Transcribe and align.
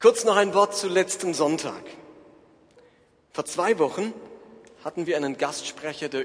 Kurz 0.00 0.22
noch 0.22 0.36
ein 0.36 0.54
Wort 0.54 0.76
zu 0.76 0.86
letztem 0.86 1.34
Sonntag. 1.34 1.82
Vor 3.32 3.44
zwei 3.46 3.80
Wochen 3.80 4.14
hatten 4.84 5.06
wir 5.06 5.16
einen 5.16 5.36
Gastsprecher, 5.36 6.08
der 6.08 6.24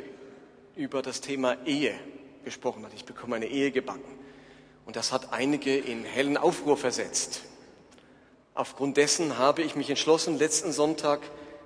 über 0.75 1.01
das 1.01 1.21
Thema 1.21 1.57
Ehe 1.65 1.95
gesprochen 2.45 2.85
hat. 2.85 2.93
Ich 2.93 3.05
bekomme 3.05 3.35
eine 3.35 3.47
Ehe 3.47 3.71
gebacken. 3.71 4.19
Und 4.85 4.95
das 4.95 5.11
hat 5.11 5.33
einige 5.33 5.75
in 5.75 6.05
hellen 6.05 6.37
Aufruhr 6.37 6.77
versetzt. 6.77 7.41
Aufgrund 8.53 8.97
dessen 8.97 9.39
habe 9.39 9.63
ich 9.63 9.75
mich 9.75 9.89
entschlossen, 9.89 10.37
letzten 10.37 10.71
Sonntag 10.71 11.21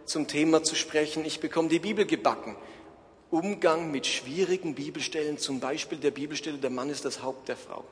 zum 0.06 0.30
Thema 0.30 0.64
zu 0.64 0.76
sprechen. 0.76 1.26
Ich 1.26 1.42
bekomme 1.42 1.68
die 1.68 1.80
Bibel 1.80 2.06
gebacken. 2.06 2.56
Umgang 3.32 3.92
mit 3.92 4.08
schwierigen 4.08 4.76
Bibelstellen, 4.76 5.38
zum 5.38 5.60
Beispiel 5.60 5.98
der 5.98 6.12
Bibelstelle, 6.12 6.58
der 6.58 6.70
Mann 6.70 6.90
ist 6.90 7.04
das 7.04 7.22
Haupt 7.22 7.50
der 7.50 7.58
Frau. 7.58 7.84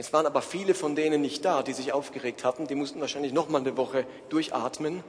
Es 0.00 0.14
waren 0.14 0.24
aber 0.24 0.40
viele 0.40 0.72
von 0.72 0.96
denen 0.96 1.20
nicht 1.20 1.44
da, 1.44 1.62
die 1.62 1.74
sich 1.74 1.92
aufgeregt 1.92 2.42
hatten. 2.42 2.66
Die 2.66 2.74
mussten 2.74 3.02
wahrscheinlich 3.02 3.34
noch 3.34 3.50
mal 3.50 3.60
eine 3.60 3.76
Woche 3.76 4.06
durchatmen, 4.30 5.04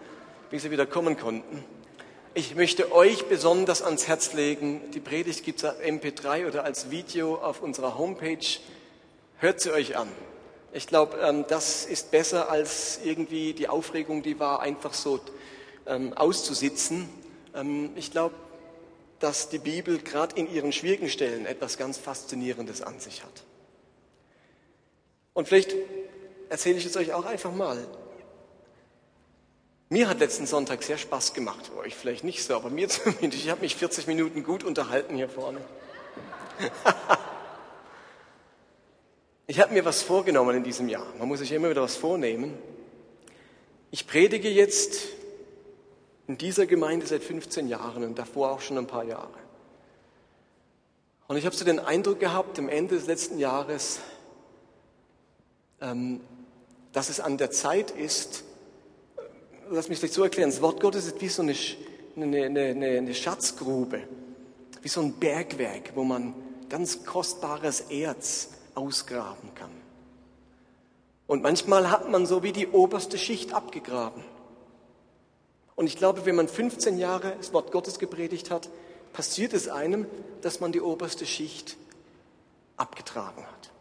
bis 0.50 0.64
sie 0.64 0.72
wieder 0.72 0.86
kommen 0.86 1.18
konnten. 1.18 1.64
Ich 2.34 2.56
möchte 2.56 2.92
euch 2.92 3.26
besonders 3.28 3.82
ans 3.84 4.10
Herz 4.10 4.34
legen. 4.34 4.82
Die 4.94 5.00
Predigt 5.00 5.46
gibt 5.46 5.60
es 5.60 5.64
als 5.64 5.80
MP3 5.80 6.46
oder 6.46 6.66
als 6.66 6.92
Video 6.92 7.36
auf 7.36 7.62
unserer 7.62 7.98
Homepage. 7.98 8.46
Hört 9.38 9.62
sie 9.62 9.72
euch 9.72 9.96
an. 9.96 10.10
Ich 10.74 10.88
glaube, 10.88 11.18
ähm, 11.22 11.46
das 11.48 11.86
ist 11.86 12.12
besser 12.12 12.50
als 12.50 13.00
irgendwie 13.02 13.54
die 13.54 13.70
Aufregung, 13.70 14.24
die 14.24 14.42
war, 14.42 14.60
einfach 14.60 14.94
so 14.94 15.22
ähm, 15.88 16.12
auszusitzen. 16.18 17.08
Ähm, 17.56 17.92
ich 17.96 18.12
glaube, 18.12 18.36
dass 19.20 19.48
die 19.48 19.60
Bibel 19.60 20.00
gerade 20.00 20.36
in 20.36 20.54
ihren 20.54 20.74
schwierigen 20.74 21.08
Stellen 21.08 21.46
etwas 21.46 21.78
ganz 21.78 21.98
Faszinierendes 21.98 22.82
an 22.82 23.00
sich 23.00 23.24
hat. 23.24 23.46
Und 25.34 25.48
vielleicht 25.48 25.76
erzähle 26.50 26.78
ich 26.78 26.86
es 26.86 26.98
euch 26.98 27.14
auch 27.14 27.26
einfach 27.26 27.54
mal. 27.54 27.88
Mir 29.90 30.08
hat 30.08 30.20
letzten 30.20 30.46
Sonntag 30.46 30.84
sehr 30.84 30.98
Spaß 30.98 31.34
gemacht, 31.34 31.72
euch 31.78 31.96
vielleicht 31.96 32.24
nicht 32.24 32.44
so, 32.44 32.56
aber 32.56 32.70
mir 32.70 32.88
zumindest. 32.90 33.44
Ich 33.44 33.50
habe 33.50 33.62
mich 33.62 33.76
40 33.76 34.08
Minuten 34.08 34.44
gut 34.44 34.64
unterhalten 34.64 35.16
hier 35.16 35.30
vorne. 35.30 35.60
ich 39.48 39.60
habe 39.60 39.74
mir 39.74 39.84
was 39.84 40.02
vorgenommen 40.02 40.56
in 40.58 40.64
diesem 40.64 40.88
Jahr. 40.88 41.08
Man 41.18 41.28
muss 41.28 41.40
sich 41.40 41.52
immer 41.52 41.70
wieder 41.70 41.82
was 41.82 41.96
vornehmen. 41.96 42.58
Ich 43.90 44.08
predige 44.08 44.50
jetzt 44.50 45.08
in 46.28 46.38
dieser 46.38 46.66
Gemeinde 46.66 47.06
seit 47.06 47.24
15 47.24 47.68
Jahren 47.68 48.06
und 48.06 48.18
davor 48.18 48.52
auch 48.52 48.62
schon 48.62 48.78
ein 48.78 48.88
paar 48.88 49.04
Jahre. 49.04 49.34
Und 51.28 51.36
ich 51.36 51.46
habe 51.46 51.56
so 51.56 51.66
den 51.66 51.80
Eindruck 51.80 52.22
gehabt, 52.22 52.58
am 52.60 52.70
Ende 52.70 52.96
des 52.96 53.08
letzten 53.08 53.40
Jahres, 53.40 54.00
dass 55.82 57.10
es 57.10 57.20
an 57.20 57.38
der 57.38 57.52
Zeit 57.52 57.92
ist, 57.92 58.44
lass 59.72 59.90
mich 59.90 60.00
vielleicht 60.00 60.14
so 60.14 60.24
erklären, 60.24 60.50
das 60.50 60.62
Wort 60.62 60.80
Gottes 60.80 61.08
ist 61.08 61.22
wie 61.22 61.30
so 61.30 61.42
eine, 61.42 61.56
eine, 62.16 62.46
eine, 62.46 62.86
eine 62.98 63.14
Schatzgrube, 63.14 64.02
wie 64.82 64.90
so 64.90 65.02
ein 65.02 65.14
Bergwerk, 65.14 65.94
wo 65.96 66.04
man 66.04 66.36
ganz 66.70 67.04
kostbares 67.04 67.82
Erz 67.90 68.50
ausgraben 68.76 69.54
kann. 69.56 69.72
Und 71.28 71.44
manchmal 71.44 71.90
hat 71.90 72.10
man 72.10 72.26
so 72.26 72.44
wie 72.44 72.52
die 72.52 72.68
oberste 72.68 73.18
Schicht 73.18 73.54
abgegraben. 73.54 74.24
Und 75.76 75.88
ich 75.88 75.98
glaube, 75.98 76.26
wenn 76.26 76.36
man 76.36 76.48
15 76.48 76.98
Jahre 76.98 77.34
das 77.38 77.54
Wort 77.54 77.72
Gottes 77.72 78.00
gepredigt 78.00 78.52
hat, 78.52 78.70
passiert 79.14 79.54
es 79.54 79.68
einem, 79.68 80.06
dass 80.42 80.60
man 80.60 80.72
die 80.72 80.82
oberste 80.82 81.26
Schicht 81.26 81.78
abgetragen 82.78 83.44
hat. 83.46 83.72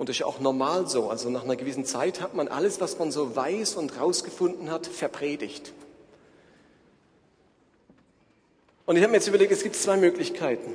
Und 0.00 0.08
das 0.08 0.16
ist 0.16 0.22
auch 0.22 0.40
normal 0.40 0.88
so. 0.88 1.10
Also 1.10 1.28
nach 1.28 1.44
einer 1.44 1.56
gewissen 1.56 1.84
Zeit 1.84 2.22
hat 2.22 2.34
man 2.34 2.48
alles, 2.48 2.80
was 2.80 2.98
man 2.98 3.12
so 3.12 3.36
weiß 3.36 3.74
und 3.74 4.00
rausgefunden 4.00 4.70
hat, 4.70 4.86
verpredigt. 4.86 5.74
Und 8.86 8.96
ich 8.96 9.02
habe 9.02 9.10
mir 9.10 9.18
jetzt 9.18 9.28
überlegt, 9.28 9.52
es 9.52 9.62
gibt 9.62 9.76
zwei 9.76 9.98
Möglichkeiten. 9.98 10.72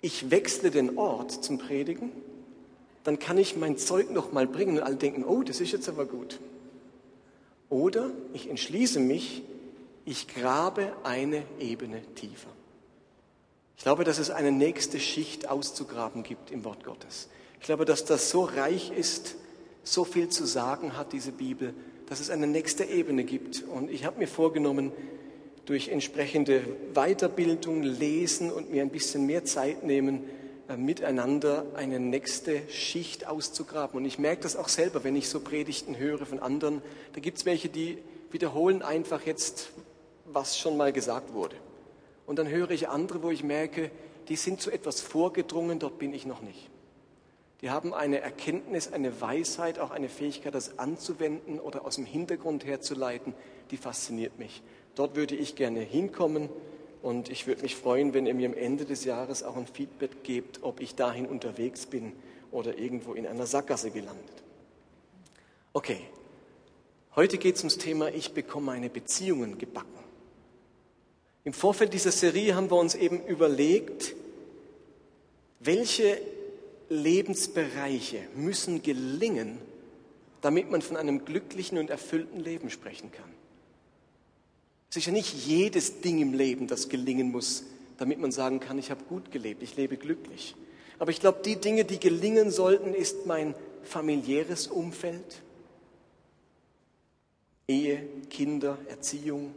Ich 0.00 0.32
wechsle 0.32 0.72
den 0.72 0.98
Ort 0.98 1.44
zum 1.44 1.58
Predigen, 1.58 2.10
dann 3.04 3.20
kann 3.20 3.38
ich 3.38 3.54
mein 3.54 3.78
Zeug 3.78 4.10
noch 4.10 4.32
mal 4.32 4.48
bringen 4.48 4.78
und 4.78 4.82
alle 4.82 4.96
denken, 4.96 5.22
oh, 5.24 5.44
das 5.44 5.60
ist 5.60 5.70
jetzt 5.70 5.88
aber 5.88 6.04
gut. 6.04 6.40
Oder 7.70 8.10
ich 8.32 8.50
entschließe 8.50 8.98
mich, 8.98 9.44
ich 10.04 10.26
grabe 10.26 10.92
eine 11.04 11.44
Ebene 11.60 12.02
tiefer. 12.16 12.50
Ich 13.76 13.84
glaube, 13.84 14.02
dass 14.02 14.18
es 14.18 14.30
eine 14.30 14.50
nächste 14.50 14.98
Schicht 14.98 15.48
auszugraben 15.48 16.24
gibt 16.24 16.50
im 16.50 16.64
Wort 16.64 16.82
Gottes. 16.82 17.28
Ich 17.62 17.66
glaube, 17.66 17.84
dass 17.84 18.04
das 18.04 18.28
so 18.28 18.42
reich 18.42 18.90
ist, 18.90 19.36
so 19.84 20.02
viel 20.02 20.28
zu 20.28 20.46
sagen 20.46 20.96
hat, 20.96 21.12
diese 21.12 21.30
Bibel, 21.30 21.74
dass 22.08 22.18
es 22.18 22.28
eine 22.28 22.48
nächste 22.48 22.82
Ebene 22.82 23.22
gibt. 23.22 23.62
Und 23.62 23.88
ich 23.88 24.04
habe 24.04 24.18
mir 24.18 24.26
vorgenommen, 24.26 24.90
durch 25.64 25.86
entsprechende 25.86 26.64
Weiterbildung, 26.92 27.84
Lesen 27.84 28.50
und 28.50 28.72
mir 28.72 28.82
ein 28.82 28.90
bisschen 28.90 29.26
mehr 29.26 29.44
Zeit 29.44 29.84
nehmen, 29.84 30.24
äh, 30.68 30.76
miteinander 30.76 31.64
eine 31.76 32.00
nächste 32.00 32.68
Schicht 32.68 33.28
auszugraben. 33.28 33.96
Und 33.96 34.06
ich 34.06 34.18
merke 34.18 34.42
das 34.42 34.56
auch 34.56 34.68
selber, 34.68 35.04
wenn 35.04 35.14
ich 35.14 35.28
so 35.28 35.38
Predigten 35.38 35.96
höre 35.96 36.26
von 36.26 36.40
anderen. 36.40 36.82
Da 37.12 37.20
gibt 37.20 37.38
es 37.38 37.46
welche, 37.46 37.68
die 37.68 37.98
wiederholen 38.32 38.82
einfach 38.82 39.24
jetzt, 39.24 39.70
was 40.24 40.58
schon 40.58 40.76
mal 40.76 40.92
gesagt 40.92 41.32
wurde. 41.32 41.54
Und 42.26 42.40
dann 42.40 42.48
höre 42.48 42.72
ich 42.72 42.88
andere, 42.88 43.22
wo 43.22 43.30
ich 43.30 43.44
merke, 43.44 43.92
die 44.26 44.34
sind 44.34 44.60
zu 44.60 44.72
etwas 44.72 45.00
vorgedrungen, 45.00 45.78
dort 45.78 46.00
bin 46.00 46.12
ich 46.12 46.26
noch 46.26 46.42
nicht. 46.42 46.68
Die 47.62 47.70
haben 47.70 47.94
eine 47.94 48.20
Erkenntnis, 48.20 48.92
eine 48.92 49.20
Weisheit, 49.20 49.78
auch 49.78 49.92
eine 49.92 50.08
Fähigkeit, 50.08 50.52
das 50.52 50.80
anzuwenden 50.80 51.60
oder 51.60 51.86
aus 51.86 51.94
dem 51.94 52.04
Hintergrund 52.04 52.66
herzuleiten, 52.66 53.34
die 53.70 53.76
fasziniert 53.76 54.36
mich. 54.38 54.62
Dort 54.96 55.14
würde 55.14 55.36
ich 55.36 55.54
gerne 55.54 55.80
hinkommen 55.80 56.48
und 57.02 57.30
ich 57.30 57.46
würde 57.46 57.62
mich 57.62 57.76
freuen, 57.76 58.14
wenn 58.14 58.26
ihr 58.26 58.34
mir 58.34 58.48
am 58.48 58.56
Ende 58.56 58.84
des 58.84 59.04
Jahres 59.04 59.44
auch 59.44 59.56
ein 59.56 59.68
Feedback 59.68 60.24
gebt, 60.24 60.64
ob 60.64 60.80
ich 60.80 60.96
dahin 60.96 61.26
unterwegs 61.26 61.86
bin 61.86 62.12
oder 62.50 62.76
irgendwo 62.78 63.14
in 63.14 63.28
einer 63.28 63.46
Sackgasse 63.46 63.92
gelandet. 63.92 64.42
Okay, 65.72 66.00
heute 67.14 67.38
geht 67.38 67.54
es 67.54 67.62
ums 67.62 67.78
Thema, 67.78 68.08
ich 68.08 68.34
bekomme 68.34 68.66
meine 68.66 68.90
Beziehungen 68.90 69.56
gebacken. 69.56 69.88
Im 71.44 71.52
Vorfeld 71.52 71.94
dieser 71.94 72.12
Serie 72.12 72.56
haben 72.56 72.70
wir 72.72 72.76
uns 72.76 72.96
eben 72.96 73.24
überlegt, 73.24 74.16
welche 75.60 76.20
Lebensbereiche 76.92 78.20
müssen 78.36 78.82
gelingen, 78.82 79.58
damit 80.42 80.70
man 80.70 80.82
von 80.82 80.96
einem 80.96 81.24
glücklichen 81.24 81.78
und 81.78 81.90
erfüllten 81.90 82.40
Leben 82.40 82.70
sprechen 82.70 83.10
kann. 83.10 83.30
Ja 84.94 85.10
nicht 85.10 85.46
jedes 85.46 86.02
Ding 86.02 86.20
im 86.20 86.34
Leben, 86.34 86.66
das 86.66 86.90
gelingen 86.90 87.30
muss, 87.30 87.64
damit 87.96 88.18
man 88.18 88.30
sagen 88.30 88.60
kann, 88.60 88.78
ich 88.78 88.90
habe 88.90 89.02
gut 89.04 89.32
gelebt, 89.32 89.62
ich 89.62 89.76
lebe 89.76 89.96
glücklich. 89.96 90.54
Aber 90.98 91.10
ich 91.10 91.18
glaube, 91.18 91.40
die 91.42 91.56
Dinge, 91.56 91.84
die 91.86 91.98
gelingen 91.98 92.50
sollten, 92.50 92.92
ist 92.92 93.24
mein 93.24 93.54
familiäres 93.82 94.66
Umfeld, 94.66 95.42
Ehe, 97.66 98.06
Kinder, 98.28 98.76
Erziehung. 98.88 99.54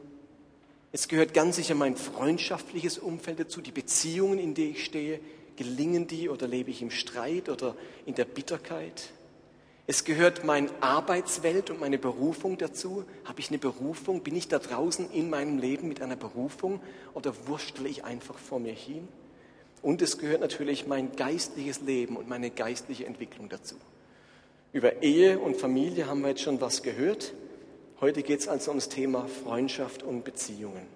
Es 0.94 1.10
gehört 1.10 1.34
ganz 1.34 1.58
sicher 1.58 1.76
mein 1.76 1.98
freundschaftliches 1.98 2.98
Umfeld 2.98 3.42
dazu, 3.42 3.60
die 3.60 3.72
Beziehungen, 3.72 4.40
in 4.40 4.54
denen 4.54 4.72
ich 4.72 4.86
stehe, 4.86 5.20
Gelingen 5.56 6.08
die 6.08 6.30
oder 6.30 6.48
lebe 6.48 6.72
ich 6.72 6.82
im 6.82 6.92
Streit 6.92 7.50
oder 7.50 7.76
in 8.06 8.16
der 8.16 8.26
Bitterkeit? 8.26 9.12
Es 9.88 10.04
gehört 10.04 10.44
meine 10.44 10.70
Arbeitswelt 10.82 11.70
und 11.70 11.80
meine 11.80 12.00
Berufung 12.00 12.58
dazu. 12.58 13.06
Habe 13.24 13.40
ich 13.40 13.50
eine 13.50 13.60
Berufung? 13.60 14.22
Bin 14.22 14.36
ich 14.36 14.48
da 14.48 14.58
draußen 14.58 15.12
in 15.12 15.30
meinem 15.30 15.60
Leben 15.60 15.88
mit 15.88 16.02
einer 16.02 16.16
Berufung 16.16 16.82
oder 17.14 17.34
wurschtle 17.48 17.88
ich 17.88 18.04
einfach 18.04 18.38
vor 18.38 18.60
mir 18.60 18.74
hin? 18.74 19.08
Und 19.84 20.02
es 20.02 20.18
gehört 20.18 20.42
natürlich 20.42 20.88
mein 20.88 21.16
geistliches 21.16 21.82
Leben 21.82 22.18
und 22.18 22.28
meine 22.28 22.50
geistliche 22.50 23.06
Entwicklung 23.06 23.50
dazu. 23.50 23.76
Über 24.74 25.04
Ehe 25.04 25.38
und 25.38 25.56
Familie 25.56 26.08
haben 26.08 26.22
wir 26.22 26.30
jetzt 26.30 26.42
schon 26.42 26.60
was 26.60 26.82
gehört. 26.82 27.34
Heute 28.02 28.24
geht 28.24 28.40
es 28.40 28.48
also 28.48 28.72
ums 28.72 28.90
Thema 28.90 29.28
Freundschaft 29.28 30.02
und 30.02 30.24
Beziehungen. 30.24 30.95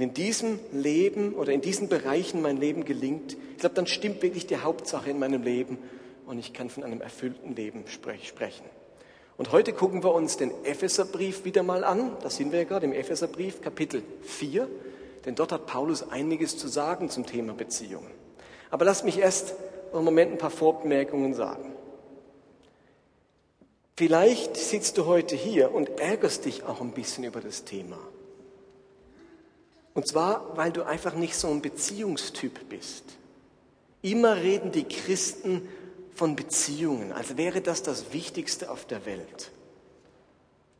Wenn 0.00 0.08
in 0.08 0.14
diesem 0.14 0.58
Leben 0.72 1.34
oder 1.34 1.52
in 1.52 1.60
diesen 1.60 1.90
Bereichen 1.90 2.40
mein 2.40 2.56
Leben 2.56 2.86
gelingt, 2.86 3.36
ich 3.52 3.58
glaube, 3.58 3.74
dann 3.74 3.86
stimmt 3.86 4.22
wirklich 4.22 4.46
die 4.46 4.56
Hauptsache 4.56 5.10
in 5.10 5.18
meinem 5.18 5.42
Leben 5.42 5.76
und 6.24 6.38
ich 6.38 6.54
kann 6.54 6.70
von 6.70 6.84
einem 6.84 7.02
erfüllten 7.02 7.54
Leben 7.54 7.84
sprechen. 7.86 8.64
Und 9.36 9.52
heute 9.52 9.74
gucken 9.74 10.02
wir 10.02 10.14
uns 10.14 10.38
den 10.38 10.52
Epheserbrief 10.64 11.44
wieder 11.44 11.62
mal 11.62 11.84
an. 11.84 12.12
Da 12.22 12.30
sind 12.30 12.50
wir 12.50 12.60
ja 12.60 12.64
gerade 12.64 12.86
im 12.86 12.94
Epheserbrief, 12.94 13.60
Kapitel 13.60 14.02
4, 14.22 14.68
denn 15.26 15.34
dort 15.34 15.52
hat 15.52 15.66
Paulus 15.66 16.08
einiges 16.08 16.56
zu 16.56 16.68
sagen 16.68 17.10
zum 17.10 17.26
Thema 17.26 17.52
Beziehungen. 17.52 18.10
Aber 18.70 18.86
lasst 18.86 19.04
mich 19.04 19.18
erst 19.18 19.54
einen 19.92 20.02
Moment 20.06 20.32
ein 20.32 20.38
paar 20.38 20.48
Vorbemerkungen 20.48 21.34
sagen. 21.34 21.74
Vielleicht 23.98 24.56
sitzt 24.56 24.96
du 24.96 25.04
heute 25.04 25.36
hier 25.36 25.74
und 25.74 26.00
ärgerst 26.00 26.46
dich 26.46 26.64
auch 26.64 26.80
ein 26.80 26.92
bisschen 26.92 27.24
über 27.24 27.42
das 27.42 27.64
Thema. 27.66 27.98
Und 29.94 30.06
zwar, 30.06 30.56
weil 30.56 30.72
du 30.72 30.84
einfach 30.84 31.14
nicht 31.14 31.34
so 31.34 31.48
ein 31.48 31.62
Beziehungstyp 31.62 32.68
bist. 32.68 33.04
Immer 34.02 34.36
reden 34.36 34.72
die 34.72 34.84
Christen 34.84 35.68
von 36.14 36.36
Beziehungen, 36.36 37.12
als 37.12 37.36
wäre 37.36 37.60
das 37.60 37.82
das 37.82 38.12
Wichtigste 38.12 38.70
auf 38.70 38.86
der 38.86 39.04
Welt. 39.04 39.50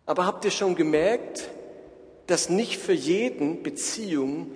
Aber 0.07 0.27
habt 0.27 0.45
ihr 0.45 0.51
schon 0.51 0.75
gemerkt, 0.75 1.51
dass 2.27 2.49
nicht 2.49 2.77
für 2.79 2.93
jeden 2.93 3.63
Beziehung, 3.63 4.53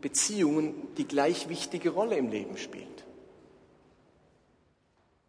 Beziehungen 0.00 0.74
die 0.96 1.06
gleich 1.06 1.48
wichtige 1.48 1.90
Rolle 1.90 2.16
im 2.16 2.30
Leben 2.30 2.56
spielt? 2.56 2.86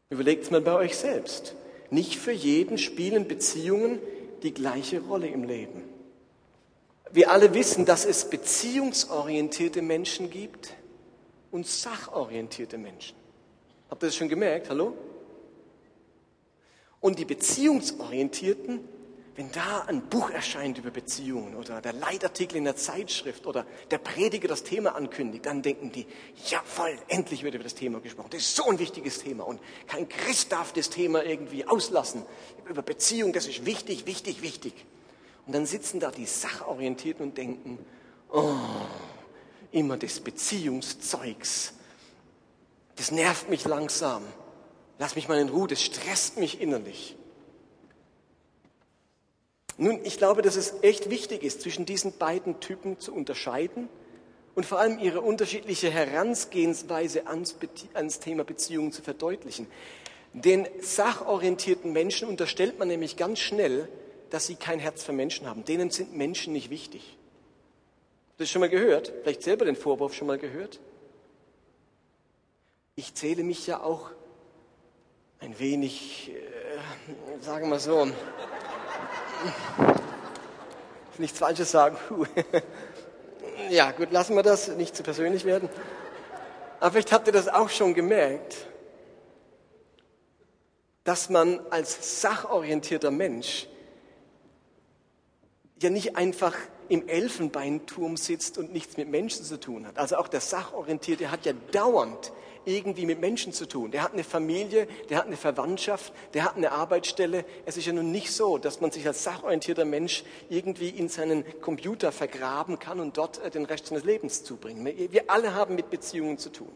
Überlegt 0.10 0.50
mal 0.51 0.62
bei 0.62 0.74
euch 0.74 0.98
selbst. 0.98 1.56
Nicht 1.92 2.16
für 2.16 2.31
jeden 2.31 2.77
spielen 2.77 3.27
Beziehungen 3.27 4.00
die 4.44 4.54
gleiche 4.54 5.01
Rolle 5.01 5.27
im 5.27 5.44
Leben. 5.44 5.83
Wir 7.12 7.32
alle 7.32 7.54
wissen, 7.54 7.86
dass 7.86 8.06
es 8.06 8.30
beziehungsorientierte 8.30 9.82
Menschen 9.82 10.30
gibt 10.30 10.74
und 11.52 11.66
sachorientierte 11.66 12.78
Menschen. 12.78 13.16
Habt 13.90 14.04
ihr 14.04 14.08
das 14.08 14.16
schon 14.16 14.30
gemerkt? 14.30 14.70
Hallo? 14.70 14.96
Und 17.00 17.18
die 17.18 17.26
beziehungsorientierten, 17.26 18.82
wenn 19.36 19.52
da 19.52 19.86
ein 19.88 20.02
Buch 20.02 20.30
erscheint 20.30 20.78
über 20.78 20.92
Beziehungen 20.92 21.56
oder 21.56 21.82
der 21.82 21.94
Leitartikel 21.94 22.58
in 22.58 22.66
der 22.66 22.76
Zeitschrift 22.76 23.48
oder 23.48 23.66
der 23.90 23.98
Prediger 23.98 24.48
das 24.48 24.64
Thema 24.64 24.96
ankündigt, 24.96 25.46
dann 25.46 25.64
denken 25.64 25.92
die, 25.92 26.06
ja 26.50 26.62
voll, 26.64 26.96
endlich 27.08 27.42
wird 27.42 27.56
über 27.56 27.64
das 27.64 27.74
Thema 27.74 28.02
gesprochen. 28.02 28.30
Das 28.32 28.42
ist 28.42 28.56
so 28.56 28.66
ein 28.66 28.78
wichtiges 28.78 29.20
Thema 29.20 29.48
und 29.48 29.60
kein 29.88 30.08
Christ 30.10 30.52
darf 30.52 30.74
das 30.74 30.90
Thema 30.90 31.24
irgendwie 31.24 31.66
auslassen. 31.66 32.24
Über 32.68 32.82
Beziehung, 32.84 33.34
das 33.34 33.48
ist 33.48 33.66
wichtig, 33.66 34.06
wichtig, 34.06 34.44
wichtig. 34.44 34.74
Und 35.50 35.54
dann 35.54 35.66
sitzen 35.66 36.00
da 36.00 36.12
die 36.12 36.28
Sachorientierten 36.28 37.25
und 37.25 37.36
denken, 37.36 37.84
oh, 38.31 38.54
immer 39.72 39.98
des 39.98 40.19
Beziehungszeugs. 40.19 41.74
Das 42.98 43.10
nervt 43.10 43.50
mich 43.50 43.66
langsam. 43.66 44.22
Lass 45.00 45.16
mich 45.16 45.28
mal 45.28 45.40
in 45.40 45.50
Ruhe, 45.50 45.68
das 45.68 45.81
stresst 45.81 46.38
mich 46.38 46.62
innerlich. 46.62 47.16
Nun, 49.78 50.06
ich 50.06 50.19
glaube, 50.19 50.44
dass 50.44 50.56
es 50.56 50.84
echt 50.84 51.10
wichtig 51.10 51.42
ist, 51.42 51.62
zwischen 51.62 51.88
diesen 51.88 52.16
beiden 52.19 52.60
Typen 52.60 53.00
zu 53.00 53.12
unterscheiden 53.12 53.90
und 54.54 54.68
vor 54.68 54.78
allem 54.78 55.00
ihre 55.00 55.22
unterschiedliche 55.22 55.90
Herangehensweise 55.90 57.25
ans, 57.25 57.56
ans 57.95 58.19
Thema 58.19 58.44
Beziehungen 58.44 58.92
zu 58.92 59.02
verdeutlichen. 59.02 59.66
Den 60.34 60.68
sachorientierten 60.80 61.92
Menschen 61.92 62.28
unterstellt 62.28 62.78
man 62.78 62.88
nämlich 62.88 63.18
ganz 63.18 63.40
schnell, 63.40 63.90
dass 64.30 64.48
sie 64.48 64.56
kein 64.56 64.80
Herz 64.80 65.04
für 65.04 65.14
Menschen 65.14 65.48
haben. 65.48 65.66
Denen 65.66 65.90
sind 65.90 66.16
Menschen 66.16 66.54
nicht 66.54 66.70
wichtig. 66.70 67.18
Habt 68.30 68.40
ihr 68.40 68.44
das 68.44 68.50
schon 68.50 68.60
mal 68.62 68.70
gehört? 68.70 69.12
Vielleicht 69.24 69.44
selber 69.44 69.66
den 69.66 69.76
Vorwurf 69.76 70.14
schon 70.14 70.28
mal 70.28 70.38
gehört? 70.38 70.80
Ich 72.96 73.14
zähle 73.16 73.44
mich 73.44 73.66
ja 73.66 73.81
auch 73.81 74.12
ein 75.40 75.58
wenig, 75.60 76.31
äh, 76.31 77.44
sagen 77.44 77.70
wir 77.70 77.80
so, 77.80 78.08
nichts 81.18 81.40
Falsches 81.40 81.72
sagen. 81.72 81.98
ja, 83.70 83.92
gut, 83.92 84.12
lassen 84.12 84.36
wir 84.36 84.44
das, 84.44 84.68
nicht 84.70 84.96
zu 84.96 85.04
persönlich 85.04 85.46
werden. 85.46 85.70
Aber 86.80 86.92
vielleicht 86.92 87.12
habt 87.12 87.28
ihr 87.28 87.34
das 87.34 87.48
auch 87.48 87.70
schon 87.70 87.94
gemerkt, 87.94 88.56
dass 91.06 91.30
man 91.30 91.60
als 91.70 92.22
sachorientierter 92.22 93.12
Mensch 93.12 93.68
ja 95.84 95.90
nicht 95.90 96.16
einfach 96.16 96.56
im 96.90 97.08
Elfenbeinturm 97.08 98.18
sitzt 98.18 98.58
und 98.58 98.74
nichts 98.74 98.98
mit 98.98 99.10
Menschen 99.10 99.46
zu 99.46 99.60
tun 99.60 99.86
hat. 99.86 99.98
Also 99.98 100.18
auch 100.18 100.28
der 100.28 100.42
Sachorientierte 100.42 101.31
hat 101.31 101.46
ja 101.46 101.54
dauernd 101.72 102.31
irgendwie 102.66 103.06
mit 103.06 103.20
Menschen 103.20 103.54
zu 103.54 103.68
tun. 103.68 103.92
Der 103.92 104.04
hat 104.04 104.14
eine 104.14 104.24
Familie, 104.24 104.88
der 105.10 105.18
hat 105.18 105.28
eine 105.28 105.38
Verwandtschaft, 105.38 106.14
der 106.34 106.44
hat 106.44 106.58
eine 106.58 106.72
Arbeitsstelle. 106.72 107.46
Es 107.66 107.78
ist 107.78 107.86
ja 107.86 107.94
nun 107.94 108.12
nicht 108.12 108.31
so, 108.31 108.58
dass 108.58 108.81
man 108.81 108.92
sich 108.92 109.06
als 109.08 109.24
sachorientierter 109.24 109.86
Mensch 109.86 110.24
irgendwie 110.50 110.90
in 110.90 111.10
seinen 111.10 111.44
Computer 111.62 112.12
vergraben 112.12 112.80
kann 112.80 113.00
und 113.00 113.18
dort 113.18 113.44
äh, 113.44 113.50
den 113.50 113.66
Rest 113.66 113.88
seines 113.88 114.04
Lebens 114.04 114.44
zubringen. 114.44 114.86
Wir 114.86 115.24
alle 115.28 115.54
haben 115.54 115.76
mit 115.76 115.90
Beziehungen 115.90 116.38
zu 116.38 116.52
tun. 116.52 116.72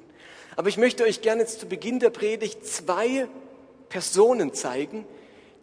Aber 0.55 0.69
ich 0.69 0.77
möchte 0.77 1.03
euch 1.03 1.21
gerne 1.21 1.41
jetzt 1.41 1.59
zu 1.59 1.67
Beginn 1.67 1.99
der 1.99 2.11
Predigt 2.11 2.65
zwei 2.65 3.27
Personen 3.89 4.53
zeigen, 4.53 5.05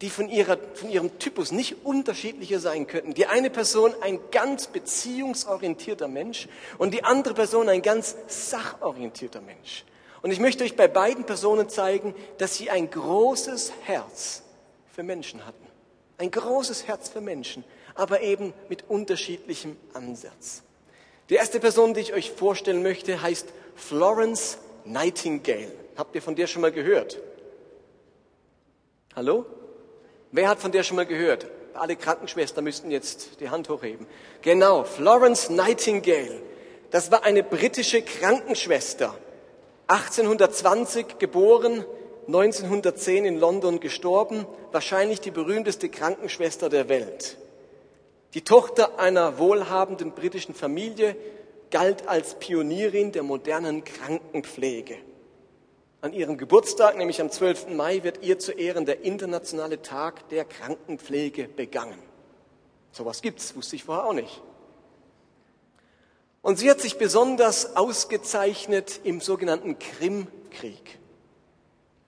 die 0.00 0.08
von, 0.08 0.28
ihrer, 0.30 0.56
von 0.74 0.88
ihrem 0.88 1.18
Typus 1.18 1.52
nicht 1.52 1.84
unterschiedlicher 1.84 2.58
sein 2.58 2.86
könnten. 2.86 3.12
Die 3.12 3.26
eine 3.26 3.50
Person 3.50 3.94
ein 4.00 4.18
ganz 4.30 4.66
beziehungsorientierter 4.66 6.08
Mensch 6.08 6.48
und 6.78 6.94
die 6.94 7.04
andere 7.04 7.34
Person 7.34 7.68
ein 7.68 7.82
ganz 7.82 8.16
sachorientierter 8.26 9.42
Mensch. 9.42 9.84
Und 10.22 10.30
ich 10.30 10.40
möchte 10.40 10.64
euch 10.64 10.76
bei 10.76 10.88
beiden 10.88 11.24
Personen 11.24 11.68
zeigen, 11.68 12.14
dass 12.38 12.56
sie 12.56 12.70
ein 12.70 12.90
großes 12.90 13.72
Herz 13.84 14.42
für 14.92 15.02
Menschen 15.02 15.46
hatten. 15.46 15.66
Ein 16.18 16.30
großes 16.30 16.86
Herz 16.86 17.08
für 17.08 17.20
Menschen, 17.20 17.64
aber 17.94 18.20
eben 18.20 18.52
mit 18.68 18.84
unterschiedlichem 18.88 19.76
Ansatz. 19.94 20.62
Die 21.28 21.34
erste 21.34 21.60
Person, 21.60 21.94
die 21.94 22.00
ich 22.00 22.12
euch 22.12 22.30
vorstellen 22.30 22.82
möchte, 22.82 23.22
heißt 23.22 23.48
Florence 23.76 24.58
Nightingale. 24.84 25.72
Habt 25.96 26.14
ihr 26.14 26.22
von 26.22 26.34
der 26.34 26.46
schon 26.46 26.62
mal 26.62 26.72
gehört? 26.72 27.18
Hallo? 29.14 29.46
Wer 30.32 30.48
hat 30.48 30.60
von 30.60 30.70
der 30.70 30.84
schon 30.84 30.96
mal 30.96 31.06
gehört? 31.06 31.46
Alle 31.74 31.96
Krankenschwestern 31.96 32.64
müssten 32.64 32.90
jetzt 32.90 33.40
die 33.40 33.50
Hand 33.50 33.68
hochheben. 33.68 34.06
Genau, 34.42 34.84
Florence 34.84 35.50
Nightingale. 35.50 36.40
Das 36.90 37.10
war 37.10 37.24
eine 37.24 37.42
britische 37.42 38.02
Krankenschwester. 38.02 39.14
1820 39.88 41.18
geboren, 41.18 41.84
1910 42.28 43.24
in 43.24 43.40
London 43.40 43.80
gestorben, 43.80 44.46
wahrscheinlich 44.70 45.20
die 45.20 45.32
berühmteste 45.32 45.88
Krankenschwester 45.88 46.68
der 46.68 46.88
Welt. 46.88 47.36
Die 48.34 48.42
Tochter 48.42 49.00
einer 49.00 49.38
wohlhabenden 49.38 50.12
britischen 50.12 50.54
Familie 50.54 51.16
galt 51.72 52.06
als 52.06 52.36
Pionierin 52.36 53.10
der 53.10 53.24
modernen 53.24 53.82
Krankenpflege. 53.82 54.96
An 56.02 56.14
ihrem 56.14 56.38
Geburtstag, 56.38 56.96
nämlich 56.96 57.20
am 57.20 57.30
12. 57.30 57.74
Mai, 57.74 58.02
wird 58.02 58.22
ihr 58.22 58.38
zu 58.38 58.52
Ehren 58.52 58.86
der 58.86 59.02
internationale 59.02 59.82
Tag 59.82 60.28
der 60.30 60.46
Krankenpflege 60.46 61.46
begangen. 61.46 61.98
Sowas 62.90 63.20
gibt's, 63.20 63.54
wusste 63.54 63.76
ich 63.76 63.84
vorher 63.84 64.06
auch 64.06 64.14
nicht. 64.14 64.40
Und 66.40 66.58
sie 66.58 66.70
hat 66.70 66.80
sich 66.80 66.96
besonders 66.96 67.76
ausgezeichnet 67.76 69.00
im 69.04 69.20
sogenannten 69.20 69.78
Krimkrieg. 69.78 70.98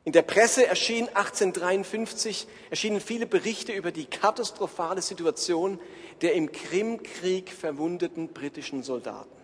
In 0.04 0.12
der 0.12 0.22
Presse 0.22 0.66
erschien 0.66 1.08
1853 1.08 2.48
erschienen 2.70 3.00
viele 3.00 3.26
Berichte 3.26 3.72
über 3.72 3.92
die 3.92 4.06
katastrophale 4.06 5.02
Situation 5.02 5.78
der 6.22 6.32
im 6.32 6.50
Krimkrieg 6.50 7.50
verwundeten 7.50 8.28
britischen 8.28 8.82
Soldaten. 8.82 9.41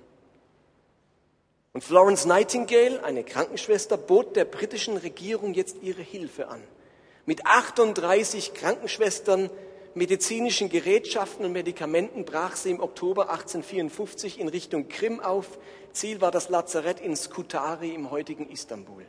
Und 1.78 1.84
Florence 1.84 2.24
Nightingale, 2.24 3.04
eine 3.04 3.22
Krankenschwester, 3.22 3.96
bot 3.96 4.34
der 4.34 4.44
britischen 4.44 4.96
Regierung 4.96 5.54
jetzt 5.54 5.76
ihre 5.80 6.02
Hilfe 6.02 6.48
an. 6.48 6.60
Mit 7.24 7.46
38 7.46 8.52
Krankenschwestern, 8.52 9.48
medizinischen 9.94 10.70
Gerätschaften 10.70 11.44
und 11.44 11.52
Medikamenten 11.52 12.24
brach 12.24 12.56
sie 12.56 12.72
im 12.72 12.80
Oktober 12.80 13.30
1854 13.30 14.40
in 14.40 14.48
Richtung 14.48 14.88
Krim 14.88 15.20
auf. 15.20 15.56
Ziel 15.92 16.20
war 16.20 16.32
das 16.32 16.48
Lazarett 16.48 16.98
in 16.98 17.14
Skutari 17.14 17.94
im 17.94 18.10
heutigen 18.10 18.50
Istanbul. 18.50 19.06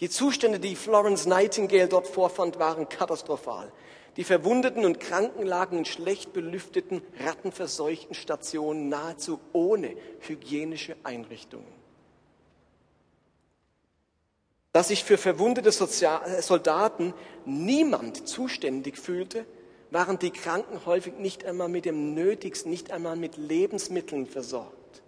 Die 0.00 0.10
Zustände, 0.10 0.58
die 0.58 0.74
Florence 0.74 1.24
Nightingale 1.24 1.86
dort 1.86 2.08
vorfand, 2.08 2.58
waren 2.58 2.88
katastrophal. 2.88 3.70
Die 4.16 4.24
Verwundeten 4.24 4.84
und 4.84 5.00
Kranken 5.00 5.44
lagen 5.44 5.78
in 5.78 5.84
schlecht 5.84 6.32
belüfteten, 6.32 7.02
rattenverseuchten 7.24 8.14
Stationen 8.14 8.88
nahezu 8.88 9.40
ohne 9.52 9.96
hygienische 10.20 10.96
Einrichtungen. 11.02 11.84
Dass 14.72 14.88
sich 14.88 15.04
für 15.04 15.18
verwundete 15.18 15.68
äh, 15.68 16.42
Soldaten 16.42 17.14
niemand 17.44 18.28
zuständig 18.28 18.98
fühlte, 18.98 19.46
waren 19.90 20.18
die 20.18 20.30
Kranken 20.30 20.84
häufig 20.86 21.14
nicht 21.14 21.44
einmal 21.44 21.68
mit 21.68 21.84
dem 21.84 22.14
Nötigsten, 22.14 22.70
nicht 22.70 22.90
einmal 22.90 23.14
mit 23.14 23.36
Lebensmitteln 23.36 24.26
versorgt. 24.26 25.02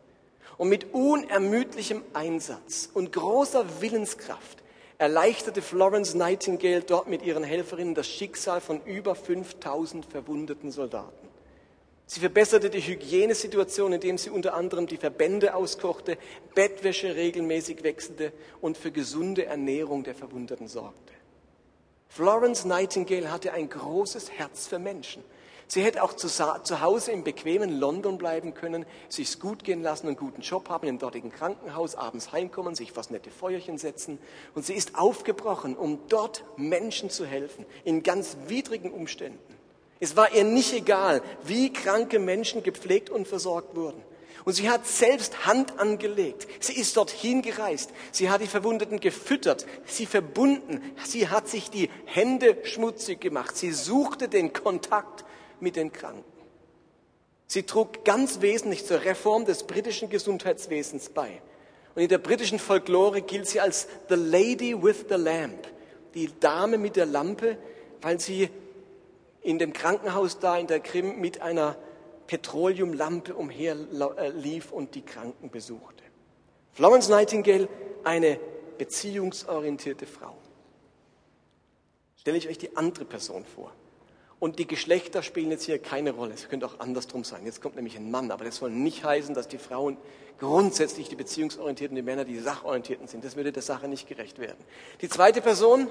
Und 0.56 0.68
mit 0.68 0.94
unermüdlichem 0.94 2.02
Einsatz 2.12 2.88
und 2.94 3.12
großer 3.12 3.80
Willenskraft 3.80 4.62
erleichterte 4.98 5.62
Florence 5.62 6.14
Nightingale 6.14 6.82
dort 6.82 7.08
mit 7.08 7.22
ihren 7.22 7.44
Helferinnen 7.44 7.94
das 7.94 8.06
Schicksal 8.06 8.60
von 8.60 8.82
über 8.84 9.14
5000 9.14 10.06
verwundeten 10.06 10.70
Soldaten. 10.70 11.26
Sie 12.08 12.20
verbesserte 12.20 12.70
die 12.70 12.80
Hygienesituation, 12.80 13.92
indem 13.92 14.16
sie 14.16 14.30
unter 14.30 14.54
anderem 14.54 14.86
die 14.86 14.96
Verbände 14.96 15.54
auskochte, 15.54 16.16
Bettwäsche 16.54 17.16
regelmäßig 17.16 17.82
wechselte 17.82 18.32
und 18.60 18.78
für 18.78 18.92
gesunde 18.92 19.46
Ernährung 19.46 20.04
der 20.04 20.14
Verwundeten 20.14 20.68
sorgte. 20.68 21.12
Florence 22.08 22.64
Nightingale 22.64 23.30
hatte 23.30 23.52
ein 23.52 23.68
großes 23.68 24.30
Herz 24.30 24.68
für 24.68 24.78
Menschen. 24.78 25.24
Sie 25.68 25.82
hätte 25.82 26.02
auch 26.02 26.12
zu, 26.12 26.28
zu 26.28 26.80
Hause 26.80 27.10
im 27.10 27.24
bequemen 27.24 27.80
London 27.80 28.18
bleiben 28.18 28.54
können, 28.54 28.86
sich's 29.08 29.40
gut 29.40 29.64
gehen 29.64 29.82
lassen, 29.82 30.06
einen 30.06 30.16
guten 30.16 30.42
Job 30.42 30.68
haben 30.68 30.86
im 30.86 30.98
dortigen 30.98 31.32
Krankenhaus, 31.32 31.96
abends 31.96 32.30
heimkommen, 32.30 32.76
sich 32.76 32.94
was 32.96 33.10
nette 33.10 33.30
Feuerchen 33.30 33.76
setzen. 33.76 34.18
Und 34.54 34.64
sie 34.64 34.74
ist 34.74 34.96
aufgebrochen, 34.96 35.76
um 35.76 35.98
dort 36.08 36.44
Menschen 36.56 37.10
zu 37.10 37.26
helfen, 37.26 37.66
in 37.84 38.04
ganz 38.04 38.36
widrigen 38.46 38.92
Umständen. 38.92 39.56
Es 39.98 40.16
war 40.16 40.32
ihr 40.34 40.44
nicht 40.44 40.72
egal, 40.72 41.22
wie 41.42 41.72
kranke 41.72 42.20
Menschen 42.20 42.62
gepflegt 42.62 43.10
und 43.10 43.26
versorgt 43.26 43.74
wurden. 43.74 44.02
Und 44.44 44.52
sie 44.52 44.70
hat 44.70 44.86
selbst 44.86 45.46
Hand 45.46 45.80
angelegt. 45.80 46.46
Sie 46.60 46.74
ist 46.74 46.96
dorthin 46.96 47.42
gereist. 47.42 47.90
Sie 48.12 48.30
hat 48.30 48.40
die 48.40 48.46
Verwundeten 48.46 49.00
gefüttert, 49.00 49.66
sie 49.86 50.06
verbunden. 50.06 50.80
Sie 51.04 51.28
hat 51.28 51.48
sich 51.48 51.70
die 51.70 51.90
Hände 52.04 52.56
schmutzig 52.62 53.20
gemacht. 53.20 53.56
Sie 53.56 53.72
suchte 53.72 54.28
den 54.28 54.52
Kontakt 54.52 55.24
mit 55.60 55.76
den 55.76 55.92
Kranken. 55.92 56.24
Sie 57.46 57.62
trug 57.62 58.04
ganz 58.04 58.40
wesentlich 58.40 58.84
zur 58.84 59.04
Reform 59.04 59.44
des 59.44 59.64
britischen 59.64 60.08
Gesundheitswesens 60.10 61.10
bei. 61.10 61.40
Und 61.94 62.02
in 62.02 62.08
der 62.08 62.18
britischen 62.18 62.58
Folklore 62.58 63.22
gilt 63.22 63.46
sie 63.46 63.60
als 63.60 63.86
the 64.08 64.16
lady 64.16 64.74
with 64.80 65.06
the 65.08 65.16
lamp, 65.16 65.66
die 66.14 66.30
Dame 66.40 66.76
mit 66.76 66.96
der 66.96 67.06
Lampe, 67.06 67.56
weil 68.02 68.20
sie 68.20 68.50
in 69.42 69.58
dem 69.58 69.72
Krankenhaus 69.72 70.38
da 70.38 70.58
in 70.58 70.66
der 70.66 70.80
Krim 70.80 71.20
mit 71.20 71.40
einer 71.40 71.76
Petroleumlampe 72.26 73.34
umherlief 73.34 74.72
und 74.72 74.94
die 74.94 75.02
Kranken 75.02 75.50
besuchte. 75.50 76.02
Florence 76.72 77.08
Nightingale, 77.08 77.68
eine 78.04 78.38
beziehungsorientierte 78.76 80.06
Frau. 80.06 80.36
Stelle 82.16 82.36
ich 82.36 82.48
euch 82.48 82.58
die 82.58 82.76
andere 82.76 83.04
Person 83.04 83.44
vor. 83.44 83.72
Und 84.46 84.60
die 84.60 84.66
Geschlechter 84.68 85.24
spielen 85.24 85.50
jetzt 85.50 85.64
hier 85.64 85.80
keine 85.80 86.12
Rolle. 86.12 86.32
Es 86.32 86.48
könnte 86.48 86.66
auch 86.66 86.78
andersrum 86.78 87.24
sein. 87.24 87.44
Jetzt 87.44 87.60
kommt 87.60 87.74
nämlich 87.74 87.96
ein 87.96 88.12
Mann, 88.12 88.30
aber 88.30 88.44
das 88.44 88.58
soll 88.58 88.70
nicht 88.70 89.02
heißen, 89.02 89.34
dass 89.34 89.48
die 89.48 89.58
Frauen 89.58 89.96
grundsätzlich 90.38 91.08
die 91.08 91.16
beziehungsorientierten, 91.16 91.96
die 91.96 92.02
Männer 92.02 92.24
die 92.24 92.38
sachorientierten 92.38 93.08
sind. 93.08 93.24
Das 93.24 93.34
würde 93.34 93.50
der 93.50 93.64
Sache 93.64 93.88
nicht 93.88 94.06
gerecht 94.06 94.38
werden. 94.38 94.58
Die 95.00 95.08
zweite 95.08 95.40
Person 95.40 95.88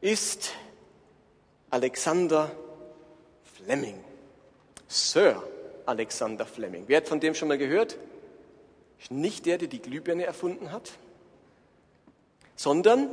ist 0.00 0.54
Alexander 1.68 2.50
Fleming. 3.58 4.02
Sir 4.88 5.42
Alexander 5.84 6.46
Fleming. 6.46 6.84
Wer 6.86 6.96
hat 6.96 7.08
von 7.08 7.20
dem 7.20 7.34
schon 7.34 7.48
mal 7.48 7.58
gehört? 7.58 7.98
Nicht 9.10 9.44
der, 9.44 9.58
der 9.58 9.68
die 9.68 9.82
Glühbirne 9.82 10.24
erfunden 10.24 10.72
hat, 10.72 10.92
sondern 12.56 13.10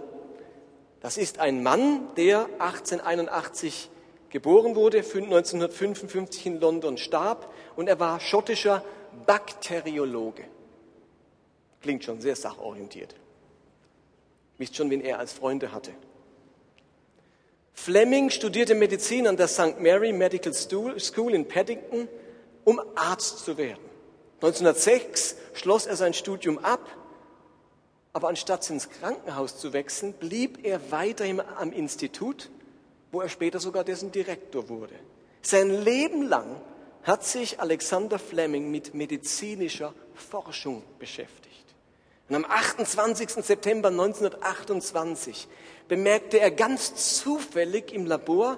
das 1.01 1.17
ist 1.17 1.39
ein 1.39 1.63
Mann, 1.63 2.07
der 2.15 2.45
1881 2.59 3.89
geboren 4.31 4.75
wurde, 4.75 4.97
1955 4.97 6.45
in 6.45 6.59
London 6.59 6.97
starb 6.97 7.53
und 7.75 7.87
er 7.87 7.99
war 7.99 8.19
schottischer 8.19 8.83
Bakteriologe. 9.25 10.45
Klingt 11.81 12.03
schon 12.03 12.21
sehr 12.21 12.35
sachorientiert. 12.35 13.15
Wisst 14.57 14.75
schon, 14.75 14.89
wen 14.89 15.01
er 15.01 15.19
als 15.19 15.33
Freunde 15.33 15.71
hatte. 15.71 15.91
Fleming 17.73 18.29
studierte 18.29 18.75
Medizin 18.75 19.27
an 19.27 19.37
der 19.37 19.47
St. 19.47 19.79
Mary 19.79 20.13
Medical 20.13 20.53
School 20.53 21.33
in 21.33 21.47
Paddington, 21.47 22.07
um 22.63 22.79
Arzt 22.95 23.39
zu 23.39 23.57
werden. 23.57 23.81
1906 24.35 25.35
schloss 25.53 25.87
er 25.87 25.95
sein 25.95 26.13
Studium 26.13 26.59
ab, 26.59 26.87
aber 28.13 28.27
anstatt 28.27 28.69
ins 28.69 28.89
Krankenhaus 28.89 29.57
zu 29.57 29.73
wechseln, 29.73 30.13
blieb 30.13 30.63
er 30.63 30.91
weiterhin 30.91 31.39
am 31.39 31.71
Institut, 31.71 32.49
wo 33.11 33.21
er 33.21 33.29
später 33.29 33.59
sogar 33.59 33.83
dessen 33.83 34.11
Direktor 34.11 34.69
wurde. 34.69 34.95
Sein 35.41 35.83
Leben 35.83 36.23
lang 36.23 36.61
hat 37.03 37.23
sich 37.23 37.59
Alexander 37.59 38.19
Fleming 38.19 38.69
mit 38.69 38.93
medizinischer 38.93 39.93
Forschung 40.13 40.83
beschäftigt. 40.99 41.51
Und 42.29 42.35
am 42.35 42.45
28. 42.45 43.43
September 43.43 43.89
1928 43.89 45.47
bemerkte 45.87 46.39
er 46.39 46.51
ganz 46.51 47.17
zufällig 47.17 47.91
im 47.91 48.05
Labor 48.05 48.57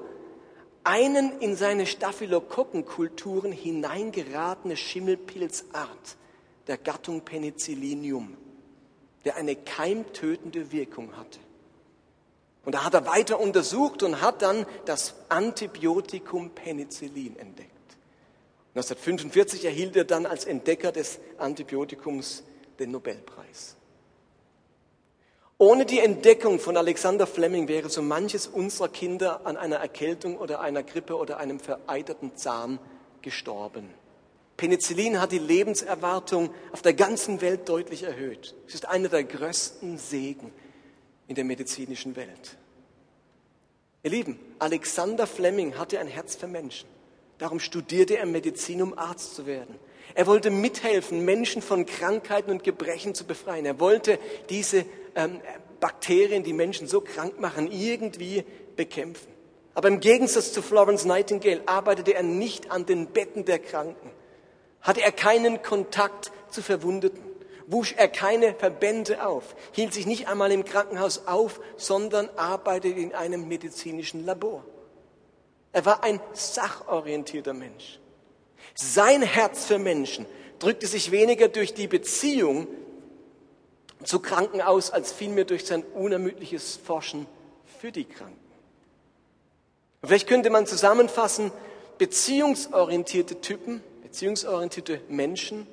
einen 0.83 1.39
in 1.39 1.55
seine 1.55 1.85
Staphylokokkenkulturen 1.85 3.51
hineingeratene 3.51 4.75
Schimmelpilzart 4.75 6.17
der 6.67 6.77
Gattung 6.77 7.21
Penicillinium, 7.21 8.37
der 9.25 9.37
eine 9.37 9.55
keimtötende 9.55 10.71
Wirkung 10.71 11.15
hatte. 11.17 11.39
Und 12.65 12.75
da 12.75 12.85
hat 12.85 12.93
er 12.93 13.05
weiter 13.05 13.39
untersucht 13.39 14.03
und 14.03 14.21
hat 14.21 14.41
dann 14.41 14.65
das 14.85 15.15
Antibiotikum 15.29 16.51
Penicillin 16.51 17.37
entdeckt. 17.37 17.71
1945 18.75 19.65
erhielt 19.65 19.95
er 19.95 20.05
dann 20.05 20.25
als 20.25 20.45
Entdecker 20.45 20.91
des 20.91 21.19
Antibiotikums 21.37 22.43
den 22.79 22.91
Nobelpreis. 22.91 23.75
Ohne 25.59 25.85
die 25.85 25.99
Entdeckung 25.99 26.59
von 26.59 26.75
Alexander 26.75 27.27
Fleming 27.27 27.67
wäre 27.67 27.89
so 27.89 28.01
manches 28.01 28.47
unserer 28.47 28.89
Kinder 28.89 29.45
an 29.45 29.55
einer 29.55 29.77
Erkältung 29.77 30.37
oder 30.37 30.59
einer 30.61 30.83
Grippe 30.83 31.15
oder 31.15 31.37
einem 31.37 31.59
vereiterten 31.59 32.35
Zahn 32.35 32.79
gestorben. 33.21 33.89
Penicillin 34.57 35.21
hat 35.21 35.31
die 35.31 35.39
Lebenserwartung 35.39 36.49
auf 36.71 36.81
der 36.81 36.93
ganzen 36.93 37.41
Welt 37.41 37.69
deutlich 37.69 38.03
erhöht. 38.03 38.55
Es 38.67 38.73
ist 38.73 38.87
einer 38.87 39.09
der 39.09 39.23
größten 39.23 39.97
Segen 39.97 40.51
in 41.27 41.35
der 41.35 41.43
medizinischen 41.43 42.15
Welt. 42.15 42.57
Ihr 44.03 44.11
Lieben, 44.11 44.39
Alexander 44.59 45.25
Fleming 45.25 45.77
hatte 45.77 45.99
ein 45.99 46.07
Herz 46.07 46.35
für 46.35 46.47
Menschen. 46.47 46.89
Darum 47.37 47.59
studierte 47.59 48.17
er 48.17 48.25
Medizin, 48.25 48.81
um 48.81 48.97
Arzt 48.97 49.35
zu 49.35 49.45
werden. 49.45 49.75
Er 50.15 50.27
wollte 50.27 50.51
mithelfen, 50.51 51.25
Menschen 51.25 51.61
von 51.61 51.85
Krankheiten 51.85 52.51
und 52.51 52.63
Gebrechen 52.63 53.15
zu 53.15 53.25
befreien. 53.25 53.65
Er 53.65 53.79
wollte 53.79 54.19
diese 54.49 54.85
ähm, 55.15 55.41
Bakterien, 55.79 56.43
die 56.43 56.53
Menschen 56.53 56.87
so 56.87 57.01
krank 57.01 57.39
machen, 57.39 57.71
irgendwie 57.71 58.43
bekämpfen. 58.75 59.27
Aber 59.73 59.87
im 59.87 59.99
Gegensatz 59.99 60.53
zu 60.53 60.61
Florence 60.61 61.05
Nightingale 61.05 61.61
arbeitete 61.65 62.13
er 62.13 62.23
nicht 62.23 62.71
an 62.71 62.85
den 62.85 63.07
Betten 63.07 63.45
der 63.45 63.59
Kranken, 63.59 64.09
hatte 64.81 65.01
er 65.01 65.11
keinen 65.11 65.63
Kontakt 65.63 66.31
zu 66.49 66.61
Verwundeten, 66.61 67.21
wusch 67.67 67.93
er 67.97 68.07
keine 68.07 68.53
Verbände 68.53 69.25
auf, 69.25 69.55
hielt 69.71 69.93
sich 69.93 70.05
nicht 70.05 70.27
einmal 70.27 70.51
im 70.51 70.65
Krankenhaus 70.65 71.27
auf, 71.27 71.59
sondern 71.77 72.29
arbeitete 72.35 72.99
in 72.99 73.13
einem 73.13 73.47
medizinischen 73.47 74.25
Labor. 74.25 74.63
Er 75.71 75.85
war 75.85 76.03
ein 76.03 76.19
sachorientierter 76.33 77.53
Mensch. 77.53 77.99
Sein 78.75 79.21
Herz 79.21 79.65
für 79.65 79.79
Menschen 79.79 80.25
drückte 80.59 80.87
sich 80.87 81.11
weniger 81.11 81.47
durch 81.47 81.73
die 81.73 81.87
Beziehung 81.87 82.67
zu 84.03 84.19
Kranken 84.19 84.61
aus, 84.61 84.91
als 84.91 85.11
vielmehr 85.11 85.45
durch 85.45 85.65
sein 85.65 85.83
unermüdliches 85.83 86.77
Forschen 86.83 87.25
für 87.79 87.91
die 87.91 88.05
Kranken. 88.05 88.37
Vielleicht 90.03 90.27
könnte 90.27 90.49
man 90.49 90.67
zusammenfassen, 90.67 91.51
beziehungsorientierte 91.97 93.39
Typen, 93.41 93.81
beziehungsorientierte 94.03 95.01
Menschen 95.07 95.67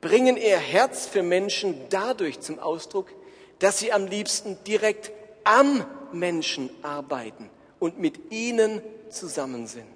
bringen 0.00 0.36
ihr 0.36 0.58
Herz 0.58 1.06
für 1.06 1.22
Menschen 1.22 1.74
dadurch 1.90 2.40
zum 2.40 2.58
Ausdruck, 2.58 3.08
dass 3.58 3.78
sie 3.78 3.92
am 3.92 4.06
liebsten 4.06 4.58
direkt 4.64 5.10
am 5.44 5.84
Menschen 6.12 6.70
arbeiten 6.82 7.50
und 7.78 7.98
mit 7.98 8.32
ihnen 8.32 8.82
zusammen 9.10 9.66
sind. 9.66 9.86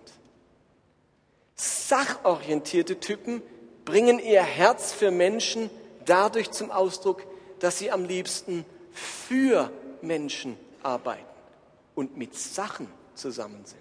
Sachorientierte 1.57 3.01
Typen 3.01 3.43
bringen 3.85 4.19
ihr 4.19 4.43
Herz 4.43 4.93
für 4.93 5.11
Menschen 5.11 5.69
dadurch 6.05 6.51
zum 6.51 6.71
Ausdruck, 6.71 7.23
dass 7.59 7.79
sie 7.79 7.91
am 7.91 8.05
liebsten 8.05 8.65
für 8.93 9.71
Menschen 10.01 10.57
arbeiten 10.83 11.25
und 11.95 12.17
mit 12.17 12.35
Sachen 12.35 12.89
zusammen 13.15 13.65
sind. 13.65 13.81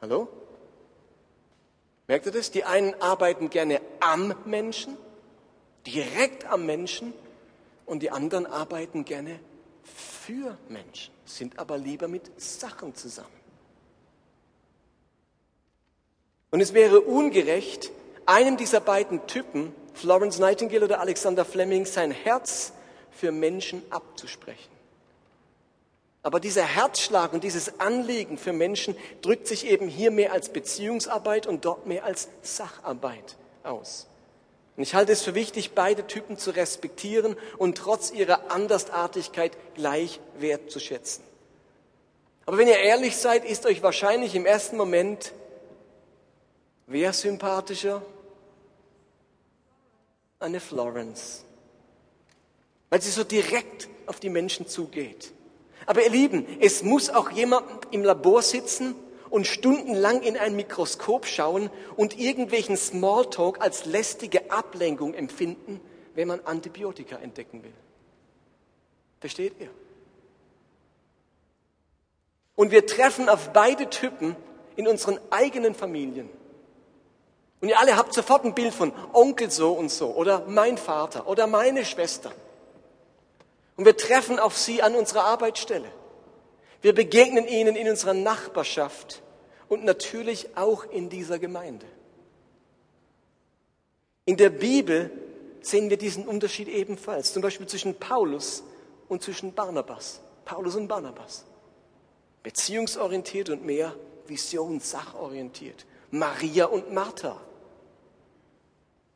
Hallo? 0.00 0.28
Merkt 2.08 2.26
ihr 2.26 2.32
das? 2.32 2.50
Die 2.50 2.64
einen 2.64 3.00
arbeiten 3.00 3.50
gerne 3.50 3.80
am 4.00 4.34
Menschen, 4.46 4.96
direkt 5.86 6.46
am 6.46 6.66
Menschen, 6.66 7.12
und 7.88 8.02
die 8.02 8.10
anderen 8.10 8.44
arbeiten 8.44 9.04
gerne 9.06 9.40
für 9.82 10.58
Menschen, 10.68 11.12
sind 11.24 11.58
aber 11.58 11.78
lieber 11.78 12.06
mit 12.06 12.38
Sachen 12.38 12.94
zusammen. 12.94 13.28
Und 16.50 16.60
es 16.60 16.74
wäre 16.74 17.00
ungerecht, 17.00 17.90
einem 18.26 18.58
dieser 18.58 18.80
beiden 18.80 19.26
Typen, 19.26 19.74
Florence 19.94 20.38
Nightingale 20.38 20.84
oder 20.84 21.00
Alexander 21.00 21.44
Fleming, 21.44 21.86
sein 21.86 22.10
Herz 22.10 22.72
für 23.10 23.32
Menschen 23.32 23.82
abzusprechen. 23.90 24.77
Aber 26.28 26.40
dieser 26.40 26.64
Herzschlag 26.64 27.32
und 27.32 27.42
dieses 27.42 27.80
Anliegen 27.80 28.36
für 28.36 28.52
Menschen 28.52 28.94
drückt 29.22 29.46
sich 29.46 29.64
eben 29.64 29.88
hier 29.88 30.10
mehr 30.10 30.30
als 30.30 30.50
Beziehungsarbeit 30.50 31.46
und 31.46 31.64
dort 31.64 31.86
mehr 31.86 32.04
als 32.04 32.28
Sacharbeit 32.42 33.38
aus. 33.62 34.06
Und 34.76 34.82
ich 34.82 34.94
halte 34.94 35.12
es 35.12 35.22
für 35.22 35.34
wichtig, 35.34 35.72
beide 35.74 36.06
Typen 36.06 36.36
zu 36.36 36.50
respektieren 36.50 37.34
und 37.56 37.78
trotz 37.78 38.10
ihrer 38.10 38.50
Andersartigkeit 38.50 39.56
gleich 39.74 40.20
wertzuschätzen. 40.38 41.24
Aber 42.44 42.58
wenn 42.58 42.68
ihr 42.68 42.78
ehrlich 42.78 43.16
seid, 43.16 43.46
ist 43.46 43.64
euch 43.64 43.82
wahrscheinlich 43.82 44.34
im 44.34 44.44
ersten 44.44 44.76
Moment 44.76 45.32
wer 46.88 47.14
sympathischer? 47.14 48.02
Eine 50.40 50.60
Florence. 50.60 51.46
Weil 52.90 53.00
sie 53.00 53.12
so 53.12 53.24
direkt 53.24 53.88
auf 54.04 54.20
die 54.20 54.28
Menschen 54.28 54.68
zugeht. 54.68 55.32
Aber 55.88 56.02
ihr 56.02 56.10
Lieben, 56.10 56.46
es 56.60 56.82
muss 56.82 57.08
auch 57.08 57.30
jemand 57.30 57.64
im 57.92 58.04
Labor 58.04 58.42
sitzen 58.42 58.94
und 59.30 59.46
stundenlang 59.46 60.20
in 60.20 60.36
ein 60.36 60.54
Mikroskop 60.54 61.24
schauen 61.24 61.70
und 61.96 62.18
irgendwelchen 62.18 62.76
Smalltalk 62.76 63.62
als 63.62 63.86
lästige 63.86 64.50
Ablenkung 64.50 65.14
empfinden, 65.14 65.80
wenn 66.14 66.28
man 66.28 66.40
Antibiotika 66.40 67.16
entdecken 67.16 67.64
will. 67.64 67.72
Versteht 69.18 69.54
ihr? 69.58 69.70
Und 72.54 72.70
wir 72.70 72.84
treffen 72.84 73.30
auf 73.30 73.54
beide 73.54 73.88
Typen 73.88 74.36
in 74.76 74.86
unseren 74.86 75.18
eigenen 75.30 75.74
Familien. 75.74 76.28
Und 77.62 77.70
ihr 77.70 77.78
alle 77.78 77.96
habt 77.96 78.12
sofort 78.12 78.44
ein 78.44 78.54
Bild 78.54 78.74
von 78.74 78.92
Onkel 79.14 79.50
so 79.50 79.72
und 79.72 79.90
so 79.90 80.10
oder 80.10 80.44
mein 80.48 80.76
Vater 80.76 81.26
oder 81.26 81.46
meine 81.46 81.86
Schwester. 81.86 82.30
Und 83.78 83.84
wir 83.84 83.96
treffen 83.96 84.40
auf 84.40 84.58
sie 84.58 84.82
an 84.82 84.96
unserer 84.96 85.24
Arbeitsstelle. 85.24 85.88
Wir 86.82 86.92
begegnen 86.94 87.46
ihnen 87.46 87.76
in 87.76 87.88
unserer 87.88 88.12
Nachbarschaft 88.12 89.22
und 89.68 89.84
natürlich 89.84 90.56
auch 90.56 90.84
in 90.84 91.08
dieser 91.08 91.38
Gemeinde. 91.38 91.86
In 94.24 94.36
der 94.36 94.50
Bibel 94.50 95.12
sehen 95.60 95.90
wir 95.90 95.96
diesen 95.96 96.26
Unterschied 96.26 96.66
ebenfalls, 96.66 97.32
zum 97.32 97.40
Beispiel 97.40 97.68
zwischen 97.68 97.94
Paulus 97.94 98.64
und 99.08 99.22
zwischen 99.22 99.54
Barnabas. 99.54 100.20
Paulus 100.44 100.74
und 100.74 100.88
Barnabas. 100.88 101.44
Beziehungsorientiert 102.42 103.48
und 103.48 103.64
mehr 103.64 103.94
visionssachorientiert. 104.26 105.86
Maria 106.10 106.64
und 106.64 106.92
Martha. 106.92 107.40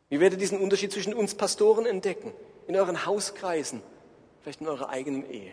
Wie 0.09 0.21
werdet 0.21 0.38
ihr 0.38 0.47
diesen 0.47 0.61
Unterschied 0.61 0.92
zwischen 0.92 1.14
uns 1.14 1.35
Pastoren 1.35 1.85
entdecken? 1.85 2.33
In 2.69 2.76
euren 2.76 3.07
Hauskreisen, 3.07 3.83
vielleicht 4.43 4.61
in 4.61 4.69
eurer 4.69 4.89
eigenen 4.89 5.29
Ehe. 5.31 5.53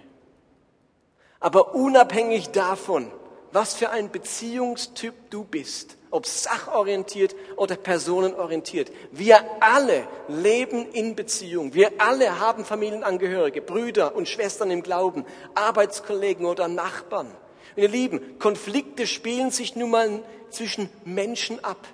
Aber 1.39 1.75
unabhängig 1.75 2.49
davon, 2.49 3.11
was 3.51 3.73
für 3.73 3.89
ein 3.89 4.11
Beziehungstyp 4.11 5.13
du 5.29 5.43
bist, 5.43 5.97
ob 6.11 6.25
sachorientiert 6.25 7.35
oder 7.55 7.75
personenorientiert, 7.75 8.91
wir 9.11 9.39
alle 9.59 10.07
leben 10.27 10.91
in 10.91 11.15
Beziehung. 11.15 11.73
Wir 11.73 11.91
alle 11.99 12.39
haben 12.39 12.65
Familienangehörige, 12.65 13.61
Brüder 13.61 14.15
und 14.15 14.27
Schwestern 14.27 14.71
im 14.71 14.83
Glauben, 14.83 15.25
Arbeitskollegen 15.55 16.45
oder 16.45 16.67
Nachbarn. 16.67 17.31
Ihr 17.75 17.87
Lieben, 17.87 18.39
Konflikte 18.39 19.07
spielen 19.07 19.51
sich 19.51 19.75
nun 19.75 19.91
mal 19.91 20.23
zwischen 20.49 20.89
Menschen 21.05 21.63
ab. 21.63 21.87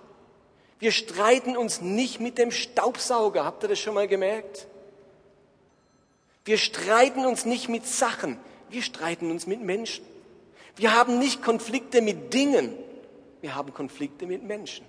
Wir 0.79 0.91
streiten 0.91 1.55
uns 1.57 1.81
nicht 1.81 2.19
mit 2.19 2.37
dem 2.37 2.51
Staubsauger. 2.51 3.45
Habt 3.45 3.63
ihr 3.63 3.69
das 3.69 3.79
schon 3.79 3.93
mal 3.93 4.07
gemerkt? 4.07 4.67
Wir 6.45 6.59
streiten 6.59 7.25
uns 7.25 7.45
nicht 7.45 7.69
mit 7.69 7.87
Sachen. 7.87 8.37
Wir 8.69 8.83
streiten 8.83 9.31
uns 9.31 9.47
mit 9.47 9.61
Menschen. 9.61 10.05
Wir 10.75 10.95
haben 10.95 11.17
nicht 11.17 11.41
Konflikte 11.41 12.01
mit 12.01 12.33
Dingen. 12.33 12.77
Wir 13.41 13.55
haben 13.55 13.73
Konflikte 13.73 14.27
mit 14.27 14.43
Menschen. 14.43 14.85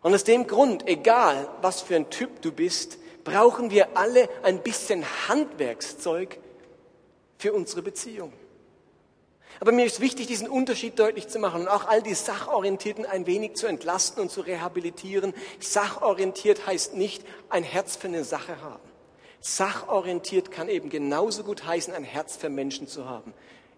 Und 0.00 0.14
aus 0.14 0.24
dem 0.24 0.46
Grund, 0.46 0.88
egal 0.88 1.48
was 1.60 1.82
für 1.82 1.96
ein 1.96 2.08
Typ 2.08 2.40
du 2.40 2.52
bist, 2.52 2.98
brauchen 3.24 3.70
wir 3.70 3.98
alle 3.98 4.28
ein 4.42 4.62
bisschen 4.62 5.04
Handwerkszeug 5.28 6.38
für 7.36 7.52
unsere 7.52 7.82
Beziehung. 7.82 8.32
Aber 9.60 9.72
mir 9.72 9.84
ist 9.84 10.00
wichtig, 10.00 10.28
diesen 10.28 10.48
Unterschied 10.48 10.98
deutlich 10.98 11.28
zu 11.28 11.38
machen 11.38 11.62
und 11.62 11.68
auch 11.68 11.86
all 11.86 12.02
die 12.02 12.14
Sachorientierten 12.14 13.04
ein 13.04 13.26
wenig 13.26 13.56
zu 13.56 13.66
entlasten 13.66 14.22
und 14.22 14.30
zu 14.30 14.40
rehabilitieren. 14.40 15.34
Sachorientiert 15.58 16.66
heißt 16.66 16.94
nicht 16.94 17.24
ein 17.50 17.64
Herz 17.64 17.96
für 17.96 18.08
eine 18.08 18.24
Sache 18.24 18.60
haben. 18.62 18.87
Sachorientiert 19.40 20.50
kann 20.50 20.68
eben 20.68 20.90
genauso 20.90 21.44
gut 21.44 21.64
heißen, 21.64 21.94
ein 21.94 22.04
Herz 22.04 22.36
für 22.36 22.48
Menschen 22.48 22.88
zu 22.88 23.08
haben. 23.08 23.32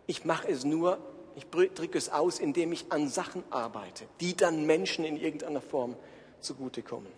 Ich 0.07 0.25
mache 0.25 0.49
es 0.49 0.65
nur, 0.65 0.99
ich 1.37 1.47
drücke 1.47 1.99
es 1.99 2.11
aus, 2.11 2.39
indem 2.39 2.73
ich 2.73 2.87
an 2.91 3.09
Sachen 3.09 3.45
arbeite, 3.51 4.05
die 4.21 4.37
dann 4.37 4.67
Menschen 4.67 5.05
in 5.05 5.17
irgendeiner 5.17 5.61
Form 5.61 5.97
zugutekommen. 6.41 7.13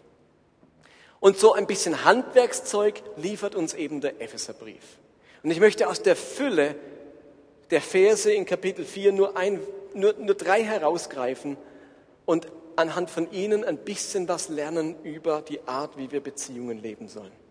Und 1.20 1.38
so 1.38 1.52
ein 1.52 1.68
bisschen 1.68 2.04
Handwerkszeug 2.04 3.00
liefert 3.16 3.54
uns 3.54 3.74
eben 3.74 4.00
der 4.00 4.20
Epheserbrief. 4.20 4.98
Und 5.44 5.52
ich 5.52 5.60
möchte 5.60 5.88
aus 5.88 6.02
der 6.02 6.16
Fülle 6.16 6.74
der 7.70 7.80
Verse 7.80 8.32
in 8.32 8.44
Kapitel 8.44 8.84
4 8.84 9.12
nur, 9.12 9.36
ein, 9.36 9.60
nur, 9.94 10.14
nur 10.14 10.34
drei 10.34 10.64
herausgreifen 10.64 11.56
und 12.26 12.48
anhand 12.76 13.08
von 13.08 13.30
ihnen 13.30 13.64
ein 13.64 13.78
bisschen 13.78 14.28
was 14.28 14.48
lernen 14.48 14.96
über 15.04 15.42
die 15.42 15.60
Art, 15.66 15.96
wie 15.96 16.10
wir 16.10 16.20
Beziehungen 16.20 16.78
leben 16.78 17.08
sollen. 17.08 17.41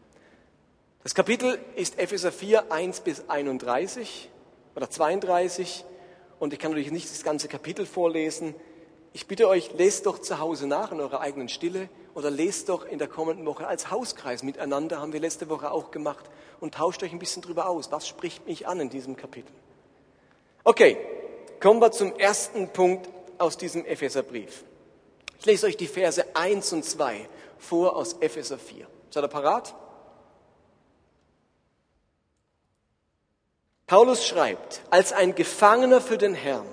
Das 1.04 1.16
Kapitel 1.16 1.58
ist 1.76 1.98
Epheser 1.98 2.32
4, 2.32 2.72
1 2.72 3.00
bis 3.00 3.28
31 3.28 4.30
oder 4.76 4.88
32 4.88 5.84
und 6.38 6.54
ich 6.54 6.60
kann 6.60 6.70
natürlich 6.70 6.92
nicht 6.92 7.10
das 7.10 7.24
ganze 7.24 7.48
Kapitel 7.48 7.88
vorlesen. 7.88 8.54
Ich 9.12 9.26
bitte 9.26 9.48
euch, 9.48 9.74
lest 9.74 10.06
doch 10.06 10.20
zu 10.20 10.38
Hause 10.38 10.68
nach 10.68 10.92
in 10.92 11.00
eurer 11.00 11.20
eigenen 11.20 11.50
Stille 11.50 11.90
oder 12.14 12.30
lest 12.30 12.70
doch 12.70 12.86
in 12.86 13.00
der 13.00 13.08
kommenden 13.08 13.48
Woche 13.48 13.66
als 13.66 13.90
Hauskreis 13.90 14.44
miteinander, 14.44 15.02
haben 15.02 15.12
wir 15.12 15.20
letzte 15.20 15.50
Woche 15.50 15.72
auch 15.72 15.90
gemacht 15.90 16.30
und 16.60 16.76
tauscht 16.76 17.02
euch 17.02 17.12
ein 17.12 17.18
bisschen 17.18 17.42
drüber 17.42 17.68
aus. 17.68 17.92
Was 17.92 18.08
spricht 18.08 18.46
mich 18.46 18.68
an 18.68 18.80
in 18.80 18.92
diesem 18.92 19.16
Kapitel? 19.16 19.52
Okay, 20.64 20.98
kommen 21.60 21.82
wir 21.82 21.92
zum 21.92 22.16
ersten 22.16 22.70
Punkt 22.70 23.10
aus 23.40 23.58
diesem 23.58 23.86
Epheserbrief. 23.86 24.64
Ich 25.40 25.48
lese 25.48 25.66
euch 25.66 25.78
die 25.78 25.88
Verse 25.88 26.24
1 26.36 26.74
und 26.74 26.86
2 26.86 27.28
vor 27.58 27.96
aus 27.96 28.18
Epheser 28.20 28.60
4. 28.60 28.86
Seid 29.10 29.24
ihr 29.24 29.28
parat? 29.30 29.74
Paulus 33.92 34.26
schreibt, 34.26 34.84
als 34.90 35.12
ein 35.12 35.36
Gefangener 35.36 36.00
für 36.00 36.18
den 36.18 36.34
Herrn 36.34 36.66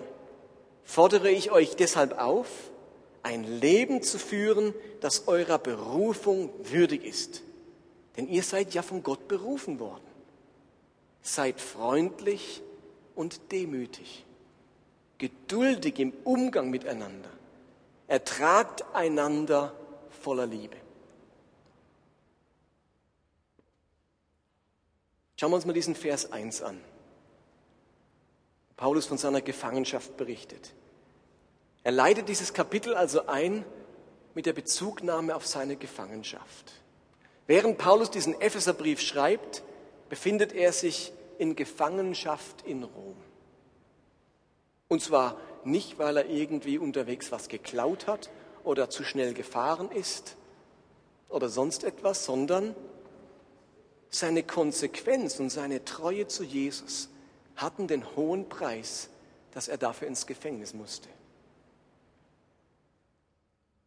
fordere 0.85 1.29
ich 1.29 1.51
euch 1.51 1.75
deshalb 1.75 2.17
auf, 2.17 2.47
ein 3.25 3.43
Leben 3.43 4.05
zu 4.05 4.21
führen, 4.21 4.73
das 5.01 5.27
eurer 5.27 5.59
Berufung 5.59 6.49
würdig 6.63 7.05
ist. 7.05 7.43
Denn 8.17 8.29
ihr 8.29 8.45
seid 8.45 8.73
ja 8.73 8.83
von 8.83 9.03
Gott 9.03 9.27
berufen 9.27 9.81
worden. 9.81 10.07
Seid 11.21 11.61
freundlich 11.61 12.63
und 13.17 13.51
demütig, 13.51 14.25
geduldig 15.19 15.99
im 15.99 16.13
Umgang 16.23 16.71
miteinander, 16.71 17.31
ertragt 18.07 18.85
einander 18.95 19.75
voller 20.23 20.47
Liebe. 20.47 20.77
Schauen 25.35 25.51
wir 25.51 25.57
uns 25.57 25.67
mal 25.67 25.73
diesen 25.73 25.97
Vers 25.97 26.31
1 26.31 26.63
an. 26.63 26.81
Paulus 28.79 29.07
von 29.07 29.19
seiner 29.19 29.43
Gefangenschaft 29.43 30.17
berichtet. 30.17 30.73
Er 31.83 31.91
leitet 31.93 32.29
dieses 32.29 32.55
Kapitel 32.55 32.95
also 32.95 33.27
ein 33.27 33.65
mit 34.35 34.47
der 34.47 34.53
Bezugnahme 34.53 35.35
auf 35.35 35.47
seine 35.47 35.77
Gefangenschaft. 35.77 36.73
Während 37.49 37.77
Paulus 37.77 38.11
diesen 38.11 38.41
Epheserbrief 38.41 39.01
schreibt, 39.01 39.65
befindet 40.09 40.53
er 40.53 40.73
sich 40.73 41.13
in 41.39 41.57
Gefangenschaft 41.57 42.63
in 42.67 42.85
Rom. 42.85 43.17
Und 44.87 45.03
zwar 45.03 45.37
nicht, 45.65 45.99
weil 45.99 46.17
er 46.17 46.27
irgendwie 46.27 46.79
unterwegs 46.79 47.33
was 47.33 47.49
geklaut 47.49 48.07
hat 48.07 48.31
oder 48.63 48.91
zu 48.91 49.03
schnell 49.03 49.35
gefahren 49.35 49.91
ist 49.91 50.37
oder 51.29 51.49
sonst 51.49 51.83
etwas, 51.83 52.25
sondern 52.25 52.77
seine 54.09 54.45
Konsequenz 54.45 55.41
und 55.41 55.51
seine 55.51 55.85
Treue 55.85 56.29
zu 56.29 56.45
Jesus 56.45 57.09
hatten 57.59 57.89
den 57.89 58.17
hohen 58.17 58.49
Preis, 58.49 59.09
dass 59.53 59.69
er 59.69 59.77
dafür 59.77 60.09
ins 60.09 60.27
Gefängnis 60.27 60.73
musste. 60.73 61.09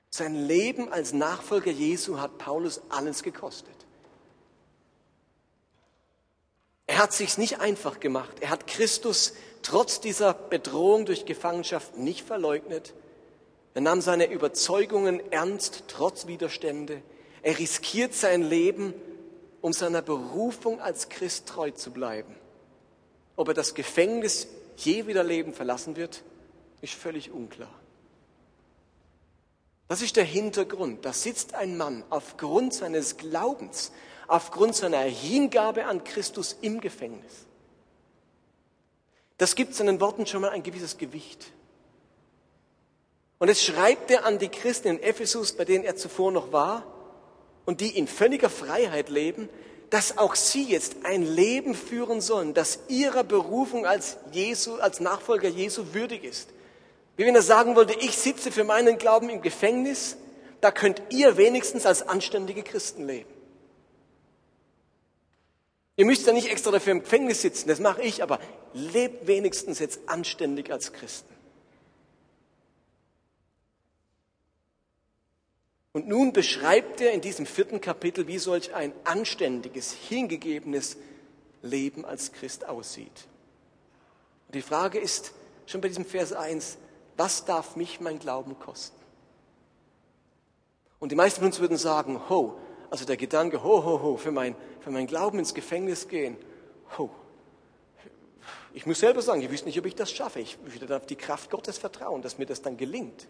Sein 0.10 0.36
Leben 0.36 0.92
als 0.92 1.14
Nachfolger 1.14 1.72
Jesu 1.72 2.20
hat 2.20 2.38
Paulus 2.38 2.82
alles 2.90 3.24
gekostet. 3.24 3.74
Er 6.86 6.98
hat 6.98 7.14
sich's 7.14 7.38
nicht 7.38 7.62
einfach 7.62 8.02
gemacht. 8.02 8.42
Er 8.42 8.50
hat 8.50 8.68
Christus 8.68 9.34
trotz 9.62 10.02
dieser 10.02 10.34
Bedrohung 10.34 11.06
durch 11.06 11.26
Gefangenschaft 11.26 11.98
nicht 11.98 12.28
verleugnet. 12.28 12.94
Er 13.74 13.80
nahm 13.80 14.02
seine 14.02 14.30
Überzeugungen 14.30 15.22
ernst, 15.32 15.86
trotz 15.88 16.28
Widerstände. 16.28 17.02
Er 17.42 17.58
riskiert 17.58 18.14
sein 18.14 18.42
Leben, 18.42 18.94
um 19.62 19.72
seiner 19.72 20.02
Berufung 20.02 20.82
als 20.82 21.08
Christ 21.08 21.48
treu 21.48 21.72
zu 21.72 21.92
bleiben. 21.92 22.36
Ob 23.42 23.48
er 23.48 23.54
das 23.56 23.74
Gefängnis 23.74 24.48
je 24.78 25.08
wieder 25.08 25.24
Leben 25.24 25.52
verlassen 25.52 25.96
wird, 25.96 26.22
ist 26.80 26.94
völlig 26.94 27.32
unklar. 27.32 27.74
Das 29.88 30.04
ist 30.04 30.16
der 30.16 30.26
Hintergrund. 30.26 31.04
Da 31.06 31.12
sitzt 31.12 31.56
ein 31.56 31.76
Mann 31.76 32.04
aufgrund 32.12 32.76
seines 32.76 33.18
Glaubens, 33.18 33.94
aufgrund 34.28 34.76
seiner 34.76 35.00
Hingabe 35.00 35.86
an 35.86 36.04
Christus 36.04 36.56
im 36.62 36.82
Gefängnis. 36.82 37.48
Das 39.40 39.56
gibt 39.56 39.74
seinen 39.74 40.00
Worten 40.00 40.28
schon 40.28 40.42
mal 40.42 40.52
ein 40.52 40.62
gewisses 40.62 41.00
Gewicht. 41.00 41.52
Und 43.40 43.50
es 43.50 43.66
schreibt 43.66 44.12
er 44.12 44.24
an 44.24 44.38
die 44.38 44.50
Christen 44.50 44.88
in 44.88 45.02
Ephesus, 45.02 45.54
bei 45.54 45.66
denen 45.66 45.84
er 45.84 45.96
zuvor 45.96 46.32
noch 46.32 46.52
war 46.52 46.86
und 47.66 47.82
die 47.82 47.98
in 47.98 48.06
völliger 48.06 48.52
Freiheit 48.52 49.10
leben, 49.10 49.50
dass 49.92 50.18
auch 50.18 50.36
sie 50.36 50.64
jetzt 50.64 50.96
ein 51.04 51.22
Leben 51.22 51.76
führen 51.76 52.22
sollen, 52.22 52.54
das 52.54 52.80
ihrer 52.88 53.26
Berufung 53.26 53.86
als 53.86 54.18
Jesu, 54.32 54.78
als 54.78 55.02
Nachfolger 55.02 55.50
Jesu 55.50 55.94
würdig 55.94 56.24
ist. 56.24 56.50
Wie 57.18 57.26
wenn 57.26 57.36
er 57.36 57.42
sagen 57.42 57.76
wollte, 57.76 57.94
ich 58.00 58.18
sitze 58.18 58.54
für 58.54 58.64
meinen 58.64 58.98
Glauben 58.98 59.30
im 59.30 59.42
Gefängnis, 59.42 60.16
da 60.62 60.72
könnt 60.72 61.02
ihr 61.10 61.36
wenigstens 61.36 61.86
als 61.86 62.08
anständige 62.08 62.64
Christen 62.64 63.06
leben. 63.06 63.30
Ihr 65.98 66.06
müsst 66.06 66.26
ja 66.26 66.32
nicht 66.32 66.50
extra 66.50 66.72
dafür 66.72 66.94
im 66.94 67.02
Gefängnis 67.02 67.42
sitzen, 67.42 67.68
das 67.68 67.82
mache 67.82 68.02
ich, 68.02 68.24
aber 68.24 68.40
lebt 68.74 69.28
wenigstens 69.28 69.80
jetzt 69.80 70.00
anständig 70.08 70.72
als 70.72 70.94
Christen. 70.94 71.32
Und 75.94 76.08
nun 76.08 76.32
beschreibt 76.32 77.02
er 77.02 77.12
in 77.12 77.22
diesem 77.22 77.46
vierten 77.46 77.82
Kapitel, 77.82 78.28
wie 78.28 78.38
solch 78.38 78.74
ein 78.74 78.94
anständiges, 79.04 79.92
hingegebenes 79.92 80.98
Leben 81.62 82.06
als 82.06 82.32
Christ 82.32 82.68
aussieht. 82.68 83.28
Und 84.48 84.56
die 84.56 84.62
Frage 84.62 85.00
ist 85.00 85.34
schon 85.66 85.82
bei 85.82 85.90
diesem 85.90 86.06
Vers 86.06 86.34
1, 86.34 86.78
was 87.18 87.46
darf 87.46 87.76
mich 87.76 88.00
mein 88.00 88.20
Glauben 88.20 88.58
kosten? 88.58 89.00
Und 91.00 91.12
die 91.12 91.16
meisten 91.16 91.40
von 91.40 91.48
uns 91.48 91.60
würden 91.60 91.78
sagen, 91.78 92.30
ho, 92.30 92.58
also 92.90 93.06
der 93.06 93.18
Gedanke, 93.18 93.64
ho, 93.64 93.84
ho, 93.84 94.02
ho, 94.02 94.18
für 94.18 94.32
mein, 94.32 94.56
für 94.80 94.92
mein 94.92 95.08
Glauben 95.08 95.40
ins 95.40 95.54
Gefängnis 95.54 96.08
gehen, 96.08 96.38
ho. 96.98 97.10
Ich 98.74 98.86
muss 98.86 99.00
selber 99.00 99.22
sagen, 99.22 99.42
ich 99.42 99.52
wüsste 99.52 99.68
nicht, 99.68 99.80
ob 99.80 99.86
ich 99.86 99.96
das 99.96 100.12
schaffe. 100.12 100.40
Ich 100.40 100.58
würde 100.64 100.96
auf 100.96 101.06
die 101.06 101.18
Kraft 101.18 101.50
Gottes 101.50 101.78
vertrauen, 101.78 102.22
dass 102.22 102.38
mir 102.38 102.46
das 102.46 102.62
dann 102.62 102.78
gelingt. 102.78 103.28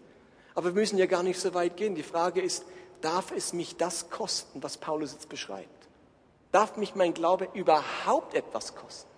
Aber 0.54 0.74
wir 0.74 0.80
müssen 0.80 0.98
ja 0.98 1.06
gar 1.06 1.22
nicht 1.22 1.40
so 1.40 1.54
weit 1.54 1.76
gehen. 1.76 1.94
Die 1.94 2.02
Frage 2.02 2.40
ist, 2.40 2.64
darf 3.00 3.32
es 3.32 3.52
mich 3.52 3.76
das 3.76 4.10
kosten, 4.10 4.62
was 4.62 4.76
Paulus 4.76 5.12
jetzt 5.12 5.28
beschreibt? 5.28 5.68
Darf 6.50 6.76
mich 6.76 6.94
mein 6.94 7.14
Glaube 7.14 7.48
überhaupt 7.54 8.34
etwas 8.34 8.74
kosten? 8.74 9.10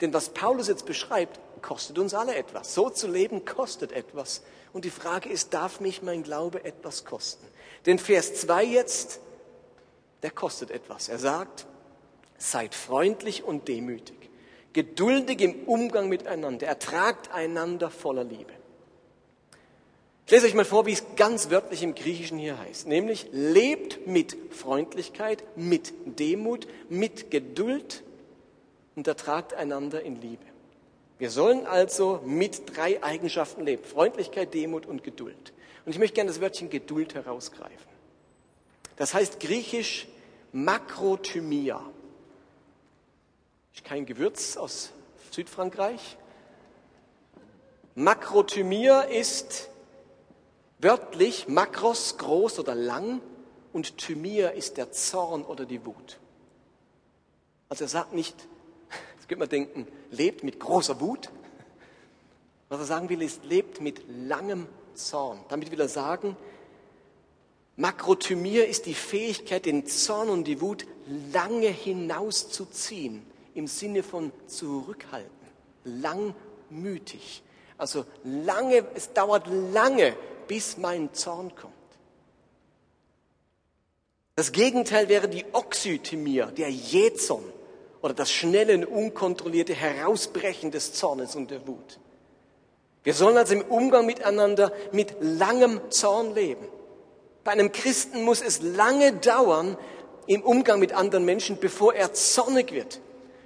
Denn 0.00 0.12
was 0.12 0.28
Paulus 0.28 0.68
jetzt 0.68 0.86
beschreibt, 0.86 1.40
kostet 1.62 1.98
uns 1.98 2.14
alle 2.14 2.36
etwas. 2.36 2.74
So 2.74 2.90
zu 2.90 3.08
leben 3.08 3.44
kostet 3.44 3.92
etwas. 3.92 4.42
Und 4.72 4.84
die 4.84 4.90
Frage 4.90 5.28
ist, 5.28 5.54
darf 5.54 5.80
mich 5.80 6.02
mein 6.02 6.22
Glaube 6.22 6.64
etwas 6.64 7.04
kosten? 7.04 7.46
Denn 7.86 7.98
Vers 7.98 8.34
2 8.34 8.64
jetzt, 8.64 9.20
der 10.22 10.30
kostet 10.30 10.70
etwas. 10.70 11.08
Er 11.08 11.18
sagt, 11.18 11.66
seid 12.36 12.74
freundlich 12.74 13.42
und 13.42 13.66
demütig, 13.66 14.30
geduldig 14.72 15.40
im 15.40 15.64
Umgang 15.64 16.08
miteinander, 16.08 16.66
ertragt 16.66 17.32
einander 17.32 17.90
voller 17.90 18.24
Liebe. 18.24 18.52
Ich 20.28 20.32
lese 20.32 20.46
euch 20.46 20.52
mal 20.52 20.66
vor, 20.66 20.84
wie 20.84 20.92
es 20.92 21.02
ganz 21.16 21.48
wörtlich 21.48 21.82
im 21.82 21.94
Griechischen 21.94 22.36
hier 22.36 22.58
heißt, 22.58 22.86
nämlich 22.86 23.28
lebt 23.32 24.06
mit 24.06 24.36
Freundlichkeit, 24.50 25.42
mit 25.56 25.94
Demut, 26.04 26.68
mit 26.90 27.30
Geduld 27.30 28.02
und 28.94 29.08
ertragt 29.08 29.54
einander 29.54 30.02
in 30.02 30.20
Liebe. 30.20 30.44
Wir 31.16 31.30
sollen 31.30 31.64
also 31.64 32.20
mit 32.26 32.76
drei 32.76 33.02
Eigenschaften 33.02 33.64
leben, 33.64 33.82
Freundlichkeit, 33.82 34.52
Demut 34.52 34.84
und 34.84 35.02
Geduld. 35.02 35.54
Und 35.86 35.92
ich 35.92 35.98
möchte 35.98 36.16
gerne 36.16 36.28
das 36.28 36.42
Wörtchen 36.42 36.68
Geduld 36.68 37.14
herausgreifen. 37.14 37.88
Das 38.96 39.14
heißt 39.14 39.40
griechisch 39.40 40.08
Makrothymia. 40.52 41.80
Ist 43.74 43.82
kein 43.82 44.04
Gewürz 44.04 44.58
aus 44.58 44.90
Südfrankreich. 45.30 46.18
Makrothymia 47.94 49.00
ist 49.00 49.70
wörtlich 50.78 51.48
Makros 51.48 52.18
groß 52.18 52.58
oder 52.58 52.74
lang 52.74 53.20
und 53.72 53.98
Thymia 53.98 54.50
ist 54.50 54.76
der 54.76 54.92
Zorn 54.92 55.42
oder 55.42 55.64
die 55.64 55.84
Wut. 55.84 56.18
Also 57.68 57.84
er 57.84 57.88
sagt 57.88 58.14
nicht, 58.14 58.34
jetzt 59.16 59.28
könnte 59.28 59.40
man 59.40 59.48
denken, 59.48 59.86
lebt 60.10 60.44
mit 60.44 60.58
großer 60.58 61.00
Wut. 61.00 61.30
Was 62.68 62.80
er 62.80 62.86
sagen 62.86 63.08
will, 63.08 63.22
ist, 63.22 63.44
lebt 63.44 63.80
mit 63.80 64.02
langem 64.08 64.66
Zorn. 64.94 65.38
Damit 65.48 65.70
will 65.70 65.80
er 65.80 65.88
sagen, 65.88 66.36
Makrothymia 67.76 68.64
ist 68.64 68.86
die 68.86 68.94
Fähigkeit, 68.94 69.64
den 69.64 69.86
Zorn 69.86 70.28
und 70.28 70.44
die 70.44 70.60
Wut 70.60 70.86
lange 71.32 71.68
hinauszuziehen, 71.68 73.24
im 73.54 73.68
Sinne 73.68 74.02
von 74.02 74.32
zurückhalten, 74.46 75.30
langmütig. 75.84 77.42
Also 77.76 78.04
lange, 78.24 78.84
es 78.96 79.12
dauert 79.12 79.46
lange, 79.46 80.16
bis 80.48 80.76
mein 80.78 81.14
Zorn 81.14 81.54
kommt. 81.54 81.74
Das 84.34 84.52
Gegenteil 84.52 85.08
wäre 85.08 85.28
die 85.28 85.44
Oxythymia, 85.52 86.46
der 86.46 86.70
Jähzorn 86.70 87.44
oder 88.02 88.14
das 88.14 88.30
schnelle 88.30 88.74
und 88.74 88.84
unkontrollierte 88.84 89.74
Herausbrechen 89.74 90.70
des 90.70 90.92
Zornes 90.94 91.34
und 91.36 91.50
der 91.50 91.66
Wut. 91.66 91.98
Wir 93.04 93.14
sollen 93.14 93.36
also 93.36 93.54
im 93.54 93.62
Umgang 93.62 94.06
miteinander 94.06 94.72
mit 94.92 95.16
langem 95.20 95.80
Zorn 95.90 96.34
leben. 96.34 96.66
Bei 97.42 97.52
einem 97.52 97.72
Christen 97.72 98.22
muss 98.22 98.40
es 98.40 98.62
lange 98.62 99.14
dauern 99.14 99.76
im 100.26 100.42
Umgang 100.42 100.78
mit 100.78 100.92
anderen 100.92 101.24
Menschen, 101.24 101.58
bevor 101.58 101.94
er 101.94 102.12
zornig 102.12 102.72
wird, 102.72 103.00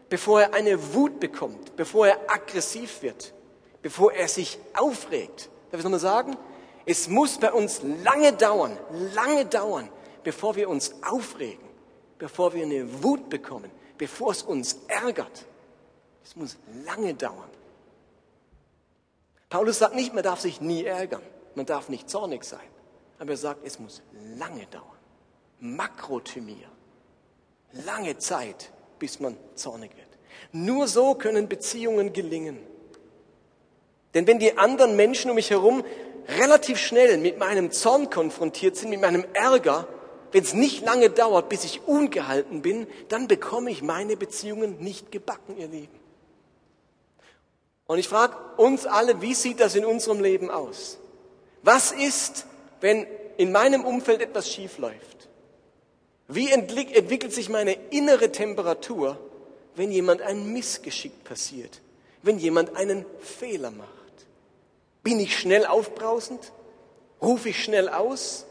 bevor 0.08 0.42
er 0.42 0.54
eine 0.54 0.94
Wut 0.94 1.20
bekommt, 1.20 1.76
bevor 1.76 2.08
er 2.08 2.18
aggressiv 2.26 3.02
wird, 3.02 3.32
bevor 3.80 4.12
er 4.12 4.28
sich 4.28 4.58
aufregt. 4.74 5.48
Darf 5.70 5.78
ich 5.78 5.84
nochmal 5.84 6.00
sagen? 6.00 6.36
Es 6.84 7.08
muss 7.08 7.38
bei 7.38 7.52
uns 7.52 7.82
lange 7.82 8.32
dauern, 8.32 8.76
lange 9.14 9.46
dauern, 9.46 9.88
bevor 10.24 10.56
wir 10.56 10.68
uns 10.68 10.94
aufregen, 11.02 11.64
bevor 12.18 12.52
wir 12.54 12.64
eine 12.64 13.02
Wut 13.02 13.28
bekommen, 13.28 13.70
bevor 13.98 14.32
es 14.32 14.42
uns 14.42 14.78
ärgert. 14.88 15.46
Es 16.24 16.36
muss 16.36 16.56
lange 16.84 17.14
dauern. 17.14 17.50
Paulus 19.48 19.78
sagt 19.78 19.94
nicht, 19.94 20.14
man 20.14 20.22
darf 20.22 20.40
sich 20.40 20.60
nie 20.60 20.84
ärgern, 20.84 21.22
man 21.54 21.66
darf 21.66 21.88
nicht 21.88 22.08
zornig 22.08 22.44
sein. 22.44 22.60
Aber 23.18 23.30
er 23.30 23.36
sagt, 23.36 23.60
es 23.64 23.78
muss 23.78 24.02
lange 24.38 24.66
dauern. 24.66 24.86
Makrothymia. 25.60 26.68
Lange 27.72 28.18
Zeit, 28.18 28.72
bis 28.98 29.20
man 29.20 29.36
zornig 29.54 29.94
wird. 29.96 30.08
Nur 30.52 30.88
so 30.88 31.14
können 31.14 31.48
Beziehungen 31.48 32.12
gelingen. 32.12 32.58
Denn 34.14 34.26
wenn 34.26 34.38
die 34.38 34.58
anderen 34.58 34.96
Menschen 34.96 35.30
um 35.30 35.36
mich 35.36 35.50
herum 35.50 35.84
relativ 36.28 36.78
schnell 36.78 37.18
mit 37.18 37.38
meinem 37.38 37.70
Zorn 37.70 38.10
konfrontiert 38.10 38.76
sind, 38.76 38.90
mit 38.90 39.00
meinem 39.00 39.24
Ärger, 39.32 39.86
wenn 40.32 40.42
es 40.42 40.54
nicht 40.54 40.84
lange 40.84 41.10
dauert, 41.10 41.48
bis 41.48 41.64
ich 41.64 41.82
ungehalten 41.86 42.62
bin, 42.62 42.86
dann 43.08 43.28
bekomme 43.28 43.70
ich 43.70 43.82
meine 43.82 44.16
Beziehungen 44.16 44.78
nicht 44.80 45.12
gebacken, 45.12 45.56
ihr 45.58 45.68
Lieben. 45.68 46.00
Und 47.86 47.98
ich 47.98 48.08
frage 48.08 48.36
uns 48.56 48.86
alle, 48.86 49.20
wie 49.20 49.34
sieht 49.34 49.60
das 49.60 49.74
in 49.74 49.84
unserem 49.84 50.20
Leben 50.20 50.50
aus? 50.50 50.98
Was 51.62 51.92
ist, 51.92 52.46
wenn 52.80 53.06
in 53.36 53.52
meinem 53.52 53.84
Umfeld 53.84 54.22
etwas 54.22 54.50
schief 54.50 54.78
läuft? 54.78 55.28
Wie 56.28 56.50
entwickelt 56.50 57.32
sich 57.34 57.48
meine 57.50 57.74
innere 57.90 58.32
Temperatur, 58.32 59.18
wenn 59.74 59.92
jemand 59.92 60.22
ein 60.22 60.52
Missgeschick 60.52 61.24
passiert, 61.24 61.82
wenn 62.22 62.38
jemand 62.38 62.76
einen 62.76 63.04
Fehler 63.20 63.70
macht? 63.70 64.01
Bin 65.02 65.18
ich 65.18 65.38
schnell 65.38 65.66
aufbrausend? 65.66 66.52
Rufe 67.20 67.48
ich 67.48 67.62
schnell 67.62 67.88
aus? 67.88 68.46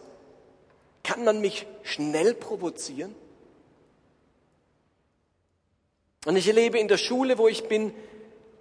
Kann 1.04 1.24
man 1.24 1.42
mich 1.42 1.66
schnell 1.84 2.34
provozieren? 2.34 3.16
Und 6.26 6.36
ich 6.36 6.48
erlebe 6.48 6.78
in 6.78 6.88
der 6.88 6.98
Schule, 6.98 7.38
wo 7.38 7.48
ich 7.48 7.68
bin, 7.68 7.94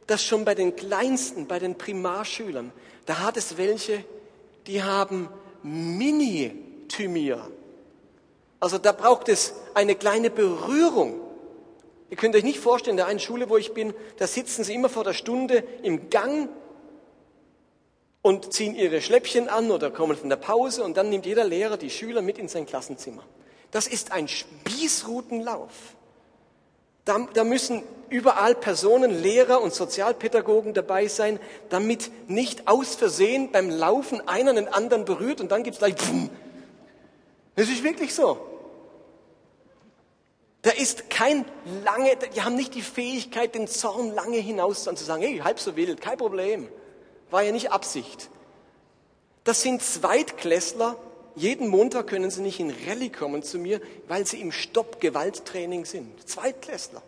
dass 0.06 0.24
schon 0.24 0.44
bei 0.44 0.54
den 0.54 0.76
Kleinsten, 0.76 1.46
bei 1.46 1.58
den 1.58 1.76
Primarschülern, 1.76 2.72
da 3.06 3.18
hat 3.20 3.36
es 3.36 3.58
welche, 3.58 4.04
die 4.66 4.82
haben 4.82 5.28
Mini-Thymia. 5.62 7.46
Also 8.60 8.78
da 8.78 8.92
braucht 8.92 9.28
es 9.28 9.54
eine 9.74 9.94
kleine 9.94 10.30
Berührung. 10.30 11.20
Ihr 12.08 12.16
könnt 12.16 12.34
euch 12.34 12.44
nicht 12.44 12.60
vorstellen, 12.60 12.94
in 12.94 12.98
der 12.98 13.06
einen 13.06 13.20
Schule, 13.20 13.48
wo 13.48 13.56
ich 13.56 13.72
bin, 13.72 13.94
da 14.16 14.26
sitzen 14.26 14.64
sie 14.64 14.74
immer 14.74 14.88
vor 14.88 15.04
der 15.04 15.12
Stunde 15.12 15.62
im 15.82 16.10
Gang 16.10 16.48
und 18.22 18.52
ziehen 18.52 18.74
ihre 18.74 19.00
Schläppchen 19.00 19.48
an 19.48 19.70
oder 19.70 19.90
kommen 19.90 20.16
von 20.16 20.28
der 20.28 20.36
Pause 20.36 20.84
und 20.84 20.96
dann 20.96 21.08
nimmt 21.08 21.26
jeder 21.26 21.44
Lehrer 21.44 21.76
die 21.76 21.90
Schüler 21.90 22.22
mit 22.22 22.38
in 22.38 22.48
sein 22.48 22.66
Klassenzimmer. 22.66 23.22
Das 23.70 23.86
ist 23.86 24.12
ein 24.12 24.28
Spießrutenlauf. 24.28 25.70
Da, 27.04 27.26
da 27.32 27.44
müssen 27.44 27.82
überall 28.10 28.54
Personen, 28.54 29.22
Lehrer 29.22 29.62
und 29.62 29.72
Sozialpädagogen 29.72 30.74
dabei 30.74 31.08
sein, 31.08 31.40
damit 31.70 32.10
nicht 32.28 32.68
aus 32.68 32.94
Versehen 32.94 33.52
beim 33.52 33.70
Laufen 33.70 34.26
einer 34.28 34.52
den 34.52 34.68
anderen 34.68 35.04
berührt 35.04 35.40
und 35.40 35.50
dann 35.50 35.62
gibt 35.62 35.74
es 35.74 35.78
gleich 35.78 35.94
Pfumm. 35.94 36.28
Das 37.56 37.68
ist 37.68 37.82
wirklich 37.82 38.14
so. 38.14 38.46
Da 40.62 40.70
ist 40.70 41.08
kein 41.08 41.46
lange, 41.84 42.16
die 42.34 42.42
haben 42.42 42.54
nicht 42.54 42.74
die 42.74 42.82
Fähigkeit, 42.82 43.54
den 43.54 43.66
Zorn 43.66 44.14
lange 44.14 44.36
hinaus 44.36 44.84
zu 44.84 44.94
sagen, 44.96 45.22
hey, 45.22 45.38
halb 45.38 45.58
so 45.58 45.74
wild, 45.74 46.02
kein 46.02 46.18
Problem. 46.18 46.68
War 47.30 47.42
ja 47.42 47.52
nicht 47.52 47.72
Absicht. 47.72 48.30
Das 49.44 49.62
sind 49.62 49.82
Zweitklässler. 49.82 50.96
Jeden 51.36 51.68
Montag 51.68 52.08
können 52.08 52.30
sie 52.30 52.42
nicht 52.42 52.60
in 52.60 52.74
Rallye 52.86 53.10
kommen 53.10 53.42
zu 53.42 53.58
mir, 53.58 53.80
weil 54.08 54.26
sie 54.26 54.40
im 54.40 54.52
Stopp-Gewalttraining 54.52 55.84
sind. 55.84 56.28
Zweitklässler. 56.28 57.02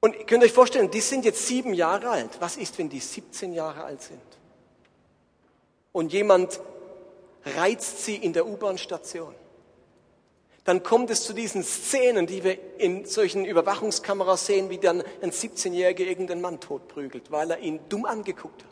Und 0.00 0.14
ihr 0.14 0.24
könnt 0.26 0.44
euch 0.44 0.52
vorstellen, 0.52 0.90
die 0.90 1.00
sind 1.00 1.24
jetzt 1.24 1.46
sieben 1.46 1.74
Jahre 1.74 2.10
alt. 2.10 2.40
Was 2.40 2.56
ist, 2.56 2.78
wenn 2.78 2.88
die 2.88 3.00
17 3.00 3.52
Jahre 3.52 3.84
alt 3.84 4.00
sind? 4.00 4.22
Und 5.92 6.12
jemand 6.12 6.60
reizt 7.44 8.04
sie 8.04 8.14
in 8.14 8.32
der 8.32 8.46
U-Bahn-Station 8.46 9.34
dann 10.68 10.82
kommt 10.82 11.08
es 11.08 11.22
zu 11.22 11.32
diesen 11.32 11.64
Szenen, 11.64 12.26
die 12.26 12.44
wir 12.44 12.58
in 12.78 13.06
solchen 13.06 13.46
Überwachungskameras 13.46 14.44
sehen, 14.44 14.68
wie 14.68 14.76
dann 14.76 15.02
ein 15.22 15.30
17-Jähriger 15.30 16.00
irgendeinen 16.00 16.42
Mann 16.42 16.60
totprügelt, 16.60 17.30
weil 17.30 17.52
er 17.52 17.60
ihn 17.60 17.80
dumm 17.88 18.04
angeguckt 18.04 18.62
hat. 18.62 18.70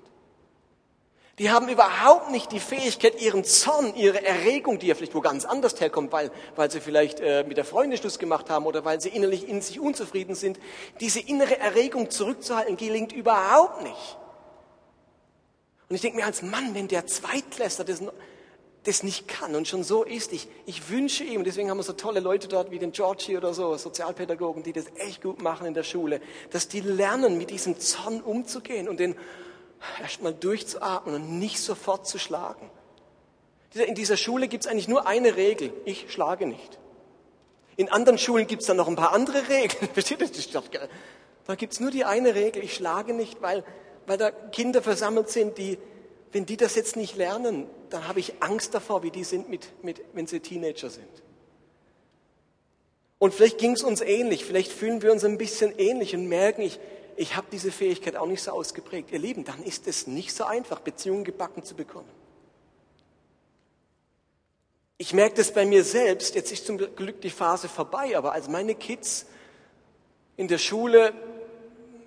Die 1.38 1.50
haben 1.50 1.70
überhaupt 1.70 2.30
nicht 2.30 2.52
die 2.52 2.60
Fähigkeit, 2.60 3.18
ihren 3.22 3.44
Zorn, 3.44 3.94
ihre 3.96 4.22
Erregung, 4.22 4.78
die 4.78 4.88
ja 4.88 4.94
vielleicht 4.94 5.14
wo 5.14 5.22
ganz 5.22 5.46
anders 5.46 5.80
herkommt, 5.80 6.12
weil, 6.12 6.30
weil 6.54 6.70
sie 6.70 6.80
vielleicht 6.80 7.20
äh, 7.20 7.44
mit 7.44 7.56
der 7.56 7.64
Freundin 7.64 7.98
Schluss 7.98 8.18
gemacht 8.18 8.50
haben 8.50 8.66
oder 8.66 8.84
weil 8.84 9.00
sie 9.00 9.08
innerlich 9.08 9.48
in 9.48 9.62
sich 9.62 9.80
unzufrieden 9.80 10.34
sind, 10.34 10.60
diese 11.00 11.20
innere 11.20 11.58
Erregung 11.58 12.10
zurückzuhalten, 12.10 12.76
gelingt 12.76 13.12
überhaupt 13.12 13.82
nicht. 13.84 14.18
Und 15.88 15.96
ich 15.96 16.02
denke 16.02 16.18
mir 16.18 16.26
als 16.26 16.42
Mann, 16.42 16.74
wenn 16.74 16.88
der 16.88 17.06
Zweitklässler 17.06 17.86
das 17.86 18.02
das 18.86 19.02
nicht 19.02 19.26
kann 19.26 19.56
und 19.56 19.66
schon 19.66 19.82
so 19.82 20.04
ist. 20.04 20.32
Ich, 20.32 20.48
ich 20.64 20.90
wünsche 20.90 21.24
ihm, 21.24 21.42
deswegen 21.42 21.70
haben 21.70 21.78
wir 21.78 21.82
so 21.82 21.92
tolle 21.92 22.20
Leute 22.20 22.46
dort 22.46 22.70
wie 22.70 22.78
den 22.78 22.92
Georgie 22.92 23.36
oder 23.36 23.52
so, 23.52 23.76
Sozialpädagogen, 23.76 24.62
die 24.62 24.72
das 24.72 24.86
echt 24.96 25.22
gut 25.22 25.42
machen 25.42 25.66
in 25.66 25.74
der 25.74 25.82
Schule, 25.82 26.20
dass 26.50 26.68
die 26.68 26.80
lernen, 26.80 27.36
mit 27.36 27.50
diesem 27.50 27.80
Zorn 27.80 28.20
umzugehen 28.20 28.88
und 28.88 29.00
den 29.00 29.16
erstmal 30.00 30.32
durchzuatmen 30.32 31.16
und 31.16 31.38
nicht 31.38 31.58
sofort 31.58 32.06
zu 32.06 32.18
schlagen. 32.18 32.70
In 33.74 33.94
dieser 33.94 34.16
Schule 34.16 34.46
gibt 34.46 34.64
es 34.64 34.70
eigentlich 34.70 34.88
nur 34.88 35.06
eine 35.06 35.36
Regel, 35.36 35.72
ich 35.84 36.10
schlage 36.12 36.46
nicht. 36.46 36.78
In 37.76 37.90
anderen 37.90 38.18
Schulen 38.18 38.46
gibt 38.46 38.62
es 38.62 38.68
dann 38.68 38.76
noch 38.76 38.88
ein 38.88 38.96
paar 38.96 39.12
andere 39.12 39.48
Regeln. 39.48 39.88
Versteht 39.94 40.20
ihr? 40.20 40.88
Da 41.46 41.54
gibt 41.56 41.72
es 41.72 41.80
nur 41.80 41.90
die 41.90 42.04
eine 42.04 42.34
Regel, 42.34 42.62
ich 42.62 42.74
schlage 42.74 43.12
nicht, 43.12 43.42
weil, 43.42 43.64
weil 44.06 44.16
da 44.16 44.30
Kinder 44.30 44.80
versammelt 44.80 45.28
sind, 45.28 45.58
die, 45.58 45.76
wenn 46.36 46.44
die 46.44 46.58
das 46.58 46.74
jetzt 46.74 46.96
nicht 46.96 47.16
lernen, 47.16 47.66
dann 47.88 48.06
habe 48.06 48.20
ich 48.20 48.34
Angst 48.40 48.74
davor, 48.74 49.02
wie 49.02 49.10
die 49.10 49.24
sind, 49.24 49.48
mit, 49.48 49.82
mit, 49.82 50.02
wenn 50.12 50.26
sie 50.26 50.40
Teenager 50.40 50.90
sind. 50.90 51.08
Und 53.18 53.32
vielleicht 53.32 53.56
ging 53.56 53.70
es 53.70 53.82
uns 53.82 54.02
ähnlich, 54.02 54.44
vielleicht 54.44 54.70
fühlen 54.70 55.00
wir 55.00 55.12
uns 55.12 55.24
ein 55.24 55.38
bisschen 55.38 55.72
ähnlich 55.78 56.14
und 56.14 56.26
merken, 56.26 56.60
ich, 56.60 56.78
ich 57.16 57.36
habe 57.36 57.46
diese 57.50 57.72
Fähigkeit 57.72 58.16
auch 58.16 58.26
nicht 58.26 58.42
so 58.42 58.50
ausgeprägt. 58.50 59.12
Ihr 59.12 59.18
Lieben, 59.18 59.44
dann 59.44 59.62
ist 59.62 59.88
es 59.88 60.06
nicht 60.06 60.34
so 60.34 60.44
einfach, 60.44 60.80
Beziehungen 60.80 61.24
gebacken 61.24 61.62
zu 61.62 61.74
bekommen. 61.74 62.10
Ich 64.98 65.14
merke 65.14 65.36
das 65.36 65.54
bei 65.54 65.64
mir 65.64 65.84
selbst, 65.84 66.34
jetzt 66.34 66.52
ist 66.52 66.66
zum 66.66 66.76
Glück 66.76 67.22
die 67.22 67.30
Phase 67.30 67.70
vorbei, 67.70 68.14
aber 68.14 68.32
als 68.32 68.46
meine 68.46 68.74
Kids 68.74 69.24
in 70.36 70.48
der 70.48 70.58
Schule, 70.58 71.14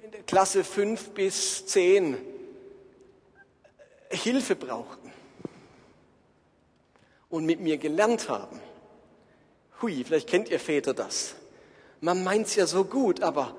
in 0.04 0.12
der 0.12 0.22
Klasse 0.22 0.64
5 0.64 1.10
bis 1.16 1.66
10, 1.66 2.29
Hilfe 4.10 4.56
brauchten 4.56 5.12
und 7.30 7.46
mit 7.46 7.60
mir 7.60 7.78
gelernt 7.78 8.30
haben. 8.30 8.60
Hui, 9.82 10.04
vielleicht 10.04 10.28
kennt 10.28 10.50
ihr 10.50 10.60
Väter 10.60 10.94
das. 10.94 11.36
Man 12.02 12.24
meint's 12.24 12.56
ja 12.56 12.66
so 12.66 12.86
gut, 12.86 13.22
aber 13.22 13.56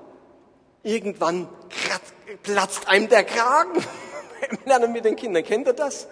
irgendwann 0.83 1.47
platzt 2.43 2.87
einem 2.87 3.07
der 3.09 3.23
Kragen 3.23 3.75
im 4.49 4.57
Lernen 4.65 4.91
mit 4.91 5.05
den 5.05 5.15
Kindern. 5.15 5.43
Kennt 5.43 5.67
ihr 5.67 5.73
das? 5.73 6.07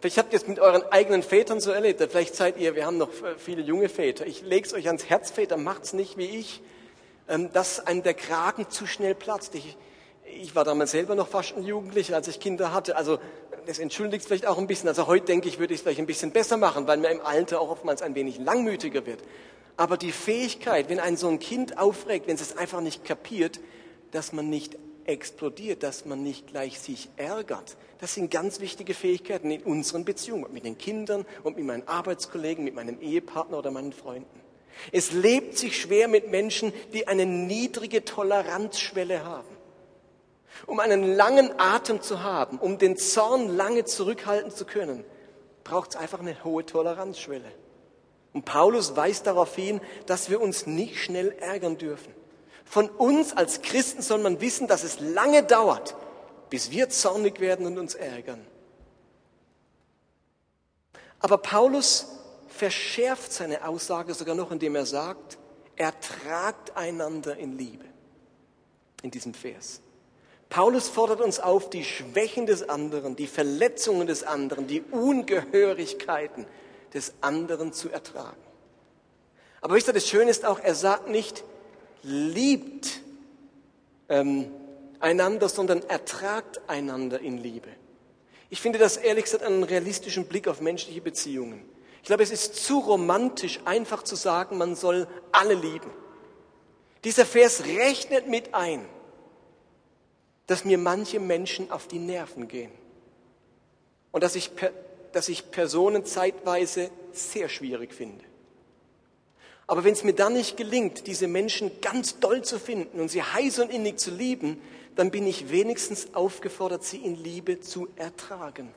Vielleicht 0.00 0.18
habt 0.18 0.32
ihr 0.32 0.38
es 0.38 0.46
mit 0.46 0.58
euren 0.58 0.82
eigenen 0.92 1.22
Vätern 1.22 1.60
so 1.60 1.70
erlebt. 1.70 2.02
Vielleicht 2.10 2.34
seid 2.34 2.58
ihr, 2.58 2.74
wir 2.76 2.86
haben 2.86 2.98
noch 2.98 3.10
viele 3.38 3.62
junge 3.62 3.88
Väter. 3.88 4.26
Ich 4.26 4.42
leg's 4.42 4.74
euch 4.74 4.86
ans 4.86 5.06
Herz, 5.06 5.30
Väter, 5.30 5.56
macht's 5.56 5.92
nicht 5.92 6.16
wie 6.18 6.26
ich, 6.26 6.62
ähm, 7.28 7.52
dass 7.52 7.86
einem 7.86 8.02
der 8.02 8.14
Kragen 8.14 8.68
zu 8.70 8.86
schnell 8.86 9.14
platzt. 9.14 9.54
Ich, 9.54 9.76
ich 10.40 10.54
war 10.54 10.64
damals 10.64 10.90
selber 10.90 11.14
noch 11.14 11.28
fast 11.28 11.56
ein 11.56 11.64
Jugendlicher, 11.64 12.14
als 12.14 12.28
ich 12.28 12.40
Kinder 12.40 12.72
hatte. 12.72 12.96
Also 12.96 13.18
das 13.66 13.78
entschuldigt 13.78 14.24
vielleicht 14.24 14.46
auch 14.46 14.58
ein 14.58 14.66
bisschen. 14.66 14.88
Also 14.88 15.06
heute 15.06 15.26
denke 15.26 15.48
ich, 15.48 15.58
würde 15.58 15.74
ich 15.74 15.80
es 15.80 15.82
vielleicht 15.82 16.00
ein 16.00 16.06
bisschen 16.06 16.32
besser 16.32 16.56
machen, 16.56 16.86
weil 16.86 16.98
man 16.98 17.10
im 17.10 17.20
Alter 17.20 17.60
auch 17.60 17.70
oftmals 17.70 18.02
ein 18.02 18.14
wenig 18.14 18.38
langmütiger 18.38 19.06
wird. 19.06 19.20
Aber 19.76 19.96
die 19.96 20.12
Fähigkeit, 20.12 20.88
wenn 20.88 21.00
ein 21.00 21.16
so 21.16 21.28
ein 21.28 21.38
Kind 21.38 21.78
aufregt, 21.78 22.26
wenn 22.26 22.36
es 22.36 22.40
es 22.40 22.56
einfach 22.56 22.80
nicht 22.80 23.04
kapiert, 23.04 23.60
dass 24.10 24.32
man 24.32 24.48
nicht 24.48 24.78
explodiert, 25.04 25.82
dass 25.82 26.04
man 26.04 26.22
nicht 26.22 26.48
gleich 26.48 26.80
sich 26.80 27.08
ärgert. 27.16 27.76
Das 27.98 28.14
sind 28.14 28.30
ganz 28.30 28.60
wichtige 28.60 28.94
Fähigkeiten 28.94 29.50
in 29.50 29.62
unseren 29.62 30.04
Beziehungen 30.04 30.52
mit 30.52 30.64
den 30.64 30.78
Kindern 30.78 31.24
und 31.44 31.56
mit 31.56 31.64
meinen 31.64 31.86
Arbeitskollegen, 31.86 32.64
mit 32.64 32.74
meinem 32.74 33.00
Ehepartner 33.00 33.58
oder 33.58 33.70
meinen 33.70 33.92
Freunden. 33.92 34.40
Es 34.92 35.12
lebt 35.12 35.56
sich 35.56 35.80
schwer 35.80 36.08
mit 36.08 36.30
Menschen, 36.30 36.72
die 36.92 37.08
eine 37.08 37.24
niedrige 37.24 38.04
Toleranzschwelle 38.04 39.24
haben. 39.24 39.55
Um 40.64 40.80
einen 40.80 41.16
langen 41.16 41.52
Atem 41.58 42.00
zu 42.00 42.22
haben, 42.22 42.58
um 42.58 42.78
den 42.78 42.96
Zorn 42.96 43.56
lange 43.56 43.84
zurückhalten 43.84 44.50
zu 44.50 44.64
können, 44.64 45.04
braucht 45.64 45.90
es 45.90 45.96
einfach 45.96 46.20
eine 46.20 46.42
hohe 46.44 46.64
Toleranzschwelle. 46.64 47.52
Und 48.32 48.44
Paulus 48.44 48.96
weist 48.96 49.26
darauf 49.26 49.54
hin, 49.54 49.80
dass 50.06 50.30
wir 50.30 50.40
uns 50.40 50.66
nicht 50.66 50.98
schnell 50.98 51.32
ärgern 51.40 51.78
dürfen. 51.78 52.14
Von 52.64 52.88
uns 52.88 53.32
als 53.32 53.62
Christen 53.62 54.02
soll 54.02 54.18
man 54.18 54.40
wissen, 54.40 54.66
dass 54.66 54.84
es 54.84 55.00
lange 55.00 55.42
dauert, 55.42 55.94
bis 56.50 56.70
wir 56.70 56.88
zornig 56.88 57.40
werden 57.40 57.66
und 57.66 57.78
uns 57.78 57.94
ärgern. 57.94 58.44
Aber 61.20 61.38
Paulus 61.38 62.08
verschärft 62.48 63.32
seine 63.32 63.66
Aussage 63.66 64.14
sogar 64.14 64.34
noch, 64.34 64.50
indem 64.50 64.76
er 64.76 64.86
sagt, 64.86 65.38
ertragt 65.76 66.76
einander 66.76 67.36
in 67.36 67.56
Liebe. 67.56 67.84
In 69.02 69.10
diesem 69.10 69.34
Vers. 69.34 69.80
Paulus 70.48 70.88
fordert 70.88 71.20
uns 71.20 71.40
auf, 71.40 71.70
die 71.70 71.84
Schwächen 71.84 72.46
des 72.46 72.68
anderen, 72.68 73.16
die 73.16 73.26
Verletzungen 73.26 74.06
des 74.06 74.22
anderen, 74.22 74.66
die 74.66 74.82
Ungehörigkeiten 74.82 76.46
des 76.94 77.14
anderen 77.20 77.72
zu 77.72 77.90
ertragen. 77.90 78.36
Aber 79.60 79.74
wisst 79.74 79.88
ihr, 79.88 79.92
das 79.92 80.08
Schöne 80.08 80.30
ist 80.30 80.44
auch, 80.44 80.60
er 80.60 80.74
sagt 80.74 81.08
nicht, 81.08 81.44
liebt 82.02 83.00
ähm, 84.08 84.52
einander, 85.00 85.48
sondern 85.48 85.82
ertragt 85.82 86.60
einander 86.68 87.20
in 87.20 87.38
Liebe. 87.38 87.68
Ich 88.48 88.60
finde 88.60 88.78
das 88.78 88.96
ehrlich 88.96 89.24
gesagt 89.24 89.42
einen 89.42 89.64
realistischen 89.64 90.26
Blick 90.26 90.46
auf 90.46 90.60
menschliche 90.60 91.00
Beziehungen. 91.00 91.68
Ich 92.00 92.06
glaube, 92.06 92.22
es 92.22 92.30
ist 92.30 92.54
zu 92.64 92.78
romantisch, 92.78 93.58
einfach 93.64 94.04
zu 94.04 94.14
sagen, 94.14 94.58
man 94.58 94.76
soll 94.76 95.08
alle 95.32 95.54
lieben. 95.54 95.90
Dieser 97.02 97.26
Vers 97.26 97.64
rechnet 97.64 98.28
mit 98.28 98.54
ein, 98.54 98.84
dass 100.46 100.64
mir 100.64 100.78
manche 100.78 101.20
Menschen 101.20 101.70
auf 101.70 101.88
die 101.88 101.98
Nerven 101.98 102.48
gehen 102.48 102.70
und 104.12 104.22
dass 104.22 104.36
ich, 104.36 104.50
dass 105.12 105.28
ich 105.28 105.50
Personen 105.50 106.04
zeitweise 106.04 106.90
sehr 107.12 107.48
schwierig 107.48 107.92
finde. 107.92 108.24
Aber 109.66 109.82
wenn 109.82 109.94
es 109.94 110.04
mir 110.04 110.12
dann 110.12 110.34
nicht 110.34 110.56
gelingt, 110.56 111.06
diese 111.06 111.26
Menschen 111.26 111.70
ganz 111.80 112.20
doll 112.20 112.42
zu 112.42 112.58
finden 112.58 113.00
und 113.00 113.08
sie 113.08 113.22
heiß 113.22 113.58
und 113.58 113.70
innig 113.70 113.98
zu 113.98 114.12
lieben, 114.12 114.60
dann 114.94 115.10
bin 115.10 115.26
ich 115.26 115.50
wenigstens 115.50 116.14
aufgefordert, 116.14 116.84
sie 116.84 116.98
in 116.98 117.16
Liebe 117.16 117.60
zu 117.60 117.88
ertragen. 117.96 118.72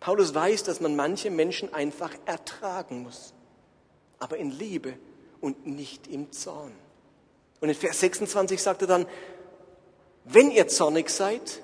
Paulus 0.00 0.34
weiß, 0.34 0.64
dass 0.64 0.80
man 0.80 0.96
manche 0.96 1.30
Menschen 1.30 1.72
einfach 1.72 2.12
ertragen 2.24 3.02
muss, 3.02 3.34
aber 4.18 4.38
in 4.38 4.50
Liebe 4.50 4.94
und 5.40 5.66
nicht 5.66 6.08
im 6.08 6.32
Zorn. 6.32 6.72
Und 7.60 7.68
in 7.68 7.74
Vers 7.76 8.00
26 8.00 8.60
sagt 8.60 8.82
er 8.82 8.88
dann, 8.88 9.06
wenn 10.24 10.50
ihr 10.50 10.68
zornig 10.68 11.10
seid, 11.10 11.60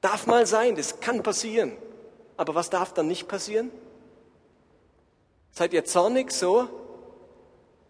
darf 0.00 0.26
mal 0.26 0.46
sein, 0.46 0.76
das 0.76 1.00
kann 1.00 1.22
passieren. 1.22 1.76
Aber 2.36 2.54
was 2.54 2.70
darf 2.70 2.92
dann 2.94 3.08
nicht 3.08 3.28
passieren? 3.28 3.70
Seid 5.52 5.72
ihr 5.72 5.84
zornig 5.84 6.32
so? 6.32 6.68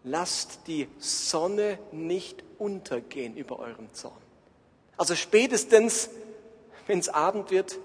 Lasst 0.03 0.59
die 0.67 0.87
Sonne 0.99 1.79
nicht 1.91 2.43
untergehen 2.59 3.35
über 3.35 3.59
eurem 3.59 3.91
Zorn. 3.93 4.13
Also 4.97 5.15
spätestens, 5.15 6.09
wenn 6.85 6.99
es 6.99 7.09
Abend 7.09 7.49
wird, 7.49 7.79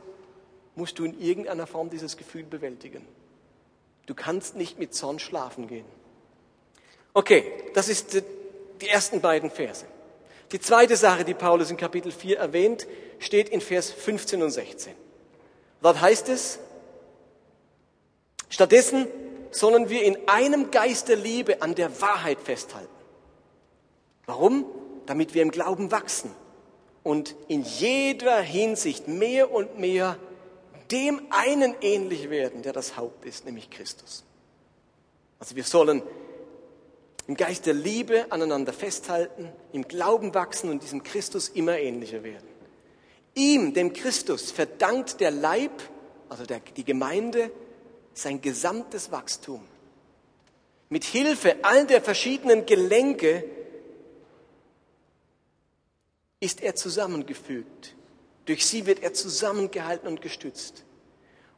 musst 0.74 0.98
du 0.98 1.04
in 1.04 1.18
irgendeiner 1.18 1.66
Form 1.66 1.88
dieses 1.88 2.16
Gefühl 2.16 2.44
bewältigen. 2.44 3.06
Du 4.06 4.14
kannst 4.14 4.54
nicht 4.54 4.78
mit 4.78 4.94
Zorn 4.94 5.18
schlafen 5.18 5.66
gehen. 5.66 5.86
Okay, 7.14 7.44
das 7.74 7.88
ist 7.88 8.22
die 8.80 8.88
ersten 8.88 9.20
beiden 9.20 9.50
Verse. 9.50 9.86
Die 10.52 10.60
zweite 10.60 10.96
Sache, 10.96 11.24
die 11.24 11.34
Paulus 11.34 11.70
in 11.70 11.76
Kapitel 11.76 12.10
4 12.10 12.38
erwähnt, 12.38 12.86
steht 13.18 13.48
in 13.48 13.60
Vers 13.60 13.90
15 13.90 14.42
und 14.42 14.50
16. 14.50 14.94
Dort 15.82 16.00
heißt 16.00 16.28
es, 16.28 16.58
stattdessen 18.48 19.06
sollen 19.52 19.88
wir 19.88 20.02
in 20.02 20.16
einem 20.28 20.70
Geist 20.70 21.08
der 21.08 21.16
Liebe 21.16 21.62
an 21.62 21.74
der 21.74 22.00
Wahrheit 22.00 22.40
festhalten. 22.40 22.88
Warum? 24.26 24.64
Damit 25.06 25.34
wir 25.34 25.42
im 25.42 25.50
Glauben 25.50 25.90
wachsen 25.90 26.30
und 27.02 27.34
in 27.48 27.62
jeder 27.62 28.40
Hinsicht 28.40 29.08
mehr 29.08 29.50
und 29.50 29.78
mehr 29.78 30.18
dem 30.90 31.20
einen 31.30 31.74
ähnlich 31.80 32.30
werden, 32.30 32.62
der 32.62 32.72
das 32.72 32.96
Haupt 32.96 33.24
ist, 33.24 33.44
nämlich 33.44 33.70
Christus. 33.70 34.24
Also 35.38 35.56
wir 35.56 35.64
sollen 35.64 36.02
im 37.30 37.36
Geist 37.36 37.66
der 37.66 37.74
Liebe 37.74 38.26
aneinander 38.30 38.72
festhalten, 38.72 39.52
im 39.72 39.86
Glauben 39.86 40.34
wachsen 40.34 40.68
und 40.68 40.82
diesem 40.82 41.04
Christus 41.04 41.48
immer 41.48 41.78
ähnlicher 41.78 42.24
werden. 42.24 42.48
Ihm, 43.36 43.72
dem 43.72 43.92
Christus, 43.92 44.50
verdankt 44.50 45.20
der 45.20 45.30
Leib, 45.30 45.70
also 46.28 46.44
der, 46.44 46.58
die 46.58 46.82
Gemeinde, 46.82 47.52
sein 48.14 48.40
gesamtes 48.40 49.12
Wachstum. 49.12 49.64
Mit 50.88 51.04
Hilfe 51.04 51.58
all 51.62 51.86
der 51.86 52.02
verschiedenen 52.02 52.66
Gelenke 52.66 53.44
ist 56.40 56.64
er 56.64 56.74
zusammengefügt. 56.74 57.94
Durch 58.46 58.66
sie 58.66 58.86
wird 58.86 59.04
er 59.04 59.14
zusammengehalten 59.14 60.08
und 60.08 60.20
gestützt. 60.20 60.84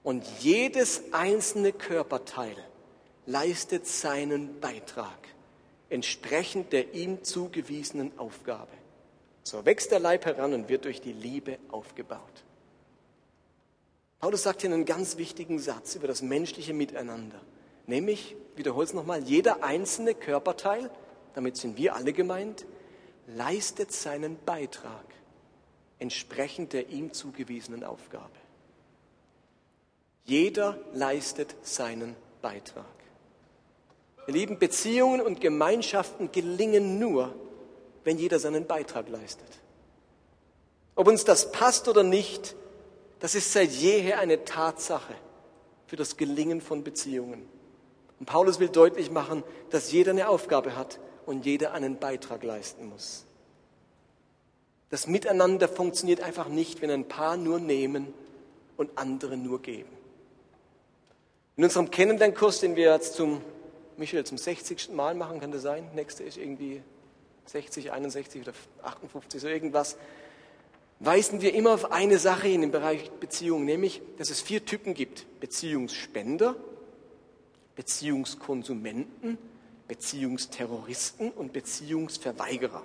Und 0.03 0.23
jedes 0.41 1.01
einzelne 1.13 1.73
Körperteil 1.73 2.57
leistet 3.25 3.87
seinen 3.87 4.61
Beitrag 4.61 5.33
entsprechend 5.93 6.73
der 6.73 6.95
ihm 6.95 7.23
zugewiesenen 7.23 8.19
Aufgabe. 8.19 8.73
So 9.43 9.65
wächst 9.65 9.91
der 9.91 9.99
Leib 9.99 10.25
heran 10.25 10.55
und 10.55 10.69
wird 10.69 10.85
durch 10.85 11.01
die 11.01 11.13
Liebe 11.13 11.59
aufgebaut. 11.71 12.45
Paulus 14.19 14.45
sagt 14.45 14.61
hier 14.61 14.73
einen 14.73 14.85
ganz 14.85 15.17
wichtigen 15.17 15.59
Satz 15.59 15.97
über 15.97 16.07
das 16.07 16.23
menschliche 16.23 16.75
Miteinander. 16.75 17.41
Nämlich, 17.87 18.37
wiederhole 18.55 18.85
es 18.85 18.95
nochmal, 18.95 19.23
jeder 19.25 19.65
einzelne 19.65 20.15
Körperteil, 20.15 20.91
damit 21.35 21.57
sind 21.57 21.77
wir 21.77 21.97
alle 21.97 22.13
gemeint, 22.13 22.65
leistet 23.27 23.93
seinen 23.93 24.39
Beitrag 24.45 25.05
entsprechend 25.99 26.73
der 26.73 26.89
ihm 26.89 27.13
zugewiesenen 27.13 27.85
Aufgabe. 27.85 28.33
Jeder 30.25 30.79
leistet 30.93 31.55
seinen 31.63 32.17
Beitrag. 32.41 33.02
Ihr 34.27 34.35
Lieben, 34.35 34.59
Beziehungen 34.59 35.21
und 35.21 35.41
Gemeinschaften 35.41 36.31
gelingen 36.31 36.99
nur, 36.99 37.35
wenn 38.05 38.19
jeder 38.19 38.39
seinen 38.39 38.67
Beitrag 38.67 39.09
leistet. 39.09 39.49
Ob 40.95 41.09
uns 41.09 41.25
das 41.25 41.51
passt 41.53 41.89
oder 41.89 42.03
nicht, 42.03 42.55
das 43.21 43.35
ist 43.35 43.53
seit 43.53 43.71
jeher 43.71 44.19
eine 44.19 44.45
Tatsache 44.45 45.15
für 45.87 45.97
das 45.97 46.17
Gelingen 46.17 46.61
von 46.61 46.85
Beziehungen. 46.85 47.47
Und 48.19 48.27
Paulus 48.27 48.61
will 48.61 48.69
deutlich 48.69 49.11
machen, 49.11 49.43
dass 49.71 49.91
jeder 49.91 50.13
eine 50.13 50.29
Aufgabe 50.29 50.77
hat 50.77 51.01
und 51.27 51.45
jeder 51.45 51.73
einen 51.73 51.99
Beitrag 51.99 52.43
leisten 52.43 52.89
muss. 52.89 53.25
Das 54.91 55.07
Miteinander 55.07 55.69
funktioniert 55.69 56.21
einfach 56.21 56.49
nicht, 56.49 56.83
wenn 56.83 56.91
ein 56.91 57.09
Paar 57.09 57.37
nur 57.37 57.59
nehmen 57.59 58.13
und 58.77 58.91
andere 58.97 59.37
nur 59.37 59.63
geben. 59.63 59.89
In 61.57 61.65
unserem 61.65 61.91
Kennenlernkurs, 61.91 62.61
den 62.61 62.77
wir 62.77 62.93
jetzt 62.93 63.15
zum, 63.15 63.41
Michael, 63.97 64.25
zum 64.25 64.39
60. 64.39 64.91
Mal 64.91 65.15
machen, 65.15 65.41
kann 65.41 65.53
das 65.53 65.63
sein? 65.63 65.89
Nächste 65.95 66.23
ist 66.23 66.37
irgendwie 66.37 66.83
60, 67.47 67.93
61 67.93 68.43
oder 68.43 68.53
58, 68.83 69.41
so 69.41 69.49
irgendwas, 69.49 69.97
weisen 71.01 71.41
wir 71.41 71.55
immer 71.55 71.75
auf 71.75 71.91
eine 71.93 72.19
Sache 72.19 72.49
in 72.49 72.61
dem 72.61 72.71
Bereich 72.71 73.11
Beziehung, 73.11 73.65
nämlich, 73.65 74.01
dass 74.19 74.31
es 74.31 74.41
vier 74.41 74.65
Typen 74.65 74.95
gibt. 74.95 75.27
Beziehungsspender, 75.41 76.57
Beziehungskonsumenten, 77.75 79.39
Beziehungsterroristen 79.89 81.31
und 81.33 81.53
Beziehungsverweigerer. 81.53 82.83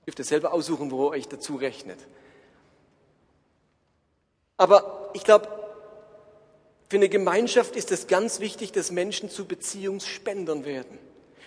Ihr 0.00 0.04
dürft 0.06 0.18
ihr 0.18 0.24
selber 0.24 0.52
aussuchen, 0.52 0.90
wo 0.90 1.06
ihr 1.06 1.10
euch 1.10 1.28
dazu 1.28 1.56
rechnet. 1.56 1.98
Aber 4.56 5.10
ich 5.14 5.24
glaube, 5.24 5.48
für 6.90 6.96
eine 6.96 7.08
Gemeinschaft 7.08 7.76
ist 7.76 7.92
es 7.92 8.08
ganz 8.08 8.40
wichtig, 8.40 8.72
dass 8.72 8.90
Menschen 8.90 9.30
zu 9.30 9.44
Beziehungsspendern 9.44 10.64
werden. 10.64 10.98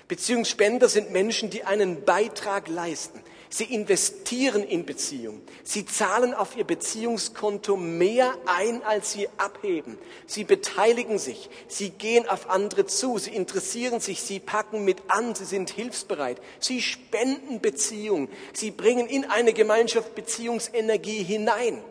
Beziehungsspender 0.08 0.88
sind 0.88 1.12
Menschen, 1.12 1.49
die 1.49 1.65
einen 1.65 2.06
Beitrag 2.06 2.69
leisten. 2.69 3.21
Sie 3.49 3.65
investieren 3.65 4.63
in 4.63 4.86
Beziehung. 4.86 5.41
Sie 5.65 5.86
zahlen 5.86 6.34
auf 6.34 6.56
ihr 6.56 6.63
Beziehungskonto 6.63 7.75
mehr 7.75 8.34
ein, 8.45 8.84
als 8.84 9.12
sie 9.12 9.27
abheben. 9.36 9.97
Sie 10.27 10.45
beteiligen 10.45 11.19
sich. 11.19 11.49
Sie 11.67 11.89
gehen 11.89 12.25
auf 12.29 12.49
andere 12.49 12.86
zu. 12.86 13.17
Sie 13.17 13.36
interessieren 13.36 13.99
sich. 13.99 14.21
Sie 14.21 14.39
packen 14.39 14.86
mit 14.86 14.99
an. 15.10 15.36
Sie 15.36 15.43
sind 15.43 15.69
hilfsbereit. 15.69 16.41
Sie 16.60 16.82
spenden 16.82 17.60
Beziehung. 17.60 18.29
Sie 18.53 18.71
bringen 18.71 19.08
in 19.08 19.25
eine 19.25 19.51
Gemeinschaft 19.51 20.15
Beziehungsenergie 20.15 21.21
hinein. 21.21 21.84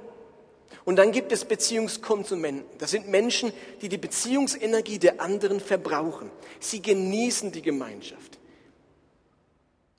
Und 0.84 0.96
dann 0.96 1.12
gibt 1.12 1.30
es 1.30 1.44
Beziehungskonsumenten. 1.44 2.64
Das 2.78 2.90
sind 2.90 3.08
Menschen, 3.08 3.52
die 3.80 3.88
die 3.88 3.98
Beziehungsenergie 3.98 4.98
der 4.98 5.20
anderen 5.20 5.60
verbrauchen. 5.60 6.30
Sie 6.58 6.82
genießen 6.82 7.52
die 7.52 7.62
Gemeinschaft. 7.62 8.38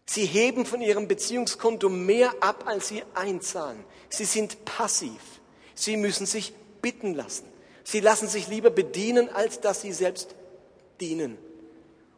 Sie 0.05 0.25
heben 0.25 0.65
von 0.65 0.81
ihrem 0.81 1.07
Beziehungskonto 1.07 1.87
mehr 1.89 2.33
ab, 2.41 2.65
als 2.67 2.89
sie 2.89 3.03
einzahlen. 3.13 3.83
Sie 4.09 4.25
sind 4.25 4.65
passiv. 4.65 5.21
Sie 5.73 5.95
müssen 5.95 6.25
sich 6.25 6.53
bitten 6.81 7.13
lassen. 7.13 7.45
Sie 7.85 8.01
lassen 8.01 8.27
sich 8.27 8.47
lieber 8.47 8.69
bedienen, 8.69 9.29
als 9.29 9.61
dass 9.61 9.81
sie 9.81 9.93
selbst 9.93 10.35
dienen. 10.99 11.37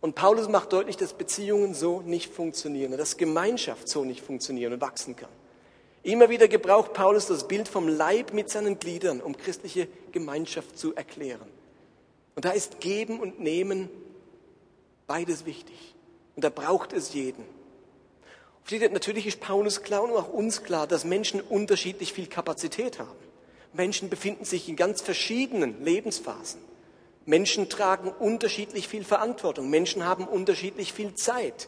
Und 0.02 0.16
Paulus 0.16 0.48
macht 0.50 0.74
deutlich, 0.74 0.98
dass 0.98 1.14
Beziehungen 1.14 1.74
so 1.74 2.02
nicht 2.02 2.34
funktionieren, 2.34 2.98
dass 2.98 3.18
Gemeinschaft 3.18 3.88
so 3.88 4.04
nicht 4.04 4.22
funktionieren 4.22 4.74
und 4.74 4.82
wachsen 4.82 5.16
kann. 5.16 5.30
Immer 6.06 6.30
wieder 6.30 6.48
gebraucht 6.48 6.94
Paulus 6.94 7.26
das 7.26 7.48
Bild 7.48 7.68
vom 7.68 7.88
Leib 7.88 8.32
mit 8.32 8.52
seinen 8.52 8.78
Gliedern, 8.78 9.22
um 9.22 9.36
christliche 9.36 9.88
Gemeinschaft 10.12 10.78
zu 10.78 10.94
erklären. 10.94 11.50
Und 12.36 12.46
da 12.46 12.52
ist 12.52 12.80
Geben 12.80 13.20
und 13.20 13.40
Nehmen 13.40 13.90
beides 15.08 15.48
wichtig. 15.48 15.96
Und 16.36 16.44
da 16.44 16.50
braucht 16.50 16.94
es 16.94 17.16
jeden. 17.16 17.44
Natürlich 18.92 19.26
ist 19.26 19.40
Paulus 19.40 19.82
klar 19.82 20.04
und 20.04 20.12
auch 20.12 20.30
uns 20.30 20.62
klar, 20.62 20.86
dass 20.86 21.06
Menschen 21.06 21.42
unterschiedlich 21.42 22.14
viel 22.14 22.28
Kapazität 22.28 23.00
haben. 23.00 23.10
Menschen 23.74 24.08
befinden 24.08 24.46
sich 24.46 24.70
in 24.70 24.76
ganz 24.76 25.02
verschiedenen 25.02 25.84
Lebensphasen. 25.84 26.62
Menschen 27.26 27.68
tragen 27.68 28.10
unterschiedlich 28.12 28.88
viel 28.88 29.04
Verantwortung. 29.04 29.72
Menschen 29.72 30.06
haben 30.06 30.28
unterschiedlich 30.28 30.94
viel 30.94 31.16
Zeit. 31.16 31.68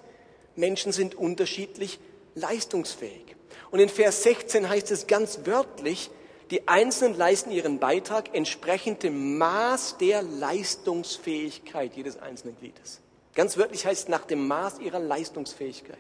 Menschen 0.56 0.92
sind 0.92 1.16
unterschiedlich 1.16 1.98
leistungsfähig. 2.36 3.37
Und 3.72 3.80
in 3.80 3.90
Vers 3.90 4.24
16 4.24 4.70
heißt 4.70 4.92
es 4.92 5.08
ganz 5.08 5.40
wörtlich, 5.46 6.10
die 6.52 6.68
Einzelnen 6.68 7.18
leisten 7.18 7.52
ihren 7.52 7.80
Beitrag 7.80 8.34
entsprechend 8.34 9.04
dem 9.04 9.38
Maß 9.38 9.98
der 10.00 10.22
Leistungsfähigkeit 10.22 11.96
jedes 11.96 12.18
einzelnen 12.18 12.58
Gliedes. 12.58 13.02
Ganz 13.36 13.58
wörtlich 13.58 13.86
heißt 13.86 14.04
es 14.04 14.08
nach 14.08 14.26
dem 14.26 14.48
Maß 14.48 14.80
ihrer 14.80 15.00
Leistungsfähigkeit. 15.00 15.98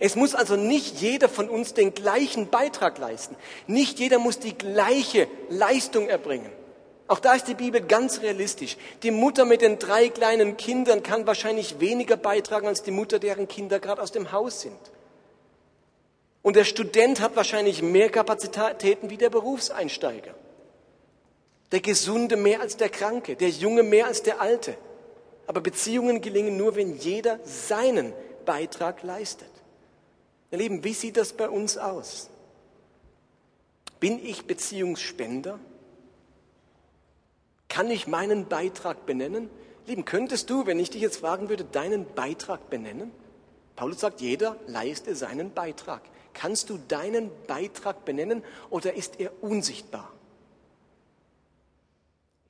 Es 0.00 0.16
muss 0.16 0.34
also 0.34 0.56
nicht 0.56 1.00
jeder 1.00 1.28
von 1.28 1.48
uns 1.48 1.74
den 1.74 1.94
gleichen 1.94 2.48
Beitrag 2.48 2.98
leisten. 2.98 3.36
Nicht 3.66 3.98
jeder 3.98 4.18
muss 4.18 4.38
die 4.38 4.56
gleiche 4.56 5.28
Leistung 5.48 6.08
erbringen. 6.08 6.50
Auch 7.08 7.20
da 7.20 7.34
ist 7.34 7.46
die 7.46 7.54
Bibel 7.54 7.80
ganz 7.80 8.20
realistisch. 8.20 8.76
Die 9.02 9.10
Mutter 9.10 9.44
mit 9.44 9.62
den 9.62 9.78
drei 9.78 10.08
kleinen 10.08 10.56
Kindern 10.56 11.02
kann 11.02 11.26
wahrscheinlich 11.26 11.78
weniger 11.78 12.16
beitragen 12.16 12.66
als 12.66 12.82
die 12.82 12.90
Mutter, 12.90 13.18
deren 13.18 13.48
Kinder 13.48 13.78
gerade 13.78 14.02
aus 14.02 14.12
dem 14.12 14.32
Haus 14.32 14.60
sind. 14.60 14.78
Und 16.46 16.54
der 16.54 16.62
Student 16.62 17.20
hat 17.20 17.34
wahrscheinlich 17.34 17.82
mehr 17.82 18.08
Kapazitäten 18.08 19.10
wie 19.10 19.16
der 19.16 19.30
Berufseinsteiger. 19.30 20.32
Der 21.72 21.80
Gesunde 21.80 22.36
mehr 22.36 22.60
als 22.60 22.76
der 22.76 22.88
Kranke, 22.88 23.34
der 23.34 23.48
Junge 23.48 23.82
mehr 23.82 24.06
als 24.06 24.22
der 24.22 24.40
Alte. 24.40 24.78
Aber 25.48 25.60
Beziehungen 25.60 26.20
gelingen 26.20 26.56
nur, 26.56 26.76
wenn 26.76 26.98
jeder 26.98 27.40
seinen 27.42 28.12
Beitrag 28.44 29.02
leistet. 29.02 29.50
Ihr 30.52 30.58
Lieben, 30.58 30.84
wie 30.84 30.92
sieht 30.92 31.16
das 31.16 31.32
bei 31.32 31.48
uns 31.48 31.78
aus? 31.78 32.30
Bin 33.98 34.24
ich 34.24 34.46
Beziehungsspender? 34.46 35.58
Kann 37.66 37.90
ich 37.90 38.06
meinen 38.06 38.46
Beitrag 38.46 39.04
benennen? 39.04 39.50
Lieben, 39.88 40.04
könntest 40.04 40.48
du, 40.48 40.64
wenn 40.64 40.78
ich 40.78 40.90
dich 40.90 41.02
jetzt 41.02 41.16
fragen 41.16 41.48
würde, 41.48 41.64
deinen 41.64 42.06
Beitrag 42.14 42.70
benennen? 42.70 43.10
Paulus 43.74 43.98
sagt, 43.98 44.20
jeder 44.20 44.56
leiste 44.68 45.16
seinen 45.16 45.52
Beitrag. 45.52 46.02
Kannst 46.36 46.68
du 46.68 46.76
deinen 46.76 47.30
Beitrag 47.46 48.04
benennen 48.04 48.44
oder 48.68 48.92
ist 48.92 49.18
er 49.18 49.32
unsichtbar? 49.42 50.12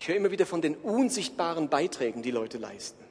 Ich 0.01 0.09
höre 0.09 0.16
immer 0.16 0.32
wieder 0.32 0.45
von 0.45 0.61
den 0.61 0.74
unsichtbaren 0.74 1.68
Beiträgen, 1.68 2.20
die 2.20 2.32
Leute 2.32 2.59
leisten. 2.59 3.03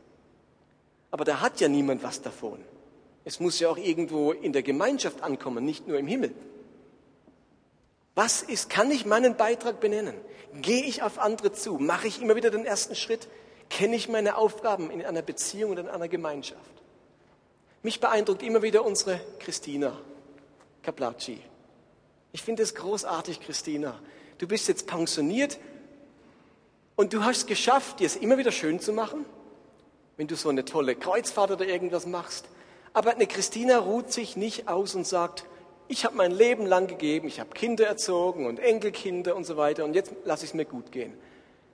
Aber 1.11 1.23
da 1.23 1.39
hat 1.39 1.61
ja 1.61 1.69
niemand 1.69 2.03
was 2.03 2.21
davon. 2.21 2.59
Es 3.23 3.39
muss 3.39 3.57
ja 3.61 3.69
auch 3.69 3.77
irgendwo 3.77 4.33
in 4.33 4.51
der 4.51 4.63
Gemeinschaft 4.63 5.23
ankommen, 5.23 5.63
nicht 5.63 5.87
nur 5.87 5.97
im 5.97 6.07
Himmel. 6.07 6.33
Was 8.13 8.41
ist, 8.41 8.69
kann 8.69 8.91
ich 8.91 9.05
meinen 9.05 9.37
Beitrag 9.37 9.79
benennen? 9.79 10.15
Gehe 10.55 10.83
ich 10.83 11.03
auf 11.03 11.19
andere 11.19 11.53
zu? 11.53 11.77
Mache 11.77 12.07
ich 12.07 12.21
immer 12.21 12.35
wieder 12.35 12.51
den 12.51 12.65
ersten 12.65 12.95
Schritt? 12.95 13.29
Kenne 13.69 13.95
ich 13.95 14.09
meine 14.09 14.37
Aufgaben 14.37 14.91
in 14.91 15.05
einer 15.05 15.21
Beziehung 15.21 15.71
und 15.71 15.79
in 15.79 15.87
einer 15.87 16.09
Gemeinschaft? 16.09 16.59
Mich 17.81 18.01
beeindruckt 18.01 18.43
immer 18.43 18.61
wieder 18.61 18.83
unsere 18.83 19.21
Christina 19.39 19.97
Caplacci. 20.85 21.39
Ich 22.31 22.43
finde 22.43 22.61
es 22.61 22.75
großartig, 22.75 23.41
Christina. 23.41 23.99
Du 24.37 24.47
bist 24.47 24.67
jetzt 24.67 24.85
pensioniert 24.85 25.57
und 26.95 27.11
du 27.11 27.23
hast 27.23 27.37
es 27.37 27.45
geschafft, 27.47 27.99
dir 27.99 28.05
es 28.05 28.15
immer 28.15 28.37
wieder 28.37 28.51
schön 28.51 28.79
zu 28.79 28.93
machen, 28.93 29.25
wenn 30.17 30.27
du 30.27 30.35
so 30.35 30.49
eine 30.49 30.63
tolle 30.63 30.95
Kreuzfahrt 30.95 31.49
oder 31.49 31.65
irgendwas 31.65 32.05
machst. 32.05 32.45
Aber 32.93 33.11
eine 33.11 33.25
Christina 33.25 33.79
ruht 33.79 34.13
sich 34.13 34.37
nicht 34.37 34.67
aus 34.67 34.93
und 34.93 35.07
sagt, 35.07 35.45
ich 35.87 36.05
habe 36.05 36.15
mein 36.15 36.31
Leben 36.31 36.67
lang 36.67 36.87
gegeben, 36.87 37.27
ich 37.27 37.39
habe 37.39 37.49
Kinder 37.49 37.87
erzogen 37.87 38.45
und 38.45 38.59
Enkelkinder 38.59 39.35
und 39.35 39.43
so 39.45 39.57
weiter 39.57 39.85
und 39.85 39.95
jetzt 39.95 40.13
lasse 40.23 40.45
ich 40.45 40.51
es 40.51 40.53
mir 40.53 40.65
gut 40.65 40.91
gehen. 40.91 41.13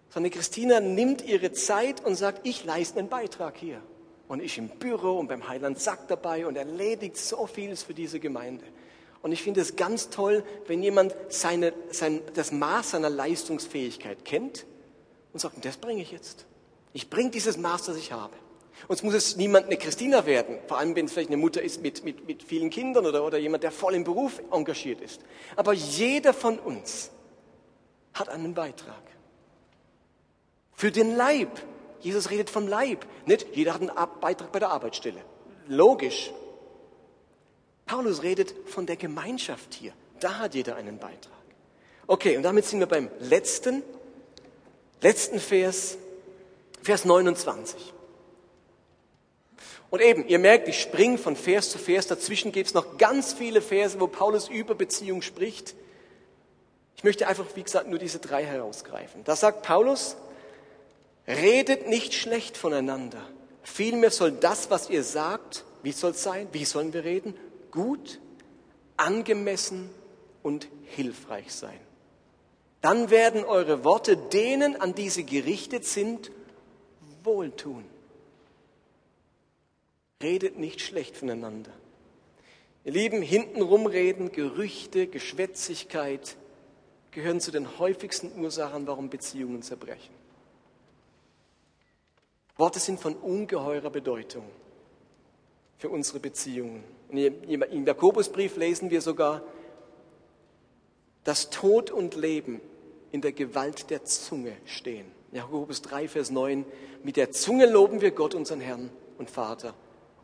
Sondern 0.09 0.31
Christina 0.31 0.79
nimmt 0.79 1.21
ihre 1.21 1.51
Zeit 1.51 2.03
und 2.05 2.15
sagt, 2.15 2.47
ich 2.47 2.63
leiste 2.63 2.99
einen 2.99 3.09
Beitrag 3.09 3.57
hier. 3.57 3.81
Und 4.29 4.41
ich 4.41 4.57
im 4.57 4.69
Büro 4.69 5.19
und 5.19 5.27
beim 5.27 5.49
Heiland 5.49 5.79
Sack 5.79 6.07
dabei 6.07 6.45
und 6.45 6.55
erledigt 6.55 7.17
so 7.17 7.45
vieles 7.47 7.83
für 7.83 7.93
diese 7.93 8.19
Gemeinde. 8.19 8.63
Und 9.21 9.31
ich 9.31 9.43
finde 9.43 9.61
es 9.61 9.75
ganz 9.75 10.09
toll, 10.09 10.43
wenn 10.67 10.81
jemand 10.81 11.15
seine, 11.29 11.73
sein, 11.91 12.21
das 12.33 12.51
Maß 12.51 12.91
seiner 12.91 13.09
Leistungsfähigkeit 13.09 14.25
kennt 14.25 14.65
und 15.33 15.39
sagt, 15.39 15.63
das 15.63 15.77
bringe 15.77 16.01
ich 16.01 16.11
jetzt. 16.11 16.45
Ich 16.93 17.09
bringe 17.09 17.29
dieses 17.29 17.57
Maß, 17.57 17.85
das 17.85 17.97
ich 17.97 18.11
habe. 18.11 18.33
Uns 18.87 19.03
muss 19.03 19.13
es 19.13 19.37
niemand 19.37 19.67
eine 19.67 19.77
Christina 19.77 20.25
werden, 20.25 20.57
vor 20.67 20.79
allem 20.79 20.95
wenn 20.95 21.05
es 21.05 21.13
vielleicht 21.13 21.29
eine 21.29 21.37
Mutter 21.37 21.61
ist 21.61 21.81
mit, 21.81 22.03
mit, 22.03 22.27
mit 22.27 22.41
vielen 22.41 22.69
Kindern 22.71 23.05
oder, 23.05 23.23
oder 23.23 23.37
jemand, 23.37 23.63
der 23.63 23.71
voll 23.71 23.93
im 23.93 24.03
Beruf 24.03 24.41
engagiert 24.51 25.01
ist. 25.01 25.21
Aber 25.55 25.73
jeder 25.73 26.33
von 26.33 26.57
uns 26.57 27.11
hat 28.13 28.29
einen 28.29 28.53
Beitrag. 28.53 29.01
Für 30.73 30.91
den 30.91 31.15
Leib. 31.15 31.61
Jesus 31.99 32.31
redet 32.31 32.49
vom 32.49 32.67
Leib. 32.67 33.05
Nicht 33.27 33.55
jeder 33.55 33.75
hat 33.75 33.81
einen 33.81 33.91
Beitrag 34.19 34.51
bei 34.51 34.57
der 34.57 34.71
Arbeitsstelle. 34.71 35.21
Logisch. 35.67 36.31
Paulus 37.91 38.23
redet 38.23 38.53
von 38.67 38.85
der 38.85 38.95
Gemeinschaft 38.95 39.73
hier. 39.73 39.91
Da 40.21 40.39
hat 40.39 40.55
jeder 40.55 40.77
einen 40.77 40.97
Beitrag. 40.97 41.33
Okay, 42.07 42.37
und 42.37 42.43
damit 42.43 42.63
sind 42.63 42.79
wir 42.79 42.87
beim 42.87 43.09
letzten, 43.19 43.83
letzten 45.01 45.41
Vers, 45.41 45.97
Vers 46.81 47.03
29. 47.03 47.93
Und 49.89 50.01
eben, 50.01 50.25
ihr 50.25 50.39
merkt, 50.39 50.69
ich 50.69 50.79
springe 50.79 51.17
von 51.17 51.35
Vers 51.35 51.69
zu 51.69 51.79
Vers. 51.79 52.07
Dazwischen 52.07 52.53
gibt 52.53 52.67
es 52.67 52.73
noch 52.73 52.97
ganz 52.97 53.33
viele 53.33 53.61
Verse, 53.61 53.99
wo 53.99 54.07
Paulus 54.07 54.47
über 54.47 54.73
Beziehung 54.73 55.21
spricht. 55.21 55.75
Ich 56.95 57.03
möchte 57.03 57.27
einfach, 57.27 57.45
wie 57.55 57.63
gesagt, 57.63 57.89
nur 57.89 57.99
diese 57.99 58.19
drei 58.19 58.45
herausgreifen. 58.45 59.25
Da 59.25 59.35
sagt 59.35 59.63
Paulus, 59.63 60.15
redet 61.27 61.89
nicht 61.89 62.13
schlecht 62.13 62.55
voneinander. 62.55 63.21
Vielmehr 63.63 64.11
soll 64.11 64.31
das, 64.31 64.69
was 64.69 64.89
ihr 64.89 65.03
sagt, 65.03 65.65
wie 65.83 65.91
soll 65.91 66.11
es 66.11 66.23
sein? 66.23 66.47
Wie 66.53 66.63
sollen 66.63 66.93
wir 66.93 67.03
reden? 67.03 67.35
Gut, 67.71 68.19
angemessen 68.97 69.89
und 70.43 70.67
hilfreich 70.83 71.51
sein. 71.53 71.79
Dann 72.81 73.09
werden 73.09 73.43
eure 73.43 73.83
Worte 73.83 74.17
denen, 74.17 74.79
an 74.79 74.93
die 74.93 75.09
sie 75.09 75.25
gerichtet 75.25 75.85
sind, 75.85 76.31
wohltun. 77.23 77.85
Redet 80.21 80.57
nicht 80.57 80.81
schlecht 80.81 81.17
voneinander. 81.17 81.71
Ihr 82.83 82.93
Lieben, 82.93 83.21
hintenrum 83.21 83.85
reden, 83.85 84.31
Gerüchte, 84.31 85.07
Geschwätzigkeit 85.07 86.35
gehören 87.11 87.39
zu 87.39 87.51
den 87.51 87.77
häufigsten 87.77 88.39
Ursachen, 88.39 88.87
warum 88.87 89.09
Beziehungen 89.09 89.61
zerbrechen. 89.61 90.13
Worte 92.57 92.79
sind 92.79 92.99
von 92.99 93.15
ungeheurer 93.15 93.89
Bedeutung 93.89 94.45
für 95.77 95.89
unsere 95.89 96.19
Beziehungen. 96.19 96.83
Im 97.11 97.85
Jakobusbrief 97.85 98.55
lesen 98.55 98.89
wir 98.89 99.01
sogar, 99.01 99.43
dass 101.23 101.49
Tod 101.49 101.91
und 101.91 102.15
Leben 102.15 102.61
in 103.11 103.21
der 103.21 103.33
Gewalt 103.33 103.89
der 103.89 104.05
Zunge 104.05 104.55
stehen. 104.65 105.05
Jakobus 105.31 105.81
3, 105.81 106.07
Vers 106.07 106.31
9. 106.31 106.65
Mit 107.03 107.17
der 107.17 107.31
Zunge 107.31 107.65
loben 107.65 108.01
wir 108.01 108.11
Gott, 108.11 108.33
unseren 108.33 108.61
Herrn 108.61 108.89
und 109.17 109.29
Vater 109.29 109.73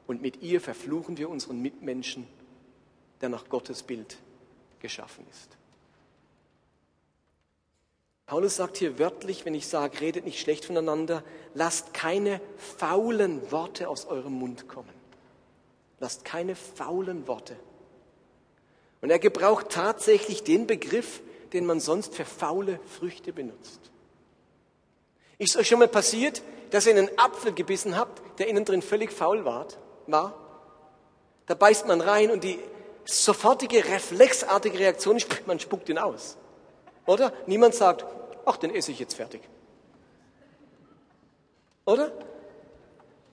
und 0.08 0.22
mit 0.22 0.42
ihr 0.42 0.62
verfluchen 0.62 1.18
wir 1.18 1.30
unseren 1.30 1.62
Mitmenschen, 1.62 2.28
der 3.22 3.30
nach 3.30 3.50
Gottes 3.50 3.84
Bild 3.84 4.18
geschaffen 4.80 5.26
ist. 5.30 5.58
Paulus 8.26 8.58
sagt 8.58 8.78
hier 8.78 9.00
wörtlich, 9.00 9.46
wenn 9.46 9.56
ich 9.56 9.68
sage, 9.68 10.02
redet 10.02 10.26
nicht 10.26 10.40
schlecht 10.40 10.66
voneinander, 10.66 11.24
lasst 11.54 11.94
keine 11.94 12.42
faulen 12.58 13.52
Worte 13.52 13.88
aus 13.88 14.06
eurem 14.06 14.34
Mund 14.34 14.68
kommen. 14.68 14.97
Lasst 16.00 16.26
keine 16.26 16.56
faulen 16.56 17.28
Worte. 17.28 17.56
Und 19.02 19.10
er 19.10 19.20
gebraucht 19.20 19.70
tatsächlich 19.70 20.43
den 20.43 20.68
Begriff, 20.68 21.22
den 21.54 21.66
man 21.66 21.80
sonst 21.80 22.16
für 22.16 22.26
faule 22.26 22.80
Früchte 23.00 23.34
benutzt. 23.34 23.80
Ist 25.38 25.56
euch 25.56 25.68
schon 25.68 25.80
mal 25.80 25.88
passiert, 25.88 26.41
dass 26.72 26.88
ihr 26.88 26.95
einen 26.95 27.10
Apfel 27.18 27.54
gebissen 27.54 27.98
habt, 27.98 28.39
der 28.39 28.48
innen 28.48 28.66
drin 28.66 28.82
völlig 28.82 29.12
faul 29.12 29.45
war? 29.45 29.68
Da 30.08 31.54
beißt 31.54 31.88
man 31.88 32.02
rein 32.02 32.32
und 32.32 32.43
die 32.43 32.60
sofortige, 33.06 33.86
reflexartige 33.86 34.80
Reaktion 34.80 35.16
ist, 35.18 35.48
man 35.48 35.60
spuckt 35.60 35.89
ihn 35.89 35.98
aus. 35.98 36.38
Oder? 37.06 37.32
Niemand 37.45 37.74
sagt, 37.74 38.06
ach, 38.45 38.58
den 38.58 38.76
esse 38.76 38.91
ich 38.91 39.00
jetzt 39.00 39.16
fertig. 39.16 39.41
Oder? 41.86 42.12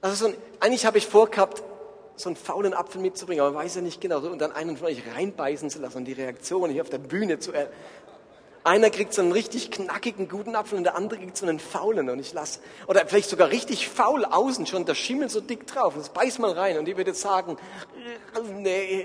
Also 0.00 0.14
so 0.14 0.26
ein, 0.26 0.36
eigentlich 0.60 0.86
habe 0.86 0.98
ich 0.98 1.08
vorgehabt, 1.08 1.62
so 2.16 2.28
einen 2.28 2.36
faulen 2.36 2.74
Apfel 2.74 3.00
mitzubringen, 3.00 3.44
aber 3.44 3.54
weiß 3.54 3.76
ja 3.76 3.80
nicht 3.80 4.00
genau. 4.00 4.18
Und 4.18 4.38
dann 4.38 4.52
einen 4.52 4.76
von 4.76 4.86
euch 4.88 5.02
reinbeißen 5.14 5.70
zu 5.70 5.80
lassen 5.80 5.98
und 5.98 6.04
die 6.04 6.12
Reaktion 6.12 6.70
hier 6.70 6.82
auf 6.82 6.90
der 6.90 6.98
Bühne 6.98 7.38
zu 7.38 7.52
er 7.52 7.68
einer 8.64 8.88
kriegt 8.88 9.12
so 9.12 9.20
einen 9.20 9.32
richtig 9.32 9.70
knackigen, 9.70 10.26
guten 10.26 10.56
Apfel 10.56 10.78
und 10.78 10.84
der 10.84 10.96
andere 10.96 11.20
kriegt 11.20 11.36
so 11.36 11.46
einen 11.46 11.60
faulen 11.60 12.08
und 12.08 12.18
ich 12.18 12.32
lasse, 12.32 12.60
oder 12.86 13.06
vielleicht 13.06 13.28
sogar 13.28 13.50
richtig 13.50 13.90
faul 13.90 14.24
außen 14.24 14.66
schon, 14.66 14.86
der 14.86 14.94
Schimmel 14.94 15.28
so 15.28 15.42
dick 15.42 15.66
drauf, 15.66 15.94
das 15.96 16.08
beiß 16.08 16.38
mal 16.38 16.52
rein 16.52 16.78
und 16.78 16.88
ich 16.88 16.96
würde 16.96 17.12
sagen, 17.12 17.58
nee, 18.54 19.04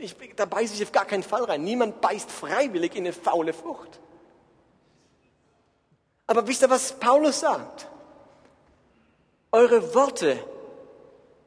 ich, 0.00 0.14
da 0.36 0.44
beiße 0.44 0.74
ich 0.74 0.82
auf 0.82 0.92
gar 0.92 1.06
keinen 1.06 1.22
Fall 1.22 1.44
rein. 1.44 1.64
Niemand 1.64 2.02
beißt 2.02 2.30
freiwillig 2.30 2.94
in 2.94 3.04
eine 3.04 3.14
faule 3.14 3.54
Frucht. 3.54 3.98
Aber 6.26 6.46
wisst 6.46 6.62
ihr, 6.62 6.70
was 6.70 6.92
Paulus 6.92 7.40
sagt? 7.40 7.88
Eure 9.50 9.94
Worte 9.94 10.38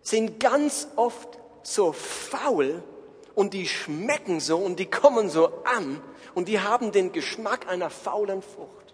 sind 0.02 0.40
ganz 0.40 0.88
oft 0.96 1.40
so 1.64 1.94
faul 1.94 2.84
und 3.36 3.54
die 3.54 3.68
schmecken 3.68 4.40
so 4.40 4.58
und 4.58 4.80
die 4.80 4.90
kommen 4.90 5.30
so 5.30 5.64
an 5.64 6.02
und 6.34 6.48
die 6.48 6.60
haben 6.60 6.92
den 6.92 7.12
Geschmack 7.12 7.68
einer 7.68 7.90
faulen 7.90 8.42
Frucht. 8.42 8.94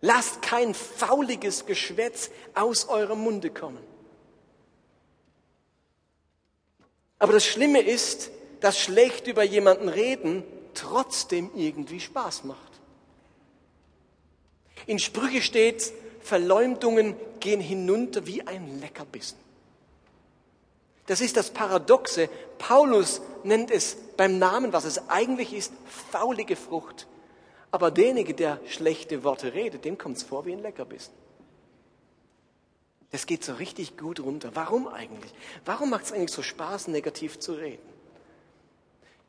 Lasst 0.00 0.42
kein 0.42 0.74
fauliges 0.74 1.66
Geschwätz 1.66 2.30
aus 2.54 2.88
eurem 2.88 3.20
Munde 3.20 3.50
kommen. 3.50 3.84
Aber 7.18 7.34
das 7.34 7.44
Schlimme 7.44 7.82
ist, 7.82 8.30
dass 8.60 8.78
schlecht 8.78 9.26
über 9.26 9.42
jemanden 9.42 9.88
reden 9.88 10.42
trotzdem 10.74 11.50
irgendwie 11.54 12.00
Spaß 12.00 12.44
macht. 12.44 12.80
In 14.86 14.98
Sprüche 14.98 15.42
steht, 15.42 15.92
Verleumdungen 16.20 17.14
gehen 17.40 17.60
hinunter 17.60 18.26
wie 18.26 18.46
ein 18.46 18.80
Leckerbissen. 18.80 19.38
Das 21.10 21.20
ist 21.20 21.36
das 21.36 21.50
Paradoxe. 21.50 22.28
Paulus 22.58 23.20
nennt 23.42 23.72
es 23.72 23.96
beim 24.16 24.38
Namen, 24.38 24.72
was 24.72 24.84
es 24.84 25.08
eigentlich 25.08 25.52
ist, 25.52 25.72
faulige 26.12 26.54
Frucht. 26.54 27.08
Aber 27.72 27.90
derjenige, 27.90 28.32
der 28.32 28.60
schlechte 28.68 29.24
Worte 29.24 29.52
redet, 29.52 29.84
dem 29.84 29.98
kommt 29.98 30.18
es 30.18 30.22
vor 30.22 30.46
wie 30.46 30.52
ein 30.52 30.62
Leckerbissen. 30.62 31.12
Das 33.10 33.26
geht 33.26 33.42
so 33.42 33.54
richtig 33.54 33.98
gut 33.98 34.20
runter. 34.20 34.52
Warum 34.54 34.86
eigentlich? 34.86 35.32
Warum 35.64 35.90
macht 35.90 36.04
es 36.04 36.12
eigentlich 36.12 36.30
so 36.30 36.42
Spaß, 36.42 36.86
negativ 36.86 37.40
zu 37.40 37.54
reden? 37.54 37.82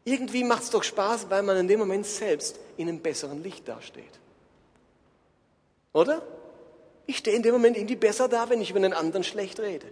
Irgendwie 0.03 0.43
macht 0.43 0.61
es 0.61 0.69
doch 0.69 0.83
Spaß, 0.83 1.31
weil 1.31 1.41
man 1.41 1.57
in 1.57 1.67
dem 1.67 1.79
Moment 1.79 2.05
selbst 2.05 2.59
in 2.77 2.89
einem 2.89 2.99
besseren 2.99 3.41
Licht 3.41 3.67
dasteht. 3.67 4.19
Oder? 5.93 6.21
Ich 7.07 7.17
stehe 7.17 7.35
in 7.35 7.41
dem 7.41 7.53
Moment 7.53 7.75
irgendwie 7.75 7.95
besser 7.95 8.27
da, 8.27 8.51
wenn 8.51 8.61
ich 8.61 8.69
über 8.69 8.77
einen 8.77 8.93
anderen 8.93 9.23
schlecht 9.23 9.59
rede. 9.59 9.87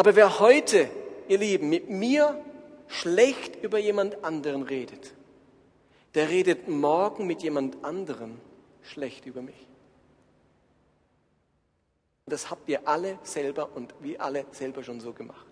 Aber 0.00 0.16
wer 0.16 0.40
heute, 0.40 0.88
ihr 1.28 1.36
Lieben, 1.36 1.68
mit 1.68 1.90
mir 1.90 2.42
schlecht 2.88 3.62
über 3.62 3.78
jemand 3.78 4.24
anderen 4.24 4.62
redet, 4.62 5.12
der 6.14 6.30
redet 6.30 6.68
morgen 6.68 7.26
mit 7.26 7.42
jemand 7.42 7.84
anderem 7.84 8.40
schlecht 8.80 9.26
über 9.26 9.42
mich. 9.42 9.68
Das 12.24 12.50
habt 12.50 12.66
ihr 12.70 12.88
alle 12.88 13.18
selber 13.24 13.76
und 13.76 13.92
wir 14.00 14.22
alle 14.22 14.46
selber 14.52 14.82
schon 14.84 15.00
so 15.00 15.12
gemacht. 15.12 15.46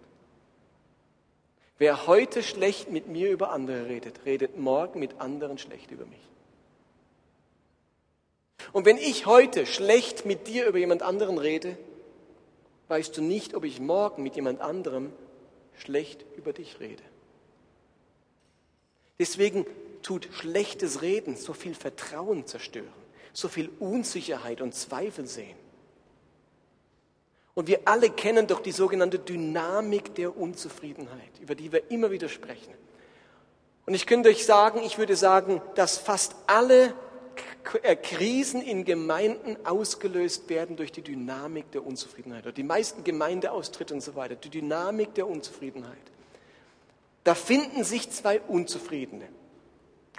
Wer 1.77 2.07
heute 2.07 2.43
schlecht 2.43 2.91
mit 2.91 3.07
mir 3.07 3.31
über 3.31 3.51
andere 3.51 3.85
redet, 3.85 4.25
redet 4.25 4.57
morgen 4.57 4.99
mit 4.99 5.21
anderen 5.21 5.59
schlecht 5.59 5.91
über 5.91 6.07
mich. 6.07 6.27
Und 8.73 8.87
wenn 8.87 8.97
ich 8.97 9.27
heute 9.27 9.67
schlecht 9.67 10.25
mit 10.25 10.47
dir 10.47 10.67
über 10.67 10.79
jemand 10.79 11.03
anderen 11.03 11.37
rede, 11.37 11.77
weißt 12.89 13.17
du 13.17 13.23
nicht, 13.23 13.55
ob 13.55 13.65
ich 13.65 13.81
morgen 13.81 14.23
mit 14.23 14.37
jemand 14.37 14.61
anderem 14.61 15.13
schlecht 15.75 16.25
über 16.37 16.53
dich 16.53 16.81
rede. 16.81 17.03
Deswegen 19.19 19.67
tut 20.03 20.29
schlechtes 20.33 21.03
Reden 21.03 21.37
so 21.37 21.53
viel 21.53 21.75
Vertrauen 21.75 22.47
zerstören, 22.47 22.93
so 23.33 23.49
viel 23.49 23.71
Unsicherheit 23.79 24.61
und 24.61 24.75
Zweifel 24.75 25.27
sehen. 25.27 25.57
Und 27.55 27.67
wir 27.67 27.81
alle 27.87 28.11
kennen 28.11 28.47
doch 28.47 28.61
die 28.61 28.71
sogenannte 28.71 29.19
Dynamik 29.19 30.15
der 30.15 30.37
Unzufriedenheit, 30.37 31.41
über 31.41 31.57
die 31.57 31.73
wir 31.73 31.91
immer 31.91 32.13
wieder 32.13 32.29
sprechen. 32.29 32.73
Und 33.85 33.95
ich 33.95 34.07
könnte 34.07 34.29
euch 34.29 34.47
sagen, 34.47 34.81
ich 34.85 34.99
würde 34.99 35.17
sagen, 35.17 35.61
dass 35.75 35.99
fast 35.99 36.37
alle 36.47 36.95
Krisen 37.65 38.63
in 38.63 38.85
Gemeinden 38.85 39.57
ausgelöst 39.65 40.49
werden 40.49 40.77
durch 40.77 40.93
die 40.93 41.03
Dynamik 41.03 41.71
der 41.73 41.87
Unzufriedenheit. 41.87 42.45
Oder 42.45 42.53
die 42.53 42.63
meisten 42.63 43.05
Gemeindeaustritte 43.05 43.95
und 43.95 44.01
so 44.01 44.15
weiter, 44.15 44.37
die 44.37 44.51
Dynamik 44.51 45.15
der 45.15 45.29
Unzufriedenheit. 45.29 45.99
Da 47.25 47.35
finden 47.35 47.85
sich 47.85 48.11
zwei 48.11 48.41
Unzufriedene. 48.41 49.29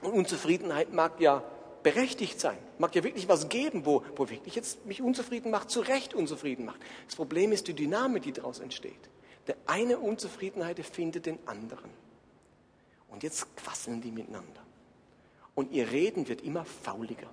Und 0.02 0.12
Unzufriedenheit 0.12 0.94
mag 0.94 1.20
ja 1.20 1.44
berechtigt 1.84 2.40
sein, 2.40 2.58
mag 2.78 2.94
ja 2.96 3.04
wirklich 3.04 3.28
was 3.28 3.50
geben, 3.50 3.86
wo, 3.86 4.04
wo 4.16 4.30
wirklich 4.30 4.56
jetzt 4.56 4.86
mich 4.86 5.02
unzufrieden 5.02 5.50
macht, 5.52 5.70
zu 5.70 5.80
Recht 5.80 6.14
unzufrieden 6.14 6.66
macht. 6.66 6.80
Das 7.06 7.16
Problem 7.16 7.52
ist 7.52 7.68
die 7.68 7.74
Dynamik, 7.74 8.24
die 8.24 8.34
daraus 8.34 8.60
entsteht. 8.60 9.10
Der 9.48 9.56
eine 9.66 9.98
Unzufriedenheit 9.98 10.80
findet 10.86 11.26
den 11.26 11.40
anderen. 11.48 11.90
Und 13.10 13.24
jetzt 13.24 13.56
quasseln 13.56 14.02
die 14.02 14.12
miteinander. 14.12 14.62
Und 15.60 15.74
ihr 15.74 15.92
Reden 15.92 16.30
wird 16.30 16.40
immer 16.40 16.64
fauliger, 16.64 17.28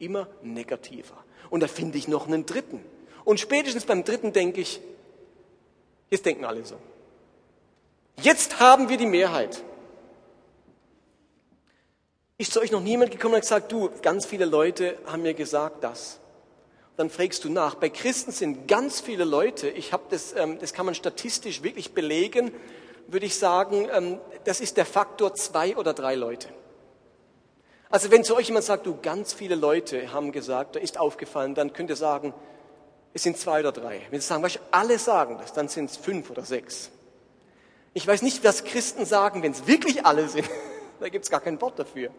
immer 0.00 0.26
negativer. 0.42 1.16
Und 1.48 1.62
da 1.62 1.68
finde 1.68 1.96
ich 1.96 2.08
noch 2.08 2.26
einen 2.26 2.44
dritten. 2.44 2.84
Und 3.24 3.38
spätestens 3.38 3.84
beim 3.84 4.02
dritten 4.02 4.32
denke 4.32 4.60
ich, 4.60 4.80
jetzt 6.10 6.26
denken 6.26 6.44
alle 6.44 6.64
so. 6.64 6.74
Jetzt 8.20 8.58
haben 8.58 8.88
wir 8.88 8.96
die 8.96 9.06
Mehrheit. 9.06 9.62
Ist 12.36 12.52
zu 12.52 12.60
euch 12.60 12.72
noch 12.72 12.80
niemand 12.80 13.12
gekommen 13.12 13.34
und 13.34 13.36
hat 13.36 13.42
gesagt, 13.44 13.70
du, 13.70 13.90
ganz 14.02 14.26
viele 14.26 14.44
Leute 14.44 14.98
haben 15.06 15.22
mir 15.22 15.34
gesagt 15.34 15.84
das. 15.84 16.18
Dann 16.96 17.10
fragst 17.10 17.44
du 17.44 17.48
nach. 17.48 17.76
Bei 17.76 17.90
Christen 17.90 18.32
sind 18.32 18.66
ganz 18.66 19.00
viele 19.00 19.22
Leute, 19.22 19.68
ich 19.68 19.92
habe 19.92 20.02
das, 20.10 20.34
ähm, 20.36 20.58
das 20.58 20.72
kann 20.72 20.84
man 20.84 20.96
statistisch 20.96 21.62
wirklich 21.62 21.92
belegen, 21.92 22.50
würde 23.06 23.26
ich 23.26 23.36
sagen, 23.36 23.86
ähm, 23.92 24.18
das 24.42 24.60
ist 24.60 24.76
der 24.76 24.84
Faktor 24.84 25.34
zwei 25.34 25.76
oder 25.76 25.94
drei 25.94 26.16
Leute. 26.16 26.48
Also 27.88 28.10
wenn 28.10 28.24
zu 28.24 28.36
euch 28.36 28.48
jemand 28.48 28.64
sagt, 28.64 28.86
du, 28.86 28.98
ganz 29.00 29.32
viele 29.32 29.54
Leute 29.54 30.12
haben 30.12 30.32
gesagt, 30.32 30.76
da 30.76 30.80
ist 30.80 30.98
aufgefallen, 30.98 31.54
dann 31.54 31.72
könnt 31.72 31.90
ihr 31.90 31.96
sagen, 31.96 32.34
es 33.14 33.22
sind 33.22 33.38
zwei 33.38 33.60
oder 33.60 33.72
drei. 33.72 34.02
Wenn 34.10 34.20
sie 34.20 34.26
sagen, 34.26 34.42
weißt, 34.42 34.60
alle 34.70 34.98
sagen 34.98 35.38
das, 35.38 35.52
dann 35.52 35.68
sind 35.68 35.90
es 35.90 35.96
fünf 35.96 36.30
oder 36.30 36.44
sechs. 36.44 36.90
Ich 37.94 38.06
weiß 38.06 38.22
nicht, 38.22 38.44
was 38.44 38.64
Christen 38.64 39.06
sagen, 39.06 39.42
wenn 39.42 39.52
es 39.52 39.66
wirklich 39.66 40.04
alle 40.04 40.28
sind. 40.28 40.48
da 41.00 41.08
gibt 41.08 41.24
es 41.24 41.30
gar 41.30 41.40
kein 41.40 41.60
Wort 41.60 41.78
dafür. 41.78 42.10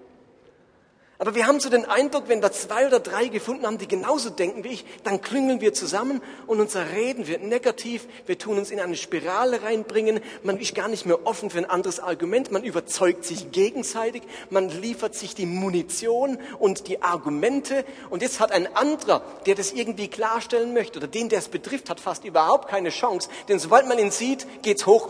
Aber 1.20 1.34
wir 1.34 1.48
haben 1.48 1.60
so 1.60 1.70
den 1.72 1.86
Eindruck, 1.86 2.26
wenn 2.28 2.44
wir 2.44 2.52
zwei 2.52 2.86
oder 2.86 3.00
drei 3.00 3.28
gefunden 3.28 3.66
haben, 3.66 3.80
die 3.80 3.88
genauso 3.88 4.30
denken 4.30 4.64
wie 4.64 4.70
ich, 4.70 4.86
dann 5.04 5.20
klüngeln 5.20 5.62
wir 5.62 5.74
zusammen 5.74 6.22
und 6.46 6.60
unser 6.60 6.92
Reden 6.92 7.26
wird 7.28 7.42
negativ. 7.42 8.06
Wir 8.28 8.38
tun 8.38 8.60
uns 8.60 8.70
in 8.70 8.80
eine 8.80 8.96
Spirale 8.96 9.64
reinbringen. 9.64 10.20
Man 10.44 10.60
ist 10.60 10.76
gar 10.76 10.88
nicht 10.88 11.08
mehr 11.08 11.26
offen 11.26 11.50
für 11.50 11.58
ein 11.58 11.66
anderes 11.66 12.00
Argument. 12.00 12.52
Man 12.52 12.64
überzeugt 12.64 13.26
sich 13.26 13.52
gegenseitig. 13.52 14.22
Man 14.52 14.70
liefert 14.70 15.16
sich 15.16 15.34
die 15.34 15.48
Munition 15.48 16.38
und 16.60 16.88
die 16.88 17.02
Argumente. 17.02 17.84
Und 18.12 18.22
jetzt 18.22 18.40
hat 18.40 18.52
ein 18.52 18.76
anderer, 18.76 19.24
der 19.48 19.56
das 19.56 19.72
irgendwie 19.72 20.10
klarstellen 20.10 20.76
möchte 20.76 21.00
oder 21.00 21.08
den, 21.08 21.30
der 21.30 21.40
es 21.40 21.48
betrifft, 21.48 21.90
hat 21.90 22.00
fast 22.00 22.26
überhaupt 22.26 22.70
keine 22.70 22.90
Chance. 22.90 23.28
Denn 23.48 23.58
sobald 23.58 23.88
man 23.88 23.98
ihn 23.98 24.12
sieht, 24.12 24.46
geht's 24.62 24.86
hoch. 24.86 25.10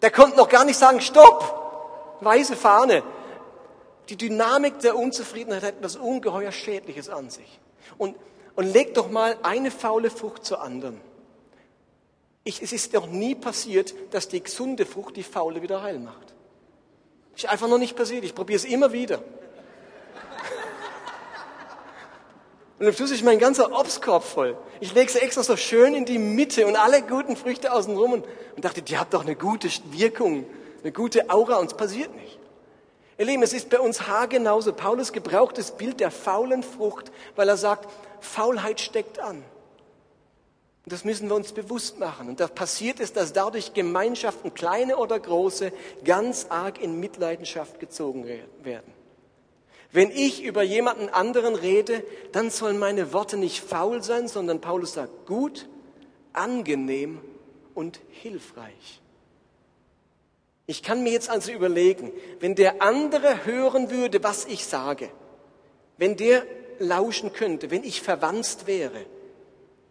Der 0.00 0.10
konnte 0.10 0.38
noch 0.38 0.48
gar 0.48 0.64
nicht 0.64 0.78
sagen, 0.78 1.02
stopp! 1.02 1.60
Weiße 2.20 2.56
Fahne. 2.56 3.02
Die 4.08 4.16
Dynamik 4.16 4.80
der 4.80 4.96
Unzufriedenheit 4.96 5.62
hat 5.62 5.76
etwas 5.76 5.96
ungeheuer 5.96 6.52
Schädliches 6.52 7.08
an 7.08 7.30
sich. 7.30 7.60
Und, 7.96 8.16
und 8.54 8.66
leg 8.66 8.94
doch 8.94 9.10
mal 9.10 9.36
eine 9.42 9.70
faule 9.70 10.10
Frucht 10.10 10.44
zur 10.44 10.62
anderen. 10.62 11.00
Ich, 12.44 12.62
es 12.62 12.72
ist 12.72 12.94
doch 12.94 13.06
nie 13.06 13.34
passiert, 13.34 13.94
dass 14.10 14.28
die 14.28 14.42
gesunde 14.42 14.84
Frucht 14.84 15.16
die 15.16 15.22
faule 15.22 15.62
wieder 15.62 15.82
heil 15.82 15.98
macht. 15.98 16.34
Ist 17.34 17.46
einfach 17.46 17.68
noch 17.68 17.78
nicht 17.78 17.96
passiert. 17.96 18.22
Ich 18.24 18.34
probiere 18.34 18.58
es 18.58 18.66
immer 18.66 18.92
wieder. 18.92 19.18
Und 22.78 22.86
am 22.86 22.92
Schluss 22.92 23.10
ist 23.10 23.24
mein 23.24 23.38
ganzer 23.38 23.72
Obstkorb 23.72 24.22
voll. 24.22 24.58
Ich 24.80 24.92
lege 24.92 25.10
sie 25.10 25.20
extra 25.20 25.42
so 25.42 25.56
schön 25.56 25.94
in 25.94 26.04
die 26.04 26.18
Mitte 26.18 26.66
und 26.66 26.76
alle 26.76 27.00
guten 27.02 27.36
Früchte 27.36 27.72
außenrum 27.72 28.12
und, 28.12 28.26
und 28.56 28.64
dachte, 28.64 28.82
die 28.82 28.98
hat 28.98 29.14
doch 29.14 29.22
eine 29.22 29.36
gute 29.36 29.70
Wirkung, 29.92 30.44
eine 30.82 30.92
gute 30.92 31.30
Aura 31.30 31.56
und 31.56 31.70
es 31.70 31.76
passiert 31.76 32.14
nicht. 32.14 32.38
Ihr 33.16 33.26
Lieben, 33.26 33.42
es 33.42 33.52
ist 33.52 33.70
bei 33.70 33.78
uns 33.78 34.08
haargenauso. 34.08 34.72
Paulus 34.72 35.12
gebraucht 35.12 35.58
das 35.58 35.76
Bild 35.76 36.00
der 36.00 36.10
faulen 36.10 36.62
Frucht, 36.62 37.12
weil 37.36 37.48
er 37.48 37.56
sagt, 37.56 37.88
Faulheit 38.20 38.80
steckt 38.80 39.18
an. 39.18 39.36
Und 40.84 40.92
das 40.92 41.04
müssen 41.04 41.28
wir 41.28 41.36
uns 41.36 41.52
bewusst 41.52 41.98
machen. 41.98 42.28
Und 42.28 42.40
da 42.40 42.48
passiert 42.48 43.00
es, 43.00 43.12
dass 43.12 43.32
dadurch 43.32 43.72
Gemeinschaften, 43.72 44.52
kleine 44.52 44.98
oder 44.98 45.18
große, 45.18 45.72
ganz 46.04 46.46
arg 46.50 46.80
in 46.80 47.00
Mitleidenschaft 47.00 47.80
gezogen 47.80 48.26
werden. 48.62 48.92
Wenn 49.92 50.10
ich 50.10 50.42
über 50.42 50.62
jemanden 50.62 51.08
anderen 51.08 51.54
rede, 51.54 52.02
dann 52.32 52.50
sollen 52.50 52.78
meine 52.78 53.12
Worte 53.12 53.36
nicht 53.36 53.60
faul 53.60 54.02
sein, 54.02 54.26
sondern 54.26 54.60
Paulus 54.60 54.94
sagt 54.94 55.26
gut, 55.26 55.68
angenehm 56.32 57.20
und 57.74 58.00
hilfreich. 58.10 59.00
Ich 60.66 60.82
kann 60.82 61.02
mir 61.02 61.12
jetzt 61.12 61.28
also 61.28 61.52
überlegen, 61.52 62.12
wenn 62.40 62.54
der 62.54 62.80
andere 62.80 63.44
hören 63.44 63.90
würde, 63.90 64.22
was 64.22 64.46
ich 64.46 64.64
sage, 64.64 65.10
wenn 65.98 66.16
der 66.16 66.44
lauschen 66.78 67.32
könnte, 67.32 67.70
wenn 67.70 67.84
ich 67.84 68.02
verwandt 68.02 68.66
wäre, 68.66 69.04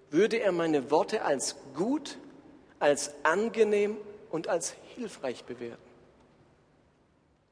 würde 0.10 0.38
er 0.38 0.52
meine 0.52 0.92
Worte 0.92 1.24
als 1.24 1.56
gut, 1.76 2.18
als 2.80 3.14
angenehm 3.24 3.98
und 4.30 4.48
als 4.48 4.76
hilfreich 4.96 5.44
bewerten. 5.46 5.82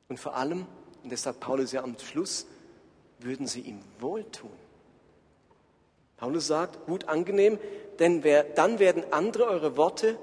Und 0.10 0.20
vor 0.20 0.36
allem, 0.36 0.66
und 1.04 1.12
das 1.12 1.24
sagt 1.24 1.40
Paulus 1.40 1.72
ja 1.72 1.84
am 1.84 1.98
Schluss, 1.98 2.46
würden 3.20 3.48
sie 3.48 3.62
ihm 3.62 3.80
wohltun. 4.00 4.52
Paulus 6.18 6.48
sagt, 6.48 6.86
gut 6.86 7.08
angenehm, 7.08 7.60
denn 8.00 8.24
wer, 8.24 8.44
dann 8.44 8.80
werden 8.80 9.04
andere 9.12 9.46
eure 9.46 9.78
Worte 9.78 10.20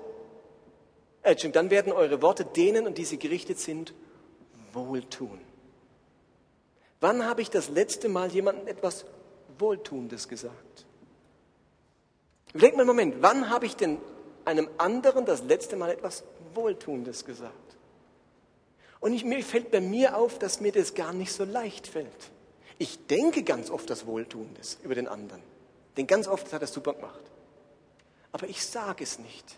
äh, 1.29 1.51
dann 1.51 1.70
werden 1.70 1.93
eure 1.93 2.22
Worte 2.22 2.45
denen, 2.45 2.87
an 2.87 2.95
die 2.95 3.05
sie 3.05 3.18
gerichtet 3.18 3.59
sind, 3.59 3.95
wohltun. 4.72 5.41
Wann 7.01 7.24
habe 7.24 7.43
ich 7.43 7.51
das 7.51 7.68
letzte 7.68 8.09
Mal 8.09 8.31
jemandem 8.33 8.66
etwas 8.66 9.05
Wohltuendes 9.59 10.29
gesagt? 10.29 10.87
Überlegt 12.53 12.76
mal 12.76 12.83
einen 12.83 12.89
Moment, 12.89 13.16
wann 13.20 13.51
habe 13.51 13.66
ich 13.66 13.76
denn 13.76 13.99
einem 14.45 14.68
anderen 14.79 15.24
das 15.26 15.43
letzte 15.43 15.76
Mal 15.76 15.91
etwas 15.91 16.24
Wohltuendes 16.55 17.24
gesagt? 17.24 17.55
Und 19.01 19.12
ich, 19.12 19.24
mir 19.24 19.43
fällt 19.45 19.70
bei 19.70 19.81
mir 19.81 20.16
auf, 20.16 20.39
dass 20.39 20.61
mir 20.61 20.72
das 20.72 20.95
gar 20.95 21.12
nicht 21.12 21.33
so 21.33 21.45
leicht 21.45 21.87
fällt. 21.87 22.31
Ich 22.79 23.07
denke 23.07 23.43
ganz 23.43 23.70
oft 23.70 23.89
das 23.91 24.07
Wohltuendes 24.07 24.79
über 24.83 24.95
den 24.95 25.07
anderen. 25.07 25.43
Denn 25.97 26.07
ganz 26.07 26.26
oft 26.26 26.53
hat 26.53 26.62
er 26.62 26.68
super 26.68 26.95
gemacht. 26.95 27.20
Aber 28.33 28.49
ich 28.49 28.64
sage 28.64 29.05
es 29.05 29.18
nicht. 29.18 29.57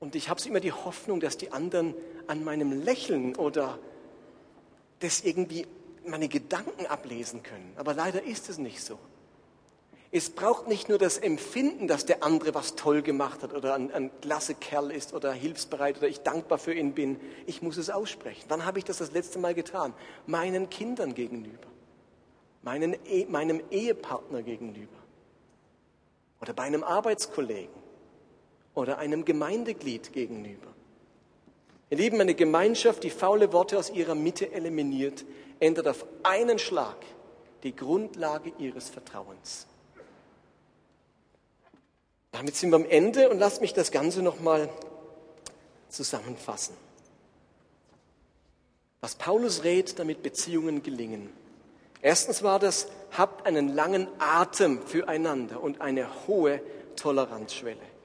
Und 0.00 0.14
ich 0.14 0.28
habe 0.28 0.40
immer 0.46 0.60
die 0.60 0.72
Hoffnung, 0.72 1.20
dass 1.20 1.36
die 1.36 1.52
anderen 1.52 1.94
an 2.26 2.44
meinem 2.44 2.82
Lächeln 2.82 3.34
oder 3.36 3.78
das 5.00 5.22
irgendwie 5.22 5.66
meine 6.06 6.28
Gedanken 6.28 6.86
ablesen 6.86 7.42
können. 7.42 7.72
Aber 7.76 7.94
leider 7.94 8.22
ist 8.22 8.48
es 8.48 8.58
nicht 8.58 8.82
so. 8.82 8.98
Es 10.10 10.30
braucht 10.30 10.68
nicht 10.68 10.88
nur 10.88 10.96
das 10.96 11.18
Empfinden, 11.18 11.86
dass 11.86 12.06
der 12.06 12.22
andere 12.22 12.54
was 12.54 12.76
toll 12.76 13.02
gemacht 13.02 13.42
hat 13.42 13.52
oder 13.52 13.74
ein, 13.74 13.92
ein 13.92 14.10
klasse 14.22 14.54
Kerl 14.54 14.90
ist 14.90 15.12
oder 15.12 15.32
hilfsbereit 15.32 15.98
oder 15.98 16.08
ich 16.08 16.20
dankbar 16.20 16.56
für 16.56 16.72
ihn 16.72 16.94
bin. 16.94 17.20
Ich 17.44 17.60
muss 17.60 17.76
es 17.76 17.90
aussprechen. 17.90 18.44
Wann 18.48 18.64
habe 18.64 18.78
ich 18.78 18.86
das 18.86 18.98
das 18.98 19.12
letzte 19.12 19.38
Mal 19.38 19.54
getan? 19.54 19.92
Meinen 20.26 20.70
Kindern 20.70 21.14
gegenüber, 21.14 21.66
meinen, 22.62 22.96
e, 23.04 23.26
meinem 23.26 23.60
Ehepartner 23.70 24.42
gegenüber 24.42 24.96
oder 26.40 26.54
bei 26.54 26.62
einem 26.62 26.84
Arbeitskollegen 26.84 27.77
oder 28.78 28.98
einem 28.98 29.24
Gemeindeglied 29.24 30.12
gegenüber. 30.12 30.68
Ihr 31.90 31.96
Lieben, 31.96 32.20
eine 32.20 32.34
Gemeinschaft, 32.34 33.02
die 33.02 33.10
faule 33.10 33.52
Worte 33.52 33.76
aus 33.78 33.90
ihrer 33.90 34.14
Mitte 34.14 34.52
eliminiert, 34.52 35.24
ändert 35.58 35.88
auf 35.88 36.06
einen 36.22 36.58
Schlag 36.58 36.96
die 37.64 37.74
Grundlage 37.74 38.52
ihres 38.58 38.88
Vertrauens. 38.88 39.66
Damit 42.30 42.54
sind 42.54 42.70
wir 42.70 42.76
am 42.76 42.84
Ende 42.84 43.30
und 43.30 43.38
lasst 43.38 43.60
mich 43.60 43.74
das 43.74 43.90
Ganze 43.90 44.22
nochmal 44.22 44.68
zusammenfassen. 45.88 46.76
Was 49.00 49.16
Paulus 49.16 49.64
rät, 49.64 49.98
damit 49.98 50.22
Beziehungen 50.22 50.82
gelingen. 50.82 51.30
Erstens 52.00 52.44
war 52.44 52.60
das, 52.60 52.88
habt 53.16 53.44
einen 53.46 53.74
langen 53.74 54.06
Atem 54.18 54.82
füreinander 54.82 55.60
und 55.60 55.80
eine 55.80 56.06
hohe 56.28 56.60
Toleranzschwelle. 56.94 57.97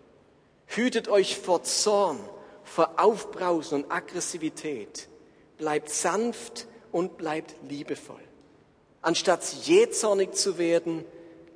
Hütet 0.75 1.07
euch 1.07 1.37
vor 1.37 1.61
Zorn, 1.61 2.19
vor 2.63 2.93
Aufbrausen 2.97 3.83
und 3.83 3.91
Aggressivität. 3.91 5.07
Bleibt 5.59 5.89
sanft 5.89 6.67
und 6.91 7.17
bleibt 7.17 7.53
liebevoll. 7.69 8.23
Anstatt 9.03 9.43
jähzornig 9.65 10.31
zu 10.31 10.57
werden, 10.57 11.05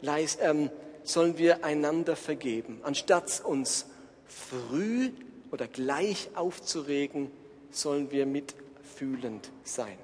ähm, 0.03 0.69
sollen 1.03 1.39
wir 1.39 1.63
einander 1.63 2.15
vergeben. 2.15 2.79
Anstatt 2.83 3.41
uns 3.43 3.87
früh 4.27 5.11
oder 5.49 5.67
gleich 5.67 6.29
aufzuregen, 6.35 7.31
sollen 7.71 8.11
wir 8.11 8.27
mitfühlend 8.27 9.49
sein. 9.63 9.97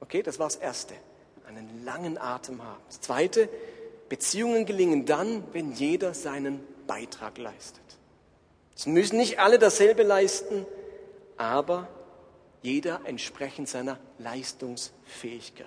Okay, 0.00 0.22
das 0.22 0.38
war 0.38 0.48
das 0.48 0.56
Erste. 0.56 0.94
Einen 1.46 1.84
langen 1.86 2.18
Atem 2.18 2.62
haben. 2.62 2.82
Das 2.88 3.00
Zweite, 3.00 3.48
Beziehungen 4.10 4.66
gelingen 4.66 5.06
dann, 5.06 5.42
wenn 5.54 5.72
jeder 5.72 6.12
seinen 6.12 6.60
Beitrag 6.86 7.38
leistet. 7.38 7.83
Es 8.76 8.86
müssen 8.86 9.16
nicht 9.16 9.38
alle 9.38 9.58
dasselbe 9.58 10.02
leisten, 10.02 10.66
aber 11.36 11.88
jeder 12.62 13.00
entsprechend 13.04 13.68
seiner 13.68 13.98
Leistungsfähigkeit. 14.18 15.66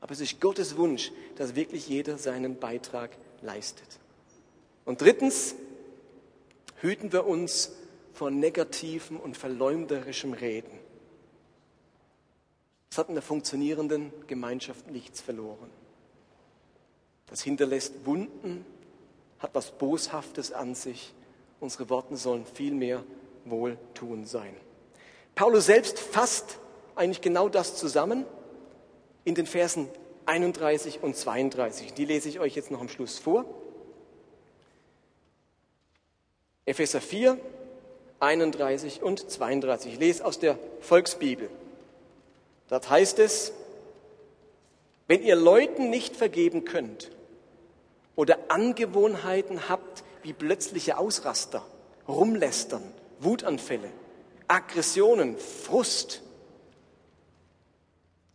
Aber 0.00 0.12
es 0.12 0.20
ist 0.20 0.40
Gottes 0.40 0.76
Wunsch, 0.76 1.12
dass 1.36 1.54
wirklich 1.54 1.88
jeder 1.88 2.18
seinen 2.18 2.58
Beitrag 2.58 3.10
leistet. 3.40 3.86
Und 4.84 5.00
drittens, 5.00 5.54
hüten 6.80 7.12
wir 7.12 7.26
uns 7.26 7.72
vor 8.12 8.30
negativem 8.30 9.18
und 9.18 9.36
verleumderischem 9.36 10.32
Reden. 10.32 10.78
Es 12.90 12.98
hat 12.98 13.08
in 13.08 13.14
der 13.14 13.22
funktionierenden 13.22 14.12
Gemeinschaft 14.26 14.90
nichts 14.90 15.20
verloren. 15.20 15.70
Das 17.28 17.42
hinterlässt 17.42 18.04
Wunden, 18.04 18.66
hat 19.38 19.54
was 19.54 19.70
Boshaftes 19.70 20.52
an 20.52 20.74
sich. 20.74 21.14
Unsere 21.62 21.88
Worte 21.90 22.16
sollen 22.16 22.44
vielmehr 22.44 23.04
wohltun 23.44 24.26
sein. 24.26 24.52
Paulus 25.36 25.66
selbst 25.66 25.96
fasst 25.96 26.58
eigentlich 26.96 27.20
genau 27.20 27.48
das 27.48 27.76
zusammen 27.76 28.26
in 29.24 29.36
den 29.36 29.46
Versen 29.46 29.88
31 30.26 31.04
und 31.04 31.14
32. 31.14 31.94
Die 31.94 32.04
lese 32.04 32.28
ich 32.28 32.40
euch 32.40 32.56
jetzt 32.56 32.72
noch 32.72 32.80
am 32.80 32.88
Schluss 32.88 33.20
vor. 33.20 33.44
Epheser 36.66 37.00
4, 37.00 37.38
31 38.18 39.00
und 39.00 39.30
32. 39.30 39.92
Ich 39.92 39.98
lese 40.00 40.24
aus 40.24 40.40
der 40.40 40.58
Volksbibel. 40.80 41.48
Dort 42.70 42.90
heißt 42.90 43.20
es, 43.20 43.52
wenn 45.06 45.22
ihr 45.22 45.36
Leuten 45.36 45.90
nicht 45.90 46.16
vergeben 46.16 46.64
könnt 46.64 47.12
oder 48.16 48.36
Angewohnheiten 48.48 49.68
habt 49.68 50.02
wie 50.22 50.32
plötzliche 50.32 50.98
Ausraster, 50.98 51.64
Rumlästern, 52.08 52.82
Wutanfälle, 53.20 53.90
Aggressionen, 54.48 55.38
Frust, 55.38 56.22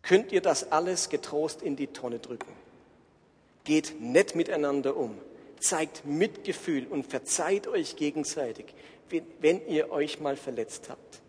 könnt 0.02 0.32
ihr 0.32 0.40
das 0.40 0.72
alles 0.72 1.10
getrost 1.10 1.62
in 1.62 1.76
die 1.76 1.88
Tonne 1.88 2.18
drücken. 2.18 2.52
Geht 3.64 4.00
nett 4.00 4.34
miteinander 4.34 4.96
um, 4.96 5.18
zeigt 5.60 6.06
Mitgefühl 6.06 6.86
und 6.86 7.06
verzeiht 7.06 7.66
euch 7.66 7.96
gegenseitig, 7.96 8.74
wenn 9.40 9.66
ihr 9.66 9.90
euch 9.90 10.20
mal 10.20 10.36
verletzt 10.36 10.88
habt. 10.88 11.20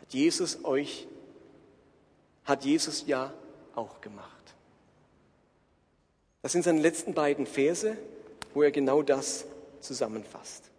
Hat 0.00 0.12
Jesus 0.12 0.64
euch, 0.64 1.06
hat 2.44 2.64
Jesus 2.64 3.04
ja 3.06 3.32
auch 3.74 4.00
gemacht. 4.00 4.28
Das 6.42 6.52
sind 6.52 6.62
seine 6.62 6.80
letzten 6.80 7.14
beiden 7.14 7.46
Verse, 7.46 7.96
wo 8.54 8.62
er 8.62 8.70
genau 8.70 9.02
das 9.02 9.44
zusammenfasst. 9.80 10.69